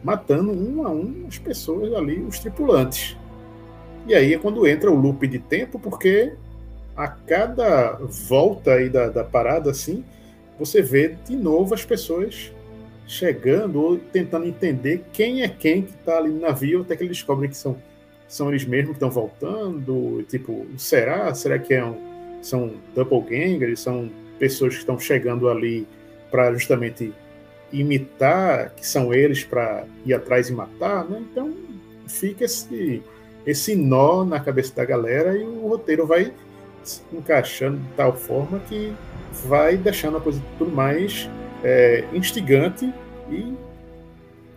matando 0.03 0.53
um 0.53 0.87
a 0.87 0.91
um 0.91 1.25
as 1.27 1.39
pessoas 1.39 1.93
ali, 1.93 2.21
os 2.21 2.39
tripulantes. 2.39 3.17
E 4.07 4.15
aí 4.15 4.35
é 4.35 4.39
quando 4.39 4.67
entra 4.67 4.91
o 4.91 4.95
loop 4.95 5.27
de 5.27 5.39
tempo, 5.39 5.79
porque 5.79 6.33
a 6.97 7.09
cada 7.09 7.99
volta 8.29 8.73
aí 8.75 8.89
da, 8.89 9.09
da 9.09 9.25
parada, 9.25 9.71
assim, 9.71 10.05
você 10.59 10.81
vê 10.81 11.17
de 11.27 11.37
novo 11.37 11.75
as 11.75 11.85
pessoas 11.85 12.53
chegando 13.07 13.81
ou 13.81 13.99
tentando 13.99 14.47
entender 14.47 15.05
quem 15.13 15.43
é 15.43 15.49
quem 15.49 15.83
que 15.83 15.91
está 15.91 16.19
ali 16.19 16.31
no 16.31 16.41
navio, 16.41 16.83
até 16.83 16.97
que 16.97 17.03
eles 17.03 17.19
descobrem 17.19 17.51
que 17.51 17.57
são, 17.57 17.77
são 18.27 18.49
eles 18.49 18.65
mesmos 18.65 18.91
que 18.91 18.97
estão 18.97 19.11
voltando. 19.11 20.25
Tipo, 20.29 20.67
será? 20.77 21.33
Será 21.35 21.59
que 21.59 21.75
é 21.75 21.85
um, 21.85 21.97
são 22.41 22.73
doppelgangers? 22.95 23.81
São 23.81 24.11
pessoas 24.39 24.75
que 24.75 24.81
estão 24.81 24.99
chegando 24.99 25.49
ali 25.49 25.87
para 26.31 26.53
justamente 26.53 27.13
imitar 27.73 28.71
que 28.71 28.87
são 28.87 29.13
eles 29.13 29.45
para 29.45 29.85
ir 30.05 30.15
atrás 30.15 30.49
e 30.49 30.53
matar, 30.53 31.05
né? 31.05 31.23
Então 31.31 31.55
fica 32.07 32.45
esse, 32.45 33.03
esse 33.47 33.75
nó 33.75 34.25
na 34.25 34.41
cabeça 34.41 34.75
da 34.75 34.85
galera 34.85 35.37
e 35.37 35.43
o 35.43 35.69
roteiro 35.69 36.07
vai 36.07 36.33
se 36.83 37.03
encaixando 37.13 37.79
de 37.79 37.89
tal 37.97 38.17
forma 38.17 38.61
que 38.61 38.93
vai 39.47 39.77
deixando 39.77 40.17
a 40.17 40.21
coisa 40.21 40.41
tudo 40.59 40.71
mais 40.71 41.29
é, 41.65 42.05
instigante 42.13 42.93
e 43.31 43.55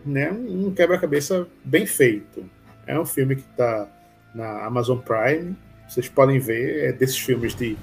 né, 0.05 0.31
um 0.31 0.71
quebra-cabeça 0.71 1.47
bem 1.63 1.85
feito. 1.85 2.45
É 2.85 2.99
um 2.99 3.05
filme 3.05 3.35
que 3.35 3.41
está 3.41 3.87
na 4.33 4.65
Amazon 4.65 4.97
Prime. 4.97 5.55
Vocês 5.87 6.07
podem 6.07 6.39
ver, 6.39 6.85
é 6.85 6.91
desses 6.91 7.17
filmes 7.17 7.55
de 7.55 7.77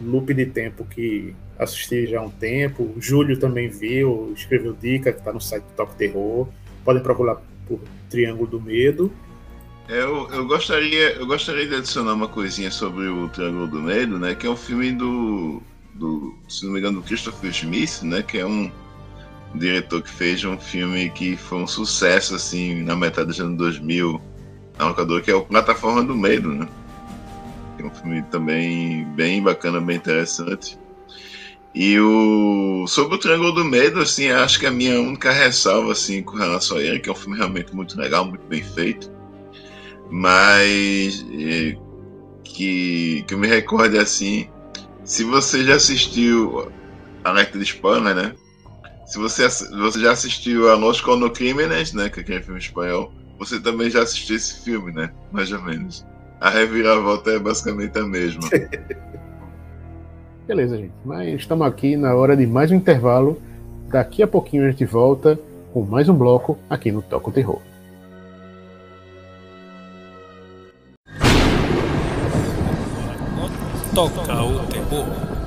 loop 0.00 0.32
de 0.32 0.46
tempo 0.46 0.84
que 0.84 1.34
assisti 1.58 2.06
já 2.06 2.20
há 2.20 2.22
um 2.22 2.30
tempo. 2.30 2.84
O 2.96 3.00
Júlio 3.00 3.38
também 3.38 3.68
viu, 3.68 4.32
escreveu 4.36 4.72
dica, 4.72 5.12
que 5.12 5.18
está 5.18 5.32
no 5.32 5.40
site 5.40 5.64
do 5.64 5.72
Toque 5.76 5.96
Terror. 5.96 6.48
Podem 6.84 7.02
procurar 7.02 7.42
por 7.66 7.80
Triângulo 8.08 8.46
do 8.46 8.60
Medo. 8.60 9.12
Eu, 9.88 10.28
eu, 10.30 10.46
gostaria, 10.46 11.12
eu 11.12 11.26
gostaria 11.26 11.66
de 11.66 11.74
adicionar 11.74 12.12
uma 12.12 12.28
coisinha 12.28 12.70
sobre 12.70 13.08
o 13.08 13.28
Triângulo 13.30 13.66
do 13.66 13.80
Medo, 13.80 14.18
né? 14.18 14.34
Que 14.34 14.46
é 14.46 14.50
um 14.50 14.56
filme 14.56 14.92
do, 14.92 15.62
do 15.94 16.34
se 16.48 16.64
não 16.64 16.72
me 16.72 16.78
engano, 16.78 17.00
do 17.00 17.06
Christopher 17.06 17.50
Smith, 17.50 18.02
né? 18.02 18.22
Que 18.22 18.38
é 18.38 18.46
um 18.46 18.70
diretor 19.54 20.02
que 20.02 20.10
fez 20.10 20.44
um 20.44 20.58
filme 20.58 21.08
que 21.10 21.36
foi 21.36 21.58
um 21.58 21.66
sucesso, 21.66 22.34
assim, 22.34 22.82
na 22.82 22.94
metade 22.94 23.28
dos 23.28 23.40
anos 23.40 23.56
2000, 23.56 24.20
na 24.78 24.88
locadora, 24.88 25.22
que 25.22 25.30
é 25.30 25.34
o 25.34 25.42
Plataforma 25.42 26.04
do 26.04 26.14
Medo, 26.14 26.52
né? 26.52 26.68
É 27.78 27.82
um 27.82 27.90
filme 27.90 28.22
também 28.30 29.04
bem 29.14 29.42
bacana, 29.42 29.80
bem 29.80 29.96
interessante. 29.96 30.78
E 31.74 31.98
o 32.00 32.86
sobre 32.86 33.16
o 33.16 33.18
Triângulo 33.18 33.52
do 33.52 33.64
Medo, 33.64 34.00
assim, 34.00 34.30
acho 34.30 34.58
que 34.58 34.66
a 34.66 34.70
minha 34.70 35.00
única 35.00 35.30
ressalva 35.30 35.92
assim 35.92 36.22
com 36.22 36.36
relação 36.36 36.78
a 36.78 36.82
ele, 36.82 36.98
que 36.98 37.08
é 37.08 37.12
um 37.12 37.16
filme 37.16 37.36
realmente 37.36 37.74
muito 37.74 37.98
legal, 37.98 38.24
muito 38.24 38.44
bem 38.46 38.62
feito, 38.62 39.10
mas 40.10 41.24
é, 41.32 41.76
que 42.42 43.22
que 43.28 43.36
me 43.36 43.46
recorde 43.46 43.98
assim, 43.98 44.48
se 45.04 45.24
você 45.24 45.64
já 45.64 45.76
assistiu 45.76 46.72
Alerta 47.22 47.58
de 47.58 47.64
Spoiler, 47.64 48.14
né? 48.14 48.34
Se 49.06 49.18
você, 49.18 49.48
você 49.48 50.00
já 50.00 50.12
assistiu 50.12 50.70
a 50.70 50.74
Los 50.74 51.00
Cono 51.00 51.30
Crímenes, 51.30 51.94
né, 51.94 52.10
que 52.10 52.20
é 52.20 52.22
aquele 52.22 52.42
filme 52.42 52.60
espanhol, 52.60 53.12
você 53.38 53.58
também 53.58 53.88
já 53.88 54.02
assistiu 54.02 54.36
esse 54.36 54.62
filme, 54.62 54.92
né? 54.92 55.10
Mais 55.32 55.50
ou 55.50 55.62
menos. 55.62 56.04
A 56.40 56.50
reviravolta 56.50 57.30
é 57.30 57.38
basicamente 57.38 57.98
a 57.98 58.04
mesma. 58.04 58.42
Beleza, 60.48 60.78
gente. 60.78 60.94
Mas 61.04 61.40
estamos 61.40 61.66
aqui 61.66 61.94
na 61.94 62.14
hora 62.14 62.34
de 62.34 62.46
mais 62.46 62.72
um 62.72 62.76
intervalo. 62.76 63.38
Daqui 63.90 64.22
a 64.22 64.26
pouquinho 64.26 64.64
a 64.64 64.70
gente 64.70 64.86
volta 64.86 65.38
com 65.74 65.82
mais 65.82 66.08
um 66.08 66.14
bloco 66.14 66.56
aqui 66.70 66.90
no 66.90 67.02
Toco 67.02 67.30
Terror. 67.30 67.60
Toca 73.94 74.42
o 74.42 74.66
terror. 74.68 75.37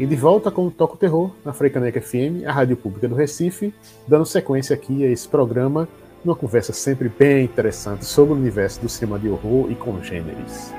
E 0.00 0.06
de 0.06 0.16
volta 0.16 0.50
com 0.50 0.66
o 0.66 0.70
Toco 0.70 0.96
Terror, 0.96 1.30
na 1.44 1.52
Freicaneca 1.52 2.00
FM, 2.00 2.46
a 2.46 2.52
rádio 2.52 2.74
pública 2.74 3.06
do 3.06 3.14
Recife, 3.14 3.74
dando 4.08 4.24
sequência 4.24 4.72
aqui 4.72 5.04
a 5.04 5.10
esse 5.10 5.28
programa, 5.28 5.86
numa 6.24 6.34
conversa 6.34 6.72
sempre 6.72 7.10
bem 7.10 7.44
interessante 7.44 8.06
sobre 8.06 8.32
o 8.32 8.36
universo 8.38 8.80
do 8.80 8.88
cinema 8.88 9.18
de 9.18 9.28
horror 9.28 9.70
e 9.70 9.74
congêneres. 9.74 10.72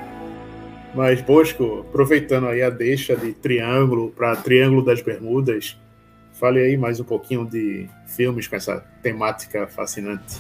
Mas, 0.96 1.22
Bosco, 1.22 1.86
aproveitando 1.88 2.48
aí 2.48 2.64
a 2.64 2.72
deixa 2.72 3.16
de 3.16 3.32
Triângulo 3.34 4.10
para 4.10 4.36
Triângulo 4.38 4.84
das 4.84 5.04
Bermudas, 5.04 5.80
fale 6.34 6.60
aí 6.60 6.76
mais 6.76 7.00
um 7.00 7.04
pouquinho 7.04 7.46
de 7.46 7.88
filmes 8.08 8.48
com 8.48 8.56
essa 8.56 8.84
temática 9.04 9.68
fascinante. 9.68 10.40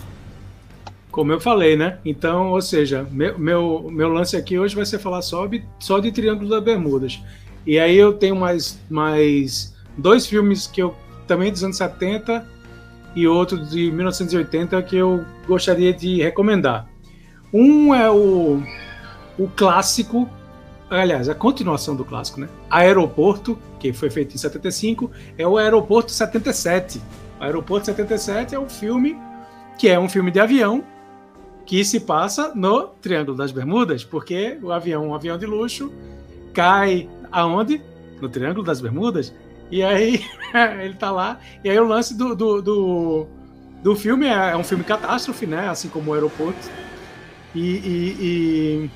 Como 1.11 1.31
eu 1.31 1.39
falei, 1.39 1.77
né? 1.77 1.99
Então, 2.03 2.49
ou 2.49 2.61
seja, 2.63 3.07
meu, 3.11 3.37
meu, 3.37 3.91
meu 3.91 4.09
lance 4.09 4.35
aqui 4.35 4.57
hoje 4.57 4.75
vai 4.75 4.87
ser 4.87 4.97
falar 4.97 5.21
só 5.21 5.45
de, 5.45 5.63
só 5.79 5.99
de 5.99 6.11
Triângulo 6.11 6.49
das 6.49 6.63
Bermudas. 6.63 7.21
E 7.65 7.79
aí 7.79 7.95
eu 7.95 8.13
tenho 8.13 8.35
mais, 8.35 8.79
mais 8.89 9.75
dois 9.97 10.25
filmes 10.25 10.67
que 10.67 10.81
eu 10.81 10.95
também 11.27 11.51
dos 11.51 11.63
anos 11.63 11.77
70 11.77 12.45
e 13.15 13.27
outro 13.27 13.63
de 13.65 13.91
1980 13.91 14.81
que 14.83 14.95
eu 14.95 15.25
gostaria 15.47 15.93
de 15.93 16.21
recomendar. 16.21 16.87
Um 17.53 17.93
é 17.93 18.09
o, 18.09 18.61
o 19.37 19.47
clássico 19.55 20.29
aliás, 20.99 21.29
a 21.29 21.35
continuação 21.35 21.95
do 21.95 22.03
clássico, 22.03 22.41
né? 22.41 22.49
Aeroporto, 22.69 23.57
que 23.79 23.93
foi 23.93 24.09
feito 24.09 24.35
em 24.35 24.37
75, 24.37 25.09
é 25.37 25.47
o 25.47 25.57
Aeroporto 25.57 26.11
77. 26.11 27.01
O 27.39 27.43
Aeroporto 27.43 27.85
77 27.85 28.55
é 28.55 28.59
um 28.59 28.69
filme 28.69 29.17
que 29.77 29.87
é 29.87 29.97
um 29.99 30.09
filme 30.09 30.29
de 30.31 30.39
avião 30.39 30.83
que 31.65 31.83
se 31.85 32.01
passa 32.01 32.53
no 32.53 32.87
Triângulo 33.01 33.37
das 33.37 33.51
Bermudas, 33.51 34.03
porque 34.03 34.57
o 34.61 34.71
avião, 34.71 35.07
um 35.07 35.15
avião 35.15 35.37
de 35.37 35.45
luxo, 35.45 35.91
cai 36.53 37.09
aonde? 37.31 37.81
No 38.21 38.29
Triângulo 38.29 38.65
das 38.65 38.81
Bermudas. 38.81 39.33
E 39.71 39.81
aí 39.81 40.23
ele 40.81 40.93
tá 40.95 41.11
lá. 41.11 41.39
E 41.63 41.69
aí 41.69 41.79
o 41.79 41.87
lance 41.87 42.15
do, 42.15 42.35
do, 42.35 42.61
do, 42.61 43.27
do 43.81 43.95
filme 43.95 44.27
é, 44.27 44.51
é, 44.51 44.57
um 44.57 44.63
filme 44.63 44.83
catástrofe, 44.83 45.45
né? 45.45 45.69
Assim 45.69 45.89
como 45.89 46.11
o 46.11 46.13
aeroporto. 46.13 46.69
E, 47.55 47.59
e, 47.59 48.17
e, 48.19 48.89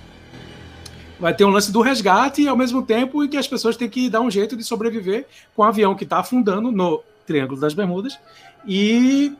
vai 1.20 1.34
ter 1.34 1.46
um 1.46 1.50
lance 1.50 1.72
do 1.72 1.82
resgate 1.82 2.48
ao 2.48 2.56
mesmo 2.56 2.82
tempo 2.82 3.24
em 3.24 3.28
que 3.28 3.38
as 3.38 3.48
pessoas 3.48 3.76
têm 3.76 3.90
que 3.90 4.10
dar 4.10 4.22
um 4.22 4.32
jeito 4.32 4.56
de 4.56 4.64
sobreviver 4.64 5.28
com 5.56 5.62
o 5.62 5.66
avião 5.66 5.96
que 5.96 6.04
está 6.04 6.20
afundando 6.20 6.72
no 6.72 7.04
Triângulo 7.26 7.60
das 7.60 7.74
Bermudas. 7.74 8.20
E 8.66 9.34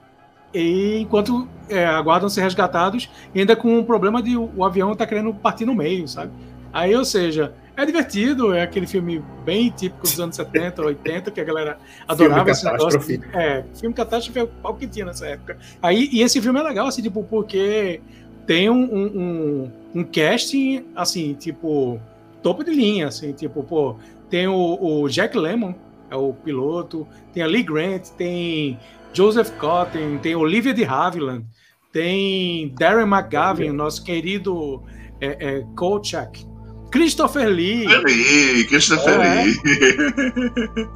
e 0.54 1.00
enquanto 1.02 1.50
é, 1.68 1.86
aguardam 1.86 2.30
ser 2.30 2.41
resgatados, 2.41 3.10
ainda 3.36 3.58
com 3.58 3.78
um 3.78 3.84
problema 3.84 4.24
de 4.24 4.38
o, 4.38 4.50
o 4.56 4.64
avião 4.64 4.96
tá 4.96 5.06
querendo 5.06 5.34
partir 5.34 5.66
no 5.66 5.76
meio, 5.76 6.08
sabe? 6.08 6.32
Aí, 6.72 6.96
ou 6.96 7.04
seja, 7.04 7.54
é 7.78 7.86
divertido, 7.86 8.53
é 8.53 8.61
aquele 8.61 8.88
filme 8.88 9.23
bem 9.43 9.69
típico 9.69 10.03
dos 10.03 10.19
anos 10.19 10.36
70, 10.36 10.82
80, 10.82 11.32
que 11.32 11.41
a 11.41 11.43
galera 11.43 11.78
adorava 12.07 12.49
esse 12.49 12.63
negócio. 12.63 12.99
É, 13.34 13.63
filme 13.76 13.93
catástrofe 13.93 14.39
é 14.39 14.43
o 14.43 14.47
pau 14.47 14.76
que 14.76 14.88
tinha 14.88 15.05
nessa 15.05 15.28
época. 15.28 15.57
Aí, 15.82 16.09
e 16.11 16.21
esse 16.21 16.41
filme 16.41 16.59
é 16.59 16.63
legal, 16.63 16.88
assim, 16.88 17.01
tipo, 17.01 17.23
porque 17.23 18.01
tem 18.47 18.69
um, 18.69 18.84
um, 18.84 19.71
um, 19.93 20.03
casting, 20.03 20.86
assim, 20.95 21.34
tipo, 21.34 21.99
topo 22.41 22.63
de 22.63 22.71
linha, 22.71 23.07
assim, 23.07 23.34
tipo, 23.34 23.63
pô, 23.63 23.97
tem 24.30 24.47
o, 24.47 24.78
o 24.82 25.09
Jack 25.09 25.38
Lemmon, 25.38 25.73
é 26.09 26.15
o 26.15 26.34
piloto, 26.34 27.07
tem 27.34 27.43
a 27.43 27.47
Lee 27.47 27.63
Grant, 27.63 28.09
tem 28.17 28.80
Joseph 29.13 29.49
Cotton, 29.57 30.17
tem 30.21 30.36
Olivia 30.36 30.73
de 30.73 30.86
Havilland, 30.86 31.45
tem 31.91 32.73
Darren 32.78 33.07
McGavin, 33.07 33.69
nosso 33.69 34.03
querido 34.03 34.84
é, 35.19 35.57
é, 35.57 35.65
Kolchak, 35.76 36.45
Christopher 36.91 37.47
Lee. 37.47 37.86
Lee, 37.86 38.63
Christopher 38.65 39.19
é. 39.19 39.43
Lee. 39.43 39.55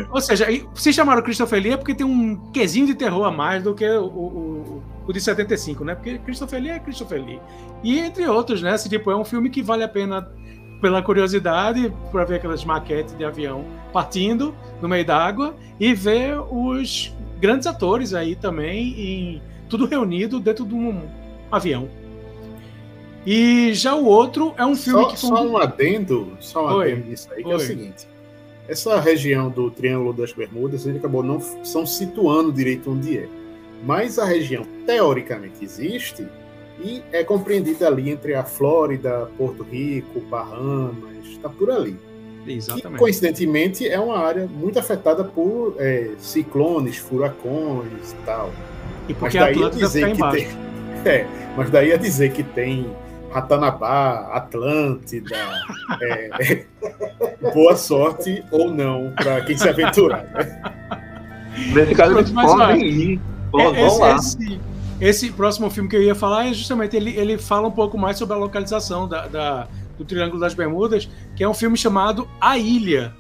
Ou 0.12 0.22
seja, 0.22 0.48
se 0.76 0.94
chamaram 0.94 1.22
Christopher 1.22 1.62
Lee 1.62 1.74
é 1.74 1.78
porque 1.78 1.94
tem 1.94 2.06
um 2.06 2.52
quesinho 2.52 2.88
de 2.88 2.96
terror 2.96 3.26
a 3.26 3.32
mais 3.32 3.64
do 3.64 3.74
que 3.74 3.88
o, 3.88 4.06
o, 4.06 4.84
o 5.08 5.14
de 5.14 5.20
75, 5.20 5.84
né? 5.84 5.96
Porque 5.96 6.18
Christopher 6.20 6.62
Lee 6.62 6.72
é 6.72 6.80
Christopher 6.80 7.24
Lee. 7.24 7.40
E 7.84 8.00
entre 8.00 8.26
outros, 8.28 8.62
né? 8.62 8.76
Esse 8.76 8.88
tipo, 8.88 9.12
é 9.12 9.16
um 9.16 9.26
filme 9.26 9.50
que 9.50 9.62
vale 9.62 9.84
a 9.84 9.88
pena 9.88 10.28
pela 10.82 11.02
curiosidade, 11.02 11.94
para 12.12 12.24
ver 12.24 12.36
aquelas 12.36 12.64
maquetes 12.64 13.18
de 13.18 13.26
avião 13.26 13.66
partindo 13.92 14.56
no 14.82 14.88
meio 14.88 15.06
d'água 15.06 15.56
e 15.80 15.94
ver 15.94 16.40
os 16.40 17.14
grandes 17.40 17.68
atores 17.68 18.14
aí 18.14 18.36
também, 18.36 18.94
em, 19.00 19.42
tudo 19.68 19.86
reunido 19.86 20.40
dentro 20.40 20.66
de 20.66 20.74
um 20.74 21.02
avião. 21.52 21.90
E 23.26 23.74
já 23.74 23.96
o 23.96 24.06
outro 24.06 24.54
é 24.58 24.66
um 24.66 24.76
filme 24.76 25.04
só, 25.04 25.10
que. 25.10 25.20
Só 25.20 25.48
um 25.48 25.58
adendo, 25.58 26.38
só 26.40 26.66
um 26.66 26.78
Oi. 26.78 26.92
adendo 26.92 27.10
nisso 27.10 27.28
aí, 27.32 27.44
que 27.44 27.48
Oi. 27.48 27.54
é 27.54 27.58
o 27.58 27.60
seguinte. 27.60 28.08
Essa 28.68 29.00
região 29.00 29.50
do 29.50 29.72
Triângulo 29.72 30.14
das 30.14 30.32
Bermudas, 30.32 30.86
ele 30.86 31.00
acabou 31.00 31.24
não 31.24 31.42
são 31.64 31.86
situando 31.86 32.52
direito 32.52 32.92
onde 32.92 33.18
é. 33.18 33.28
Mas 33.84 34.20
a 34.20 34.26
região 34.26 34.66
teoricamente 34.86 35.64
existe 35.64 36.28
e 36.82 37.02
é 37.12 37.24
compreendida 37.24 37.88
ali 37.88 38.10
entre 38.10 38.36
a 38.36 38.44
Flórida, 38.44 39.30
Porto 39.38 39.64
Rico, 39.64 40.20
Bahamas, 40.22 41.26
está 41.26 41.50
por 41.50 41.72
ali. 41.72 41.98
Exatamente. 42.48 42.94
Que, 42.94 42.98
coincidentemente, 42.98 43.88
é 43.88 44.00
uma 44.00 44.18
área 44.18 44.48
muito 44.48 44.80
afetada 44.80 45.24
por 45.24 45.76
é, 45.78 46.12
ciclones, 46.18 46.98
furacões 46.98 48.12
e 48.12 48.26
tal. 48.26 48.52
E 49.08 49.14
porque 49.14 49.40
mas 49.40 49.56
daí 49.58 49.64
a 49.64 49.70
dizer 49.70 50.12
que 50.12 50.32
tem, 50.32 50.48
é, 51.06 51.28
mas 51.58 51.70
daí 51.70 51.94
a 51.94 51.98
dizer 51.98 52.32
que 52.32 52.44
tem 52.44 52.86
Ratanabá, 53.32 54.30
Atlântida, 54.34 55.36
é, 56.02 56.66
boa 57.54 57.76
sorte 57.76 58.44
ou 58.52 58.72
não 58.72 59.14
para 59.16 59.42
quem 59.42 59.58
se 59.58 59.68
aventurar. 59.68 60.24
Né? 60.24 60.70
Nesse 61.74 61.96
caso, 61.96 62.18
eles 62.18 62.32
podem 62.32 62.86
ir. 62.86 63.22
Vão 63.52 63.76
esse, 63.76 64.00
lá. 64.00 64.16
Esse, 64.16 64.62
esse, 65.02 65.32
próximo 65.32 65.70
filme 65.70 65.90
que 65.90 65.96
eu 65.96 66.04
ia 66.04 66.16
falar 66.16 66.48
é 66.48 66.54
justamente 66.54 66.96
ele, 66.96 67.12
ele 67.18 67.38
fala 67.38 67.68
um 67.68 67.72
pouco 67.72 67.98
mais 67.98 68.18
sobre 68.18 68.36
a 68.36 68.38
localização 68.38 69.08
da, 69.08 69.28
da 69.28 69.68
do 70.00 70.06
Triângulo 70.06 70.40
das 70.40 70.54
Bermudas, 70.54 71.10
que 71.36 71.44
é 71.44 71.50
um 71.50 71.54
filme 71.54 71.78
chamado 71.78 72.28
A 72.40 72.58
Ilha. 72.58 73.14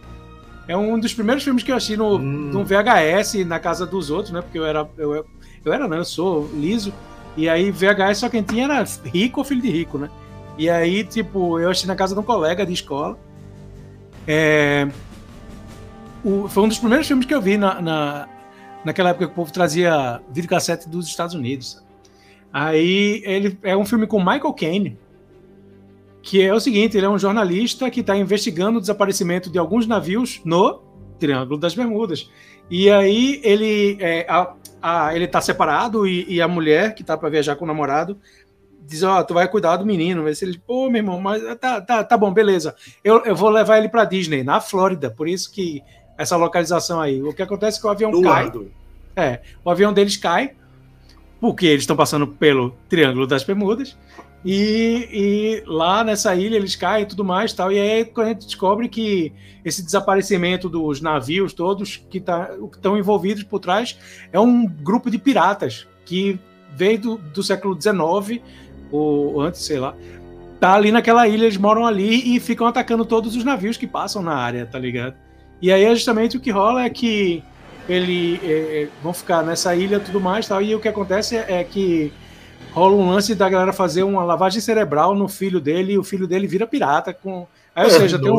É 0.68 0.78
um 0.78 1.00
dos 1.00 1.14
primeiros 1.14 1.44
filmes 1.44 1.64
que 1.64 1.72
eu 1.72 1.76
assisti 1.76 1.98
no, 1.98 2.16
hum. 2.16 2.20
no 2.20 2.64
VHS 2.64 3.46
na 3.46 3.60
casa 3.60 3.86
dos 3.86 4.10
outros, 4.10 4.32
né? 4.32 4.42
Porque 4.42 4.58
eu 4.58 4.66
era. 4.66 4.88
Eu, 4.98 5.26
eu 5.66 5.74
era, 5.74 5.88
não, 5.88 5.98
eu 5.98 6.06
sou 6.06 6.50
liso. 6.54 6.94
E 7.38 7.48
aí, 7.48 7.72
VHS 7.72 8.18
só 8.18 8.30
quem 8.30 8.44
tinha 8.44 8.66
era 8.66 8.84
rico 9.06 9.40
ou 9.40 9.44
filho 9.44 9.62
de 9.62 9.70
rico, 9.70 9.98
né? 9.98 10.10
E 10.58 10.70
aí, 10.70 11.04
tipo, 11.04 11.60
eu 11.60 11.70
assisti 11.70 11.88
na 11.88 11.96
casa 11.96 12.14
de 12.14 12.20
um 12.20 12.24
colega 12.24 12.66
de 12.66 12.74
escola. 12.74 13.18
É, 14.28 14.88
o, 16.24 16.48
foi 16.48 16.64
um 16.64 16.68
dos 16.68 16.80
primeiros 16.80 17.08
filmes 17.08 17.26
que 17.26 17.34
eu 17.34 17.42
vi 17.42 17.58
na, 17.58 17.82
na, 17.82 18.28
naquela 18.84 19.12
época 19.12 19.28
que 19.28 19.32
o 19.32 19.36
povo 19.36 19.52
trazia 19.54 20.22
videocassete 20.30 20.90
dos 20.90 21.08
Estados 21.08 21.34
Unidos. 21.34 21.82
Aí 22.52 23.22
ele 23.26 23.58
é 23.64 23.78
um 23.78 23.86
filme 23.86 24.06
com 24.06 24.20
Michael 24.20 24.54
Caine 24.54 24.98
que 26.22 26.42
é 26.42 26.54
o 26.54 26.60
seguinte: 26.60 26.98
ele 26.98 27.06
é 27.06 27.10
um 27.10 27.18
jornalista 27.18 27.90
que 27.90 28.02
está 28.02 28.16
investigando 28.16 28.78
o 28.78 28.82
desaparecimento 28.82 29.50
de 29.50 29.58
alguns 29.58 29.88
navios 29.88 30.42
no 30.44 30.82
Triângulo 31.18 31.60
das 31.60 31.74
Bermudas. 31.74 32.30
E 32.70 32.90
aí 32.90 33.42
ele 33.44 33.98
é, 34.00 34.28
a, 34.82 35.16
ele 35.16 35.26
está 35.26 35.42
separado 35.42 36.08
e, 36.08 36.26
e, 36.28 36.42
a 36.42 36.48
mulher 36.48 36.96
que 36.96 37.02
está 37.02 37.18
para 37.18 37.30
viajar 37.30 37.56
com 37.56 37.66
o 37.66 37.68
namorado 37.68 38.18
diz: 38.86 39.04
Ó, 39.04 39.20
oh, 39.20 39.24
tu 39.24 39.34
vai 39.34 39.48
cuidar 39.48 39.78
do 39.78 39.86
menino. 39.86 40.34
Se 40.34 40.46
ele, 40.46 40.62
pô, 40.66 40.90
meu 40.90 41.00
irmão, 41.00 41.20
mas 41.20 41.42
tá, 41.58 41.82
tá, 41.82 42.04
tá 42.04 42.18
bom, 42.18 42.32
beleza. 42.32 42.76
Eu, 43.04 43.24
eu 43.26 43.36
vou 43.36 43.50
levar 43.50 43.78
ele 43.78 43.90
para 43.90 44.06
Disney, 44.06 44.44
na 44.44 44.60
Flórida. 44.60 45.10
Por 45.10 45.28
isso 45.28 45.52
que 45.52 45.84
essa 46.18 46.36
localização 46.36 47.00
aí. 47.00 47.22
O 47.22 47.34
que 47.34 47.42
acontece 47.42 47.78
é 47.78 47.82
que 47.82 47.88
o 47.88 47.90
avião 47.90 48.12
do 48.12 48.22
cai. 48.22 48.46
Lado. 48.46 48.72
É, 49.16 49.42
o 49.64 49.70
avião 49.70 49.92
deles 49.92 50.18
cai 50.18 50.54
porque 51.40 51.66
eles 51.66 51.84
estão 51.84 51.96
passando 51.96 52.28
pelo 52.28 52.76
Triângulo 52.90 53.26
das 53.26 53.44
Bermudas 53.44 53.98
e, 54.44 55.10
e, 55.12 55.64
lá 55.68 56.04
nessa 56.04 56.34
ilha 56.34 56.56
eles 56.56 56.76
caem 56.76 57.04
e 57.04 57.08
tudo 57.08 57.24
mais 57.26 57.52
tal. 57.52 57.72
E 57.72 57.80
aí 57.80 58.10
a 58.16 58.26
gente 58.26 58.46
descobre 58.46 58.88
que 58.88 59.34
esse 59.66 59.84
desaparecimento 59.84 60.70
dos 60.70 61.02
navios 61.02 61.54
todos 61.54 61.98
que 62.10 62.20
tá, 62.20 62.50
estão 62.74 62.98
envolvidos 62.98 63.44
por 63.44 63.60
trás 63.60 63.98
é 64.32 64.40
um 64.40 64.66
grupo 64.66 65.12
de 65.12 65.18
piratas 65.18 65.88
que 66.06 66.40
veio 66.74 67.00
do, 67.00 67.18
do 67.18 67.44
século 67.44 67.80
XIX, 67.80 68.42
ou 68.92 69.42
antes, 69.42 69.62
sei 69.62 69.80
lá. 69.80 69.94
Tá 70.60 70.74
ali 70.74 70.92
naquela 70.92 71.28
ilha, 71.28 71.44
eles 71.44 71.58
moram 71.58 71.86
ali 71.86 72.36
e 72.36 72.40
ficam 72.40 72.68
atacando 72.68 73.06
todos 73.06 73.36
os 73.36 73.44
navios 73.44 73.78
que 73.78 73.88
passam 73.88 74.22
na 74.22 74.36
área, 74.36 74.66
tá 74.66 74.80
ligado? 74.80 75.16
E 75.62 75.72
aí 75.72 75.90
justamente 75.94 76.38
o 76.38 76.40
que 76.40 76.52
rola 76.52 76.84
é 76.84 76.90
que 76.90 77.44
ele 77.88 78.40
é, 78.44 78.88
vão 79.02 79.14
ficar 79.14 79.44
nessa 79.44 79.76
ilha 79.76 80.00
tudo 80.00 80.22
mais 80.22 80.48
tal. 80.48 80.62
E 80.62 80.74
o 80.76 80.80
que 80.80 80.88
acontece 80.88 81.36
é 81.36 81.64
que 81.64 82.14
rola 82.72 82.96
um 82.96 83.10
lance 83.10 83.36
da 83.36 83.50
galera 83.50 83.74
fazer 83.74 84.04
uma 84.04 84.24
lavagem 84.24 84.62
cerebral 84.62 85.16
no 85.16 85.28
filho 85.28 85.60
dele 85.60 85.94
e 85.94 85.98
o 85.98 86.04
filho 86.04 86.28
dele 86.28 86.48
vira 86.48 86.68
pirata 86.68 87.14
com. 87.14 87.48
Aí, 87.76 87.86
ou 87.86 87.92
seja, 87.92 88.20
tem 88.20 88.32
um, 88.32 88.38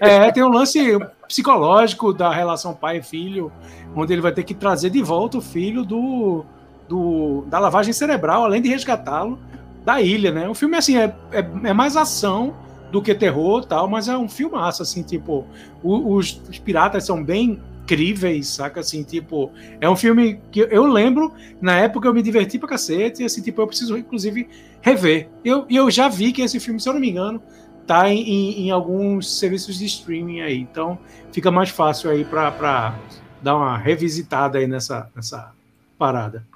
é, 0.00 0.32
tem 0.32 0.42
um 0.42 0.48
lance 0.48 0.98
psicológico 1.28 2.12
da 2.12 2.30
relação 2.30 2.74
pai 2.74 2.98
e 2.98 3.02
filho, 3.02 3.52
onde 3.94 4.12
ele 4.12 4.22
vai 4.22 4.32
ter 4.32 4.42
que 4.42 4.54
trazer 4.54 4.90
de 4.90 5.02
volta 5.02 5.38
o 5.38 5.40
filho 5.40 5.84
do, 5.84 6.44
do 6.88 7.44
da 7.46 7.58
lavagem 7.58 7.92
cerebral, 7.92 8.44
além 8.44 8.60
de 8.60 8.68
resgatá-lo 8.68 9.38
da 9.84 10.00
ilha, 10.00 10.30
né? 10.30 10.48
O 10.48 10.54
filme, 10.54 10.76
assim, 10.76 10.96
é, 10.96 11.14
é, 11.32 11.38
é, 11.38 11.72
mais 11.72 11.96
ação 11.96 12.54
do 12.90 13.00
que 13.00 13.14
terror 13.14 13.64
tal, 13.64 13.88
mas 13.88 14.08
é 14.08 14.16
um 14.16 14.28
filmaço, 14.28 14.82
assim, 14.82 15.02
tipo, 15.02 15.46
os, 15.82 16.40
os 16.48 16.58
piratas 16.58 17.04
são 17.06 17.22
bem 17.22 17.60
incríveis, 17.90 18.48
saca? 18.48 18.80
Assim, 18.80 19.02
tipo, 19.02 19.52
é 19.80 19.88
um 19.88 19.96
filme 19.96 20.40
que 20.52 20.60
eu 20.60 20.86
lembro, 20.86 21.32
na 21.60 21.76
época 21.78 22.06
eu 22.06 22.14
me 22.14 22.22
diverti 22.22 22.58
pra 22.58 22.68
cacete, 22.68 23.22
e 23.22 23.24
assim, 23.24 23.42
tipo, 23.42 23.60
eu 23.60 23.66
preciso, 23.66 23.96
inclusive, 23.96 24.48
rever. 24.80 25.28
E 25.44 25.48
eu, 25.48 25.66
eu 25.68 25.90
já 25.90 26.08
vi 26.08 26.32
que 26.32 26.42
esse 26.42 26.60
filme, 26.60 26.80
se 26.80 26.88
eu 26.88 26.92
não 26.92 27.00
me 27.00 27.10
engano, 27.10 27.42
tá 27.86 28.08
em, 28.08 28.22
em, 28.22 28.66
em 28.66 28.70
alguns 28.70 29.38
serviços 29.38 29.78
de 29.78 29.86
streaming 29.86 30.40
aí, 30.40 30.58
então 30.58 30.98
fica 31.32 31.50
mais 31.50 31.70
fácil 31.70 32.10
aí 32.10 32.24
pra, 32.24 32.50
pra 32.52 32.96
dar 33.42 33.56
uma 33.56 33.76
revisitada 33.76 34.58
aí 34.58 34.66
nessa, 34.66 35.10
nessa 35.14 35.52
parada. 35.98 36.46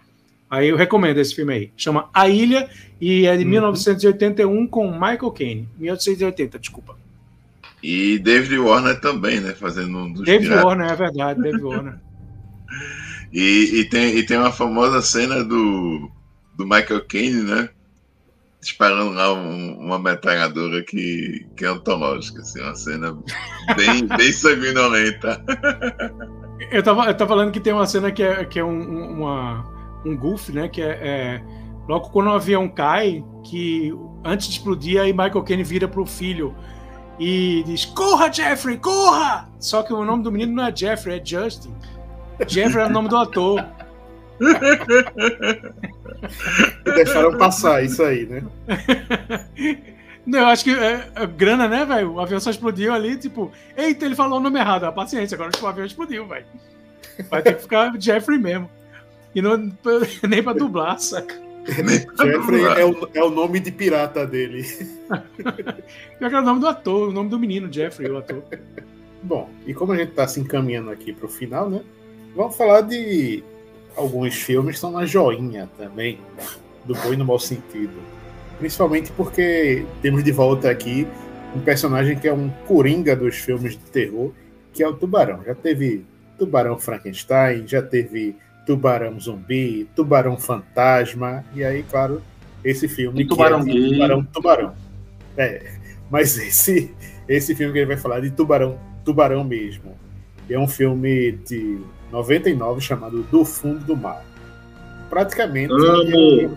Aí 0.49 0.69
eu 0.69 0.77
recomendo 0.77 1.19
esse 1.19 1.35
filme 1.35 1.53
aí. 1.53 1.73
Chama 1.77 2.09
A 2.15 2.29
Ilha 2.29 2.69
e 3.01 3.27
é 3.27 3.37
de 3.37 3.43
uhum. 3.43 3.51
1981 3.51 4.67
com 4.69 4.93
Michael 4.93 5.31
Caine. 5.33 5.69
1880, 5.77 6.59
desculpa. 6.61 6.97
E 7.87 8.19
David 8.19 8.59
Warner 8.59 8.99
também, 8.99 9.41
né? 9.41 9.53
Fazendo 9.53 9.99
um 9.99 10.11
dos 10.11 10.25
David 10.25 10.49
piratas. 10.49 10.65
Warner, 10.65 10.91
é 10.91 10.97
verdade, 10.97 11.43
David 11.43 11.63
Warner. 11.63 12.01
e, 13.31 13.81
e, 13.81 13.85
tem, 13.85 14.17
e 14.17 14.25
tem 14.25 14.39
uma 14.39 14.51
famosa 14.51 15.03
cena 15.03 15.45
do, 15.45 16.11
do 16.57 16.65
Michael 16.65 17.05
Caine, 17.07 17.43
né? 17.43 17.69
disparando 18.59 19.11
lá 19.11 19.35
um, 19.35 19.77
uma 19.79 19.99
metralhadora 19.99 20.83
que, 20.83 21.47
que 21.55 21.67
é 21.67 21.69
antológica, 21.69 22.41
assim, 22.41 22.63
uma 22.63 22.75
cena 22.75 23.13
bem, 23.77 24.07
bem 24.17 24.33
sanguinolenta. 24.33 25.45
Eu 26.71 26.83
tava, 26.83 27.05
eu 27.05 27.15
tava 27.15 27.29
falando 27.29 27.53
que 27.53 27.61
tem 27.61 27.75
uma 27.75 27.87
cena 27.87 28.11
que 28.11 28.23
é, 28.23 28.47
que 28.47 28.59
é 28.59 28.65
um, 28.65 29.19
uma, 29.19 29.67
um 30.07 30.17
goof, 30.17 30.51
né? 30.51 30.67
Que 30.67 30.81
é, 30.81 30.87
é, 30.87 31.43
logo 31.87 32.09
quando 32.09 32.29
o 32.29 32.33
avião 32.33 32.67
cai, 32.67 33.23
que 33.45 33.95
antes 34.25 34.47
de 34.47 34.55
explodir, 34.55 34.99
aí 34.99 35.13
Michael 35.13 35.43
Caine 35.43 35.63
vira 35.63 35.87
pro 35.87 36.07
filho 36.07 36.57
e 37.19 37.63
diz: 37.67 37.85
Corra, 37.85 38.33
Jeffrey, 38.33 38.77
corra! 38.77 39.49
Só 39.59 39.83
que 39.83 39.93
o 39.93 40.05
nome 40.05 40.23
do 40.23 40.33
menino 40.33 40.55
não 40.55 40.67
é 40.67 40.75
Jeffrey, 40.75 41.21
é 41.21 41.25
Justin. 41.25 41.75
Jeffrey 42.47 42.85
é 42.85 42.87
o 42.87 42.91
nome 42.91 43.09
do 43.09 43.17
ator. 43.17 43.65
Deixaram 46.85 47.39
passar 47.39 47.85
isso 47.85 48.03
aí, 48.03 48.27
né? 48.27 48.43
Não, 50.27 50.39
eu 50.39 50.47
acho 50.47 50.65
que 50.65 50.71
é, 50.71 51.07
é 51.15 51.27
grana, 51.27 51.69
né, 51.69 51.85
velho? 51.85 52.13
O 52.13 52.21
avião 52.21 52.41
só 52.41 52.51
explodiu 52.51 52.95
ali, 52.95 53.17
tipo, 53.17 53.53
eita, 53.77 54.07
ele 54.07 54.15
falou 54.15 54.39
o 54.39 54.43
nome 54.43 54.59
errado. 54.59 54.85
Ah, 54.85 54.93
paciência, 54.93 55.35
agora 55.35 55.51
o 55.61 55.67
avião 55.67 55.85
explodiu, 55.85 56.27
velho. 56.27 56.47
Vai 57.29 57.43
ter 57.43 57.55
que 57.55 57.63
ficar 57.63 57.93
Jeffrey 58.01 58.39
mesmo. 58.39 58.71
E 59.35 59.43
não, 59.43 59.71
nem 60.29 60.43
pra 60.43 60.55
dublar, 60.55 60.99
saca? 60.99 61.35
Jeffrey 61.67 62.65
é 62.65 62.85
o, 62.85 63.09
é 63.13 63.23
o 63.23 63.31
nome 63.31 63.61
de 63.61 63.71
pirata 63.71 64.27
dele. 64.27 64.65
Pior 66.19 66.31
que 66.31 66.37
é 66.37 66.39
o 66.39 66.43
nome 66.43 66.61
do 66.61 66.69
ator, 66.69 67.09
o 67.09 67.13
nome 67.13 67.31
do 67.31 67.39
menino, 67.39 67.73
Jeffrey, 67.73 68.11
o 68.11 68.19
ator. 68.19 68.43
Bom, 69.23 69.49
e 69.67 69.73
como 69.73 69.93
a 69.93 69.97
gente 69.97 70.13
tá 70.13 70.29
se 70.29 70.41
encaminhando 70.41 70.91
aqui 70.91 71.13
pro 71.13 71.29
final, 71.29 71.69
né? 71.69 71.83
Vamos 72.37 72.57
falar 72.57 72.83
de 72.83 73.43
alguns 73.97 74.35
filmes 74.35 74.73
que 74.73 74.75
estão 74.77 74.91
na 74.91 75.07
joinha 75.07 75.69
também, 75.79 76.19
do 76.85 76.95
bom 76.95 77.13
e 77.13 77.17
no 77.17 77.25
mau 77.25 77.39
sentido. 77.39 77.95
Principalmente 78.59 79.11
porque 79.13 79.85
temos 80.03 80.23
de 80.23 80.33
volta 80.33 80.71
aqui 80.71 81.07
um 81.55 81.61
personagem 81.61 82.19
que 82.19 82.29
é 82.29 82.33
um 82.33 82.51
coringa 82.67 83.15
dos 83.15 83.37
filmes 83.37 83.73
de 83.73 83.85
terror, 83.91 84.33
que 84.73 84.83
é 84.83 84.89
o 84.89 84.93
Tubarão. 84.93 85.43
Já 85.45 85.55
teve 85.55 86.05
Tubarão 86.39 86.79
Frankenstein, 86.79 87.67
já 87.67 87.81
teve 87.81 88.37
Tubarão 88.67 89.19
Zumbi, 89.21 89.89
Tubarão 89.95 90.37
Fantasma, 90.37 91.45
e 91.55 91.63
aí, 91.63 91.85
claro, 91.85 92.21
esse 92.65 92.89
filme. 92.89 93.23
E 93.23 93.27
Tubarão 93.27 93.65
que 93.65 93.71
é 93.71 93.91
Tubarão 93.91 94.25
Tubarão. 94.25 94.75
É, 95.37 95.73
mas 96.11 96.39
esse, 96.39 96.95
esse 97.29 97.55
filme 97.55 97.73
que 97.73 97.79
ele 97.79 97.87
vai 97.87 97.97
falar 97.97 98.21
de 98.21 98.31
Tubarão 98.31 98.79
Tubarão 99.05 99.45
mesmo. 99.45 99.95
É 100.49 100.59
um 100.59 100.67
filme 100.67 101.33
de 101.47 101.79
99 102.11 102.81
chamado 102.81 103.23
Do 103.25 103.45
Fundo 103.45 103.85
do 103.85 103.97
Mar. 103.97 104.25
Praticamente. 105.09 105.73
Eu, 105.73 106.57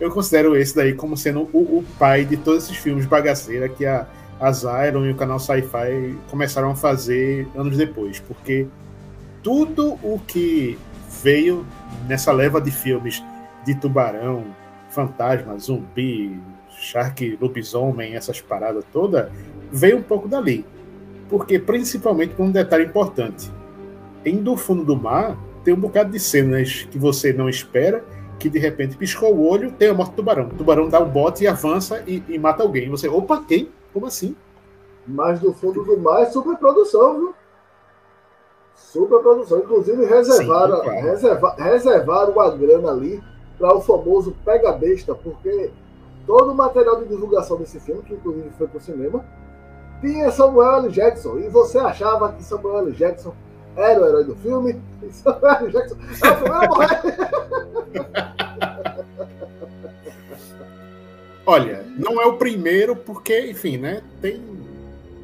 eu, 0.00 0.10
considero 0.10 0.56
esse 0.56 0.74
daí 0.74 0.94
como 0.94 1.16
sendo 1.16 1.48
o, 1.52 1.78
o, 1.78 1.84
pai 1.98 2.24
de 2.24 2.36
todos 2.36 2.64
esses 2.64 2.76
filmes 2.76 3.06
bagaceira 3.06 3.68
que 3.68 3.84
a, 3.84 4.06
a 4.40 4.52
Zyron 4.52 5.04
e 5.06 5.10
o 5.10 5.14
canal 5.14 5.38
Sci-Fi 5.38 6.16
começaram 6.30 6.70
a 6.70 6.76
fazer 6.76 7.46
anos 7.54 7.76
depois. 7.76 8.18
Porque 8.20 8.66
tudo 9.42 9.98
o 10.02 10.20
que 10.26 10.78
veio 11.22 11.66
nessa 12.08 12.32
leva 12.32 12.60
de 12.60 12.70
filmes 12.70 13.22
de 13.64 13.74
tubarão, 13.74 14.44
fantasma, 14.90 15.58
zumbi, 15.58 16.38
shark, 16.78 17.38
lobisomem, 17.40 18.14
essas 18.14 18.40
paradas 18.40 18.84
todas, 18.92 19.30
veio 19.70 19.98
um 19.98 20.02
pouco 20.02 20.28
dali. 20.28 20.64
Porque, 21.28 21.58
principalmente, 21.58 22.34
por 22.34 22.44
um 22.44 22.50
detalhe 22.50 22.84
importante 22.84 23.50
em 24.24 24.36
Do 24.36 24.56
Fundo 24.56 24.84
do 24.84 24.96
Mar, 24.96 25.36
tem 25.64 25.74
um 25.74 25.80
bocado 25.80 26.10
de 26.10 26.20
cenas 26.20 26.86
que 26.90 26.98
você 26.98 27.32
não 27.32 27.48
espera, 27.48 28.04
que 28.38 28.48
de 28.48 28.58
repente 28.58 28.96
piscou 28.96 29.34
o 29.34 29.48
olho, 29.48 29.72
tem 29.72 29.88
a 29.88 29.94
morte 29.94 30.10
do 30.10 30.16
tubarão. 30.16 30.46
O 30.48 30.54
tubarão 30.54 30.88
dá 30.88 31.00
um 31.00 31.08
bote 31.08 31.44
e 31.44 31.46
avança 31.46 32.02
e, 32.06 32.22
e 32.28 32.38
mata 32.38 32.62
alguém. 32.62 32.88
Você, 32.90 33.08
opa, 33.08 33.42
quem? 33.46 33.70
Como 33.92 34.06
assim? 34.06 34.36
Mas 35.06 35.40
Do 35.40 35.52
Fundo 35.52 35.84
do 35.84 35.98
Mar 35.98 36.22
é 36.22 36.26
superprodução, 36.26 37.18
viu? 37.18 37.34
Superprodução. 38.74 39.58
Inclusive, 39.60 40.04
reservaram, 40.04 40.76
Sim, 40.78 40.82
claro. 40.84 41.00
reserva, 41.00 41.54
reservaram 41.58 42.40
a 42.40 42.50
grana 42.50 42.90
ali 42.90 43.22
para 43.58 43.74
o 43.74 43.80
famoso 43.80 44.34
Pega 44.44 44.72
Besta, 44.72 45.14
porque 45.14 45.70
todo 46.26 46.52
o 46.52 46.54
material 46.54 46.96
de 47.02 47.08
divulgação 47.08 47.56
desse 47.56 47.78
filme, 47.80 48.02
que 48.02 48.14
inclusive 48.14 48.50
foi 48.56 48.66
para 48.66 48.78
o 48.78 48.80
cinema, 48.80 49.24
tinha 50.00 50.30
Samuel 50.30 50.84
L. 50.84 50.88
Jackson. 50.90 51.38
E 51.38 51.48
você 51.48 51.78
achava 51.78 52.32
que 52.32 52.42
Samuel 52.42 52.86
L. 52.86 52.92
Jackson 52.92 53.34
era 53.76 54.00
o 54.00 54.06
herói 54.06 54.24
do 54.24 54.34
filme. 54.36 54.80
Samuel 55.10 55.70
Jackson 55.70 55.96
é 56.24 56.30
o 56.30 56.36
primeiro 56.36 56.54
a 56.54 56.68
morrer. 56.68 56.88
Olha, 61.46 61.84
não 61.98 62.20
é 62.20 62.26
o 62.26 62.38
primeiro, 62.38 62.96
porque, 62.96 63.50
enfim, 63.50 63.76
né? 63.76 64.02
Tem, 64.20 64.42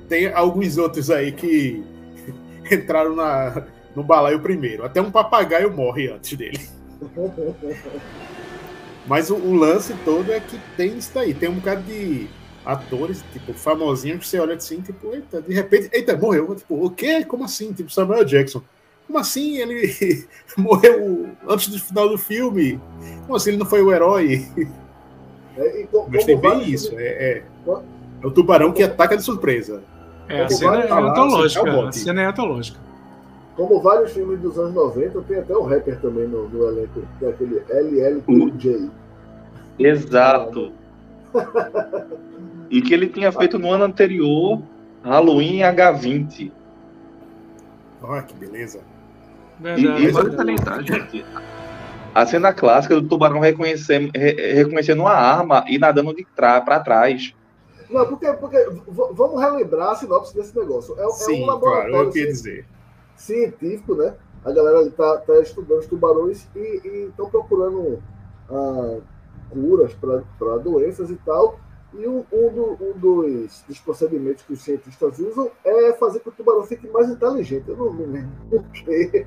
tem 0.09 0.31
alguns 0.33 0.77
outros 0.77 1.11
aí 1.11 1.33
que 1.33 1.83
entraram 2.71 3.17
na, 3.17 3.65
no 3.97 4.05
balaio 4.05 4.41
primeiro. 4.41 4.85
Até 4.85 5.01
um 5.01 5.11
papagaio 5.11 5.75
morre 5.75 6.13
antes 6.13 6.37
dele. 6.37 6.61
Mas 9.07 9.31
o, 9.31 9.37
o, 9.37 9.55
lance 9.55 9.95
todo 10.05 10.31
é 10.33 10.41
que 10.41 10.59
tem 10.77 10.97
isso 10.97 11.11
daí. 11.15 11.35
Tem 11.35 11.49
um 11.49 11.55
bocado 11.55 11.83
de 11.83 12.29
atores, 12.65 13.25
tipo, 13.33 13.53
famosinhos, 13.55 14.21
que 14.21 14.27
você 14.29 14.39
olha 14.39 14.55
assim, 14.55 14.81
tipo, 14.81 15.15
eita, 15.15 15.41
de 15.41 15.55
repente, 15.55 15.89
eita, 15.93 16.17
morreu. 16.17 16.55
Tipo, 16.55 16.85
o 16.85 16.91
quê? 16.91 17.25
Como 17.25 17.45
assim? 17.45 17.73
Tipo, 17.73 17.91
Samuel 17.91 18.25
Jackson. 18.25 18.63
Como 19.07 19.19
assim 19.19 19.57
ele 19.57 20.27
morreu 20.57 21.31
antes 21.49 21.69
do 21.69 21.81
final 21.81 22.09
do 22.09 22.17
filme? 22.17 22.81
Como 23.23 23.35
assim 23.35 23.51
ele 23.51 23.59
não 23.59 23.67
foi 23.67 23.83
o 23.83 23.93
herói? 23.93 24.47
É, 25.57 25.87
Mas 26.09 26.25
tem 26.25 26.39
bem 26.39 26.71
isso. 26.71 26.97
É, 26.97 27.07
é, 27.07 27.43
é, 28.23 28.27
o 28.27 28.31
tubarão 28.31 28.73
que 28.73 28.83
ataca 28.83 29.17
de 29.17 29.23
surpresa. 29.23 29.83
É, 30.29 30.45
a 30.45 30.49
cena 30.49 30.81
é 30.85 30.93
antológica. 30.93 31.89
A 31.89 31.93
cena 31.93 32.23
é 32.23 32.27
antológica. 32.27 32.90
Como 33.61 33.79
vários 33.79 34.13
filmes 34.13 34.41
dos 34.41 34.59
anos 34.59 34.73
90, 34.73 35.21
tem 35.21 35.39
até 35.39 35.55
o 35.55 35.63
rapper 35.63 36.01
também 36.01 36.27
no, 36.27 36.49
no 36.49 36.67
elenco, 36.67 37.03
que 37.19 37.27
é 37.27 37.29
aquele 37.29 37.63
LL 37.69 38.23
Exato. 39.79 40.73
e 42.71 42.81
que 42.81 42.95
ele 42.95 43.09
tinha 43.09 43.31
feito 43.31 43.59
no 43.59 43.71
ano 43.71 43.85
anterior 43.85 44.63
Halloween 45.05 45.59
H20. 45.59 46.51
Olha 48.03 48.23
que 48.23 48.33
beleza. 48.33 48.81
Verdade, 49.59 50.05
e, 50.05 50.07
e 50.07 50.11
vale 50.11 50.35
salientar, 50.35 50.83
gente, 50.83 51.23
a 52.15 52.25
cena 52.25 52.55
clássica 52.55 52.95
do 52.95 53.07
tubarão 53.07 53.41
reconhecendo, 53.41 54.11
re, 54.15 54.55
reconhecendo 54.55 55.01
uma 55.01 55.13
arma 55.13 55.67
e 55.69 55.79
nadando 55.79 56.15
de 56.15 56.27
para 56.35 56.81
trás. 56.81 57.35
Não, 57.91 58.07
porque, 58.07 58.33
porque 58.33 58.57
vamos 58.91 59.39
relembrar 59.39 59.91
a 59.91 59.95
sinopse 59.97 60.35
desse 60.35 60.59
negócio. 60.59 60.99
É, 60.99 61.07
Sim, 61.11 61.43
é 61.43 61.45
um 61.45 61.47
laboratório 61.47 61.91
claro, 61.91 62.19
eu 62.19 62.27
dizer. 62.27 62.65
Científico, 63.21 63.95
né? 63.95 64.15
A 64.45 64.53
galera 64.53 64.83
está 64.83 65.19
tá 65.19 65.39
estudando 65.41 65.81
os 65.81 65.87
tubarões 65.87 66.49
e 66.57 67.09
estão 67.09 67.29
procurando 67.29 68.03
ah, 68.49 68.99
curas 69.51 69.95
para 69.95 70.57
doenças 70.59 71.11
e 71.11 71.17
tal. 71.17 71.61
E 71.93 72.07
um, 72.07 72.25
um, 72.33 72.53
do, 72.53 72.79
um 72.81 72.93
dos, 72.99 73.65
dos, 73.67 73.81
procedimentos 73.81 74.45
que 74.45 74.53
os 74.53 74.63
cientistas 74.63 75.19
usam 75.19 75.51
é 75.65 75.93
fazer 75.95 76.21
com 76.21 76.31
que 76.31 76.41
o 76.41 76.45
tubarão 76.45 76.63
fique 76.63 76.89
mais 76.89 77.11
inteligente. 77.11 77.69
Eu 77.69 77.77
não, 77.77 77.93
me 77.93 78.07
lembro 78.07 78.31
por 78.49 78.63
quê. 78.71 79.27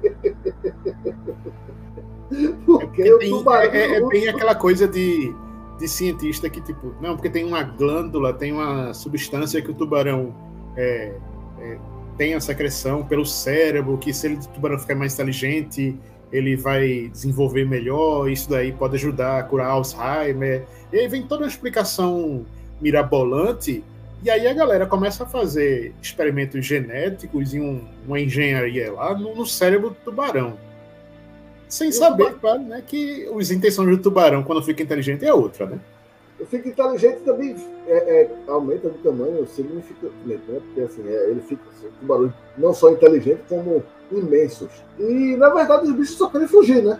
porque 2.65 3.01
é, 3.01 3.17
tem, 3.17 3.29
tubarão... 3.29 3.73
é, 3.73 3.97
é, 3.97 4.07
bem 4.07 4.29
aquela 4.29 4.55
coisa 4.55 4.87
de, 4.87 5.35
de 5.77 5.87
cientista 5.89 6.49
que, 6.49 6.61
tipo, 6.61 6.95
não, 7.01 7.15
porque 7.15 7.29
tem 7.29 7.43
uma 7.43 7.63
glândula, 7.63 8.33
tem 8.33 8.53
uma 8.53 8.93
substância 8.93 9.61
que 9.61 9.69
o 9.69 9.73
tubarão 9.73 10.33
é, 10.77 11.19
é, 11.59 11.77
tem 12.17 12.33
a 12.33 12.41
secreção 12.41 13.03
pelo 13.03 13.25
cérebro, 13.25 13.97
que 13.97 14.13
se 14.13 14.27
ele, 14.27 14.35
o 14.35 14.47
tubarão 14.47 14.79
ficar 14.79 14.95
mais 14.95 15.13
inteligente, 15.13 15.95
ele 16.31 16.55
vai 16.55 17.09
desenvolver 17.11 17.65
melhor, 17.65 18.29
isso 18.29 18.49
daí 18.49 18.71
pode 18.71 18.95
ajudar 18.95 19.39
a 19.39 19.43
curar 19.43 19.67
Alzheimer. 19.67 20.65
E 20.91 20.99
aí 20.99 21.07
vem 21.07 21.23
toda 21.23 21.43
uma 21.43 21.47
explicação 21.47 22.45
mirabolante, 22.81 23.83
e 24.23 24.29
aí 24.29 24.47
a 24.47 24.53
galera 24.53 24.85
começa 24.85 25.23
a 25.23 25.27
fazer 25.27 25.93
experimentos 26.01 26.65
genéticos 26.65 27.53
e 27.53 27.59
um, 27.59 27.83
uma 28.07 28.19
engenharia 28.19 28.91
lá 28.91 29.13
no, 29.13 29.35
no 29.35 29.45
cérebro 29.45 29.89
do 29.89 29.95
tubarão. 29.95 30.57
Sem 31.67 31.91
saber, 31.91 32.35
claro, 32.35 32.61
né, 32.61 32.83
que 32.85 33.27
as 33.37 33.51
intenções 33.51 33.89
do 33.89 33.97
tubarão, 33.97 34.43
quando 34.43 34.61
fica 34.63 34.81
inteligente, 34.81 35.25
é 35.25 35.33
outra, 35.33 35.65
né? 35.65 35.79
Fica 36.49 36.67
inteligente 36.67 37.19
também 37.19 37.55
é, 37.87 37.93
é, 37.93 38.31
aumenta 38.47 38.89
de 38.89 38.97
tamanho 38.99 39.45
significativamente, 39.47 40.43
né? 40.47 40.59
Porque 40.65 40.81
assim, 40.81 41.07
é, 41.07 41.29
ele 41.29 41.41
fica 41.41 41.61
assim, 41.69 41.87
tubarão 41.99 42.33
não 42.57 42.73
só 42.73 42.91
inteligente, 42.91 43.41
como 43.47 43.83
imensos. 44.11 44.69
E, 44.99 45.35
na 45.37 45.49
verdade, 45.49 45.85
os 45.85 45.91
bichos 45.95 46.17
só 46.17 46.29
querem 46.29 46.47
fugir, 46.47 46.83
né? 46.83 46.99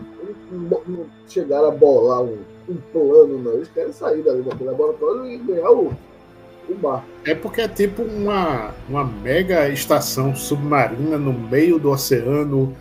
Não, 0.50 0.80
não 0.86 1.06
chegaram 1.28 1.68
a 1.68 1.70
bolar 1.70 2.22
um, 2.22 2.38
um, 2.68 2.76
plano, 2.92 3.38
não. 3.38 3.54
Eles 3.54 3.68
querem 3.68 3.92
sair 3.92 4.22
dali 4.22 4.42
daquele 4.42 4.70
laboratório 4.70 5.26
e 5.26 5.38
ganhar 5.38 5.70
o, 5.70 5.92
o 6.68 6.74
mar. 6.80 7.04
É 7.24 7.34
porque 7.34 7.60
é 7.60 7.68
tipo 7.68 8.02
uma, 8.02 8.72
uma 8.88 9.04
mega 9.04 9.68
estação 9.68 10.34
submarina 10.34 11.18
no 11.18 11.32
meio 11.32 11.78
do 11.78 11.90
oceano, 11.90 12.74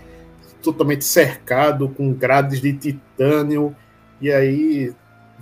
totalmente 0.61 1.03
cercado, 1.03 1.89
com 1.89 2.13
grades 2.13 2.61
de 2.61 2.73
titânio. 2.73 3.75
E 4.21 4.31
aí 4.31 4.93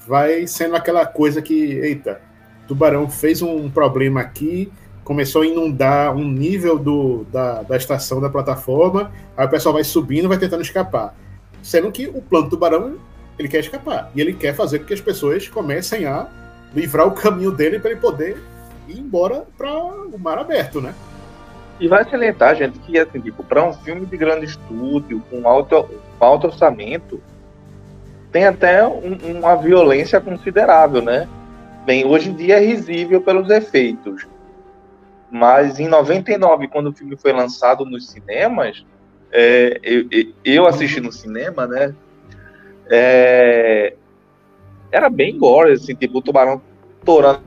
vai 0.07 0.47
sendo 0.47 0.75
aquela 0.75 1.05
coisa 1.05 1.41
que, 1.41 1.53
eita, 1.53 2.21
Tubarão 2.67 3.09
fez 3.09 3.41
um 3.41 3.69
problema 3.69 4.21
aqui, 4.21 4.71
começou 5.03 5.41
a 5.41 5.47
inundar 5.47 6.15
um 6.15 6.23
nível 6.23 6.77
do, 6.77 7.25
da, 7.25 7.63
da 7.63 7.77
estação 7.77 8.21
da 8.21 8.29
plataforma, 8.29 9.11
aí 9.35 9.45
o 9.45 9.49
pessoal 9.49 9.73
vai 9.73 9.83
subindo, 9.83 10.29
vai 10.29 10.37
tentando 10.37 10.61
escapar. 10.61 11.15
Sendo 11.61 11.91
que 11.91 12.07
o 12.07 12.21
plano 12.21 12.45
do 12.45 12.51
Tubarão, 12.51 12.97
ele 13.37 13.47
quer 13.47 13.59
escapar. 13.59 14.11
E 14.15 14.21
ele 14.21 14.33
quer 14.33 14.55
fazer 14.55 14.79
com 14.79 14.85
que 14.85 14.93
as 14.93 15.01
pessoas 15.01 15.47
comecem 15.47 16.05
a 16.05 16.27
livrar 16.73 17.07
o 17.07 17.11
caminho 17.11 17.51
dele 17.51 17.79
para 17.79 17.91
ele 17.91 17.99
poder 17.99 18.41
ir 18.87 18.99
embora 18.99 19.45
para 19.57 19.73
o 19.73 20.17
mar 20.17 20.37
aberto, 20.37 20.81
né? 20.81 20.93
E 21.79 21.87
vai 21.87 22.07
salientar, 22.07 22.55
gente, 22.55 22.77
que 22.79 22.97
assim, 22.97 23.19
tipo, 23.19 23.43
para 23.43 23.67
um 23.67 23.73
filme 23.73 24.05
de 24.05 24.15
grande 24.15 24.45
estúdio, 24.45 25.21
com 25.29 25.47
alto, 25.47 25.89
alto 26.19 26.47
orçamento, 26.47 27.19
tem 28.31 28.45
até 28.45 28.85
um, 28.87 29.39
uma 29.39 29.55
violência 29.55 30.19
considerável, 30.21 31.01
né? 31.01 31.27
Bem, 31.85 32.05
hoje 32.05 32.29
em 32.29 32.33
dia 32.33 32.57
é 32.57 32.65
risível 32.65 33.21
pelos 33.21 33.49
efeitos. 33.49 34.27
Mas 35.29 35.79
em 35.79 35.87
99, 35.87 36.67
quando 36.67 36.87
o 36.87 36.93
filme 36.93 37.15
foi 37.17 37.31
lançado 37.31 37.85
nos 37.85 38.09
cinemas, 38.09 38.85
é, 39.31 39.79
eu, 39.83 40.05
eu, 40.43 40.67
assisti 40.67 40.99
no 40.99 41.11
cinema, 41.11 41.65
né? 41.65 41.95
É, 42.89 43.93
era 44.91 45.09
bem 45.09 45.37
gore, 45.37 45.71
assim, 45.71 45.95
tipo, 45.95 46.17
o 46.17 46.21
tubarão 46.21 46.61
torando 47.05 47.41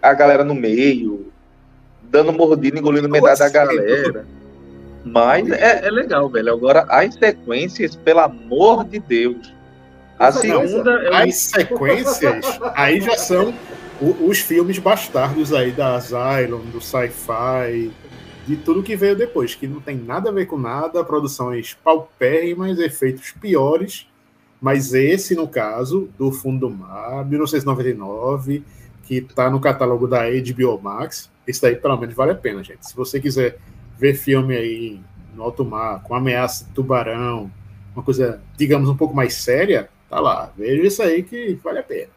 a 0.00 0.14
galera 0.14 0.44
no 0.44 0.54
meio, 0.54 1.32
dando 2.02 2.32
mordida, 2.32 2.78
engolindo 2.78 3.08
metade 3.08 3.40
da 3.40 3.48
galera. 3.48 4.26
Mas 5.04 5.50
é, 5.50 5.86
é, 5.86 5.90
legal, 5.90 6.28
velho. 6.28 6.52
Agora, 6.52 6.86
as 6.88 7.14
sequências, 7.14 7.96
pelo 7.96 8.20
amor 8.20 8.84
de 8.84 8.98
Deus. 8.98 9.57
A 10.18 10.32
segunda. 10.32 10.90
É 11.04 11.28
as 11.28 11.36
sequências 11.36 12.44
aí 12.74 13.00
já 13.00 13.16
são 13.16 13.54
os 14.00 14.38
filmes 14.38 14.78
bastardos 14.78 15.52
aí 15.52 15.72
da 15.72 15.96
Asylum, 15.96 16.60
do 16.72 16.80
sci-fi, 16.80 17.90
de 18.46 18.56
tudo 18.56 18.82
que 18.82 18.96
veio 18.96 19.16
depois, 19.16 19.54
que 19.54 19.66
não 19.66 19.80
tem 19.80 19.96
nada 19.96 20.30
a 20.30 20.32
ver 20.32 20.46
com 20.46 20.58
nada, 20.58 21.04
produções 21.04 21.76
paupérrimas, 21.84 22.78
efeitos 22.78 23.32
piores. 23.32 24.06
Mas 24.60 24.92
esse, 24.92 25.36
no 25.36 25.46
caso, 25.46 26.08
do 26.18 26.32
Fundo 26.32 26.68
do 26.68 26.70
Mar, 26.74 27.24
1999, 27.24 28.64
que 29.04 29.16
está 29.18 29.48
no 29.48 29.60
catálogo 29.60 30.08
da 30.08 30.24
HBO 30.24 30.80
Max, 30.82 31.30
esse 31.46 31.62
daí 31.62 31.76
pelo 31.76 31.96
menos 31.96 32.14
vale 32.14 32.32
a 32.32 32.34
pena, 32.34 32.62
gente. 32.64 32.86
Se 32.86 32.96
você 32.96 33.20
quiser 33.20 33.58
ver 33.96 34.14
filme 34.14 34.56
aí 34.56 35.00
no 35.34 35.42
alto 35.44 35.64
mar, 35.64 36.02
com 36.02 36.14
ameaça 36.14 36.64
de 36.64 36.72
tubarão, 36.72 37.50
uma 37.94 38.02
coisa, 38.02 38.40
digamos, 38.56 38.88
um 38.88 38.96
pouco 38.96 39.14
mais 39.14 39.34
séria, 39.34 39.88
tá 40.08 40.20
lá. 40.20 40.52
Veja 40.56 40.82
isso 40.82 41.02
aí 41.02 41.22
que 41.22 41.58
vale 41.62 41.78
a 41.78 41.82
pena. 41.82 42.10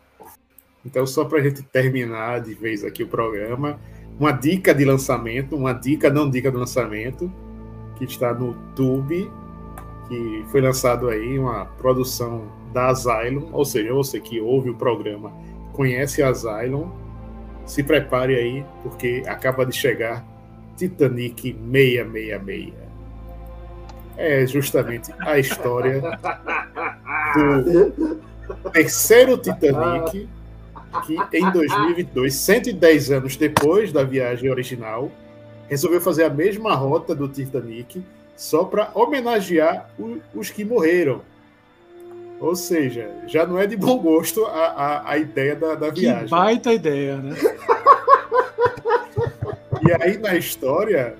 Então, 0.85 1.05
só 1.05 1.25
para 1.25 1.39
a 1.39 1.41
gente 1.41 1.61
terminar 1.63 2.41
de 2.41 2.53
vez 2.53 2.83
aqui 2.83 3.03
o 3.03 3.07
programa, 3.07 3.79
uma 4.19 4.31
dica 4.31 4.73
de 4.73 4.83
lançamento, 4.83 5.55
uma 5.55 5.73
dica 5.73 6.09
não 6.09 6.29
dica 6.29 6.51
de 6.51 6.57
lançamento, 6.57 7.31
que 7.97 8.05
está 8.05 8.33
no 8.33 8.53
Tube, 8.75 9.29
que 10.07 10.45
foi 10.49 10.61
lançado 10.61 11.07
aí, 11.09 11.37
uma 11.37 11.65
produção 11.65 12.51
da 12.73 12.87
Asylum, 12.87 13.49
ou 13.51 13.63
seja, 13.63 13.93
você 13.93 14.19
que 14.19 14.39
ouve 14.39 14.69
o 14.69 14.75
programa 14.75 15.31
conhece 15.73 16.21
a 16.23 16.29
Asylum, 16.29 16.89
se 17.65 17.83
prepare 17.83 18.35
aí, 18.35 18.65
porque 18.81 19.23
acaba 19.27 19.65
de 19.65 19.75
chegar 19.75 20.25
Titanic 20.75 21.53
666. 21.53 22.80
É 24.17 24.45
justamente 24.45 25.11
a 25.19 25.39
história 25.39 26.01
do 27.33 28.71
terceiro 28.71 29.37
Titanic, 29.37 30.27
que 31.05 31.17
em 31.33 31.51
2002, 31.51 32.33
110 32.33 33.11
anos 33.11 33.35
depois 33.35 33.91
da 33.91 34.03
viagem 34.03 34.49
original, 34.49 35.11
resolveu 35.69 36.01
fazer 36.01 36.25
a 36.25 36.29
mesma 36.29 36.75
rota 36.75 37.15
do 37.15 37.27
Titanic, 37.27 38.03
só 38.35 38.63
para 38.63 38.91
homenagear 38.93 39.89
os 40.33 40.49
que 40.49 40.65
morreram. 40.65 41.21
Ou 42.39 42.55
seja, 42.55 43.09
já 43.27 43.45
não 43.45 43.59
é 43.59 43.67
de 43.67 43.77
bom 43.77 43.99
gosto 43.99 44.43
a, 44.45 44.65
a, 44.65 45.11
a 45.11 45.17
ideia 45.17 45.55
da, 45.55 45.75
da 45.75 45.89
viagem. 45.91 46.25
Que 46.25 46.31
baita 46.31 46.73
ideia, 46.73 47.17
né? 47.17 47.35
e 49.87 50.03
aí 50.03 50.17
na 50.17 50.35
história, 50.35 51.15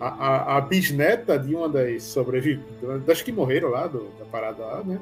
a, 0.00 0.08
a, 0.08 0.56
a, 0.56 0.60
bisneta 0.60 1.38
de 1.38 1.54
uma 1.54 1.68
das 1.68 2.02
sobreviventes, 2.04 3.04
das 3.06 3.22
que 3.22 3.32
morreram 3.32 3.70
lá 3.70 3.86
do, 3.86 4.10
da 4.18 4.24
parada 4.24 4.64
lá, 4.64 4.82
né? 4.84 4.98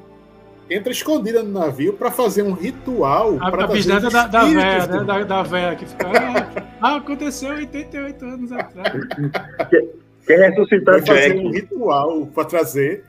Entra 0.69 0.91
escondida 0.91 1.41
no 1.43 1.51
navio 1.51 1.93
para 1.93 2.11
fazer 2.11 2.43
um 2.43 2.51
ritual. 2.51 3.37
A, 3.39 3.47
a 3.47 3.67
bisneta 3.67 4.09
da, 4.09 4.27
da 4.27 4.43
véia, 4.43 4.87
né? 4.87 5.03
Da, 5.03 5.23
da 5.23 5.43
véia 5.43 5.75
que 5.75 5.85
fica. 5.85 6.07
Ah, 6.07 6.67
ah 6.81 6.95
aconteceu 6.97 7.51
88 7.51 8.25
anos 8.25 8.51
atrás. 8.51 8.93
Quer 10.25 10.49
ressuscitar 10.49 11.05
fazer 11.05 11.37
um 11.37 11.51
ritual 11.51 12.25
para 12.27 12.43
trazer 12.43 13.05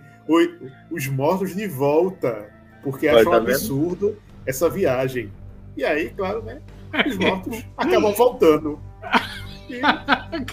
os 0.90 1.06
mortos 1.08 1.56
de 1.56 1.66
volta, 1.66 2.48
porque 2.82 3.08
acham 3.08 3.24
tá 3.24 3.30
um 3.30 3.34
absurdo 3.34 4.16
essa 4.46 4.68
viagem. 4.68 5.32
E 5.76 5.84
aí, 5.84 6.10
claro, 6.10 6.42
né? 6.42 6.60
Os 7.06 7.16
mortos 7.16 7.64
acabam 7.76 8.12
voltando. 8.12 8.78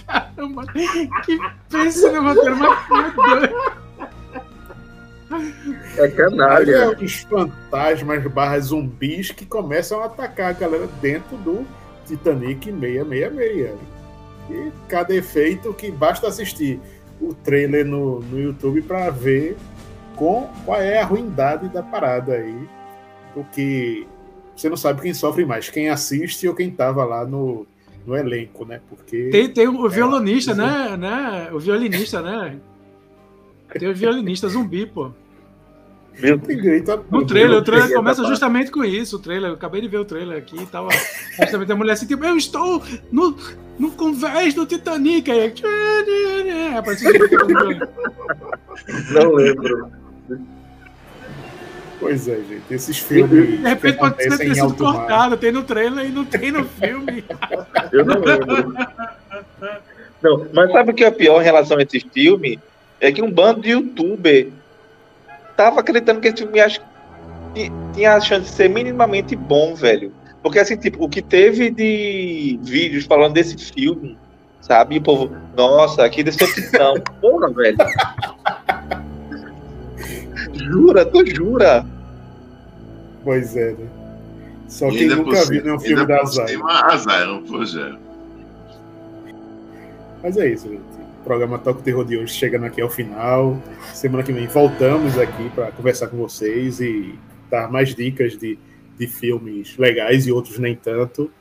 Caramba, 0.05 0.65
que 0.73 1.39
pensa 1.69 2.11
no 2.11 2.21
roteiro 2.23 2.57
mais 2.57 2.79
É 5.97 6.07
canalha. 6.09 6.71
é 6.71 6.87
os 6.89 7.21
fantasmas 7.21 8.25
barra 8.27 8.59
zumbis 8.59 9.31
que 9.31 9.45
começam 9.45 10.01
a 10.01 10.05
atacar 10.05 10.49
a 10.49 10.53
galera 10.53 10.87
dentro 11.01 11.35
do 11.37 11.65
Titanic 12.05 12.71
666. 12.71 13.77
E 14.49 14.71
cada 14.87 15.13
efeito 15.15 15.73
que 15.73 15.89
basta 15.89 16.27
assistir 16.27 16.79
o 17.19 17.33
trailer 17.33 17.85
no, 17.85 18.19
no 18.19 18.39
YouTube 18.39 18.81
para 18.83 19.09
ver 19.09 19.57
com 20.15 20.47
qual 20.65 20.79
é 20.79 20.99
a 21.01 21.05
ruindade 21.05 21.67
da 21.69 21.81
parada 21.81 22.33
aí. 22.33 22.67
Porque 23.33 24.05
você 24.55 24.69
não 24.69 24.77
sabe 24.77 25.01
quem 25.01 25.13
sofre 25.13 25.43
mais, 25.45 25.69
quem 25.69 25.89
assiste 25.89 26.47
ou 26.47 26.53
quem 26.55 26.69
tava 26.69 27.03
lá 27.03 27.25
no, 27.25 27.65
no 28.05 28.15
elenco, 28.15 28.65
né? 28.65 28.81
Porque. 28.89 29.29
Tem, 29.31 29.49
tem 29.49 29.67
o 29.67 29.89
violonista, 29.89 30.51
é, 30.51 30.55
né, 30.55 30.97
né? 30.97 31.49
O 31.51 31.59
violinista, 31.59 32.21
né? 32.21 32.57
Tem 33.77 33.89
o 33.89 33.95
violinista 33.95 34.47
zumbi, 34.47 34.85
pô. 34.85 35.11
Meu 36.19 36.39
no 37.11 37.25
trailer, 37.25 37.57
o 37.57 37.61
trailer 37.61 37.93
começa 37.93 38.23
justamente 38.23 38.71
com 38.71 38.85
isso. 38.85 39.17
O 39.17 39.19
trailer, 39.19 39.49
eu 39.49 39.55
acabei 39.55 39.81
de 39.81 39.87
ver 39.89 39.97
o 39.97 40.05
trailer 40.05 40.37
aqui 40.37 40.55
e 40.61 40.65
tava. 40.65 40.89
Justamente 41.37 41.71
a 41.71 41.75
mulher 41.75 41.93
assim, 41.93 42.07
tipo, 42.07 42.23
eu 42.23 42.37
estou 42.37 42.81
no, 43.11 43.35
no 43.77 43.91
convés 43.91 44.53
do 44.53 44.65
Titanic. 44.65 45.29
Aí, 45.29 45.53
Não 49.11 49.33
lembro. 49.33 49.91
Pois 52.05 52.27
é, 52.27 52.35
gente. 52.35 52.61
Esses 52.69 52.99
filmes. 52.99 53.59
De 53.59 53.67
repente 53.67 53.97
pode 53.97 54.17
ter 54.17 54.31
sido 54.31 54.75
cortado. 54.75 55.35
Tem 55.37 55.51
no 55.51 55.63
trailer 55.63 56.05
e 56.05 56.09
não 56.09 56.23
tem 56.23 56.51
no 56.51 56.63
filme. 56.63 57.25
Eu 57.91 58.05
não 58.05 58.19
lembro. 58.19 58.75
Não, 60.21 60.47
mas 60.53 60.71
sabe 60.71 60.91
o 60.91 60.93
que 60.93 61.03
é 61.03 61.09
pior 61.09 61.41
em 61.41 61.43
relação 61.43 61.79
a 61.79 61.81
esse 61.81 61.99
filme? 61.99 62.59
É 62.99 63.11
que 63.11 63.23
um 63.23 63.31
bando 63.31 63.61
de 63.61 63.71
youtuber 63.71 64.49
tava 65.57 65.79
acreditando 65.79 66.21
que 66.21 66.27
esse 66.27 66.37
filme 66.37 66.59
acho, 66.59 66.79
tinha 67.95 68.13
a 68.13 68.21
chance 68.21 68.51
de 68.51 68.55
ser 68.55 68.69
minimamente 68.69 69.35
bom, 69.35 69.73
velho. 69.73 70.13
Porque, 70.43 70.59
assim, 70.59 70.77
tipo, 70.77 71.03
o 71.03 71.09
que 71.09 71.23
teve 71.23 71.71
de 71.71 72.59
vídeos 72.61 73.05
falando 73.05 73.33
desse 73.33 73.57
filme, 73.57 74.15
sabe? 74.61 74.93
E 74.93 74.99
o 74.99 75.01
povo, 75.01 75.35
nossa, 75.57 76.07
que 76.07 76.21
decepção. 76.21 76.93
Porra, 77.19 77.51
velho. 77.51 77.77
jura, 80.53 81.03
tu 81.03 81.25
jura? 81.25 81.94
Pois 83.25 83.57
é, 83.57 83.73
né? 83.73 83.87
Só 84.69 84.89
quem 84.89 85.09
nunca 85.09 85.43
viu 85.45 85.61
nenhum 85.63 85.79
filme 85.79 86.05
da 86.05 86.21
Azar. 86.21 86.47
Azar, 86.65 87.27
não 87.27 87.45
foi 87.45 87.97
Mas 90.23 90.37
é 90.37 90.47
isso, 90.47 90.69
gente 90.69 90.95
programa 91.25 91.57
Toque 91.57 91.81
Terror 91.81 92.05
de 92.05 92.17
hoje 92.17 92.33
chegando 92.33 92.65
aqui 92.65 92.79
ao 92.79 92.89
final. 92.89 93.59
Semana 93.93 94.23
que 94.23 94.31
vem 94.31 94.45
voltamos 94.45 95.17
aqui 95.17 95.49
para 95.49 95.71
conversar 95.71 96.07
com 96.07 96.17
vocês 96.17 96.79
e 96.79 97.15
dar 97.49 97.69
mais 97.69 97.95
dicas 97.95 98.37
de, 98.37 98.59
de 98.97 99.07
filmes 99.07 99.75
legais 99.75 100.27
e 100.27 100.31
outros 100.31 100.59
nem 100.59 100.75
tanto. 100.75 101.31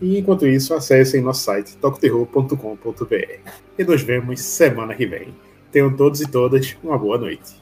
E 0.00 0.18
enquanto 0.18 0.46
isso, 0.46 0.72
acessem 0.72 1.20
nosso 1.20 1.42
site 1.42 1.76
toqueterror.com.br. 1.76 3.50
E 3.76 3.84
nos 3.84 4.02
vemos 4.02 4.40
semana 4.40 4.94
que 4.94 5.06
vem. 5.06 5.34
Tenham 5.72 5.94
todos 5.94 6.20
e 6.20 6.30
todas 6.30 6.76
uma 6.82 6.96
boa 6.96 7.18
noite. 7.18 7.61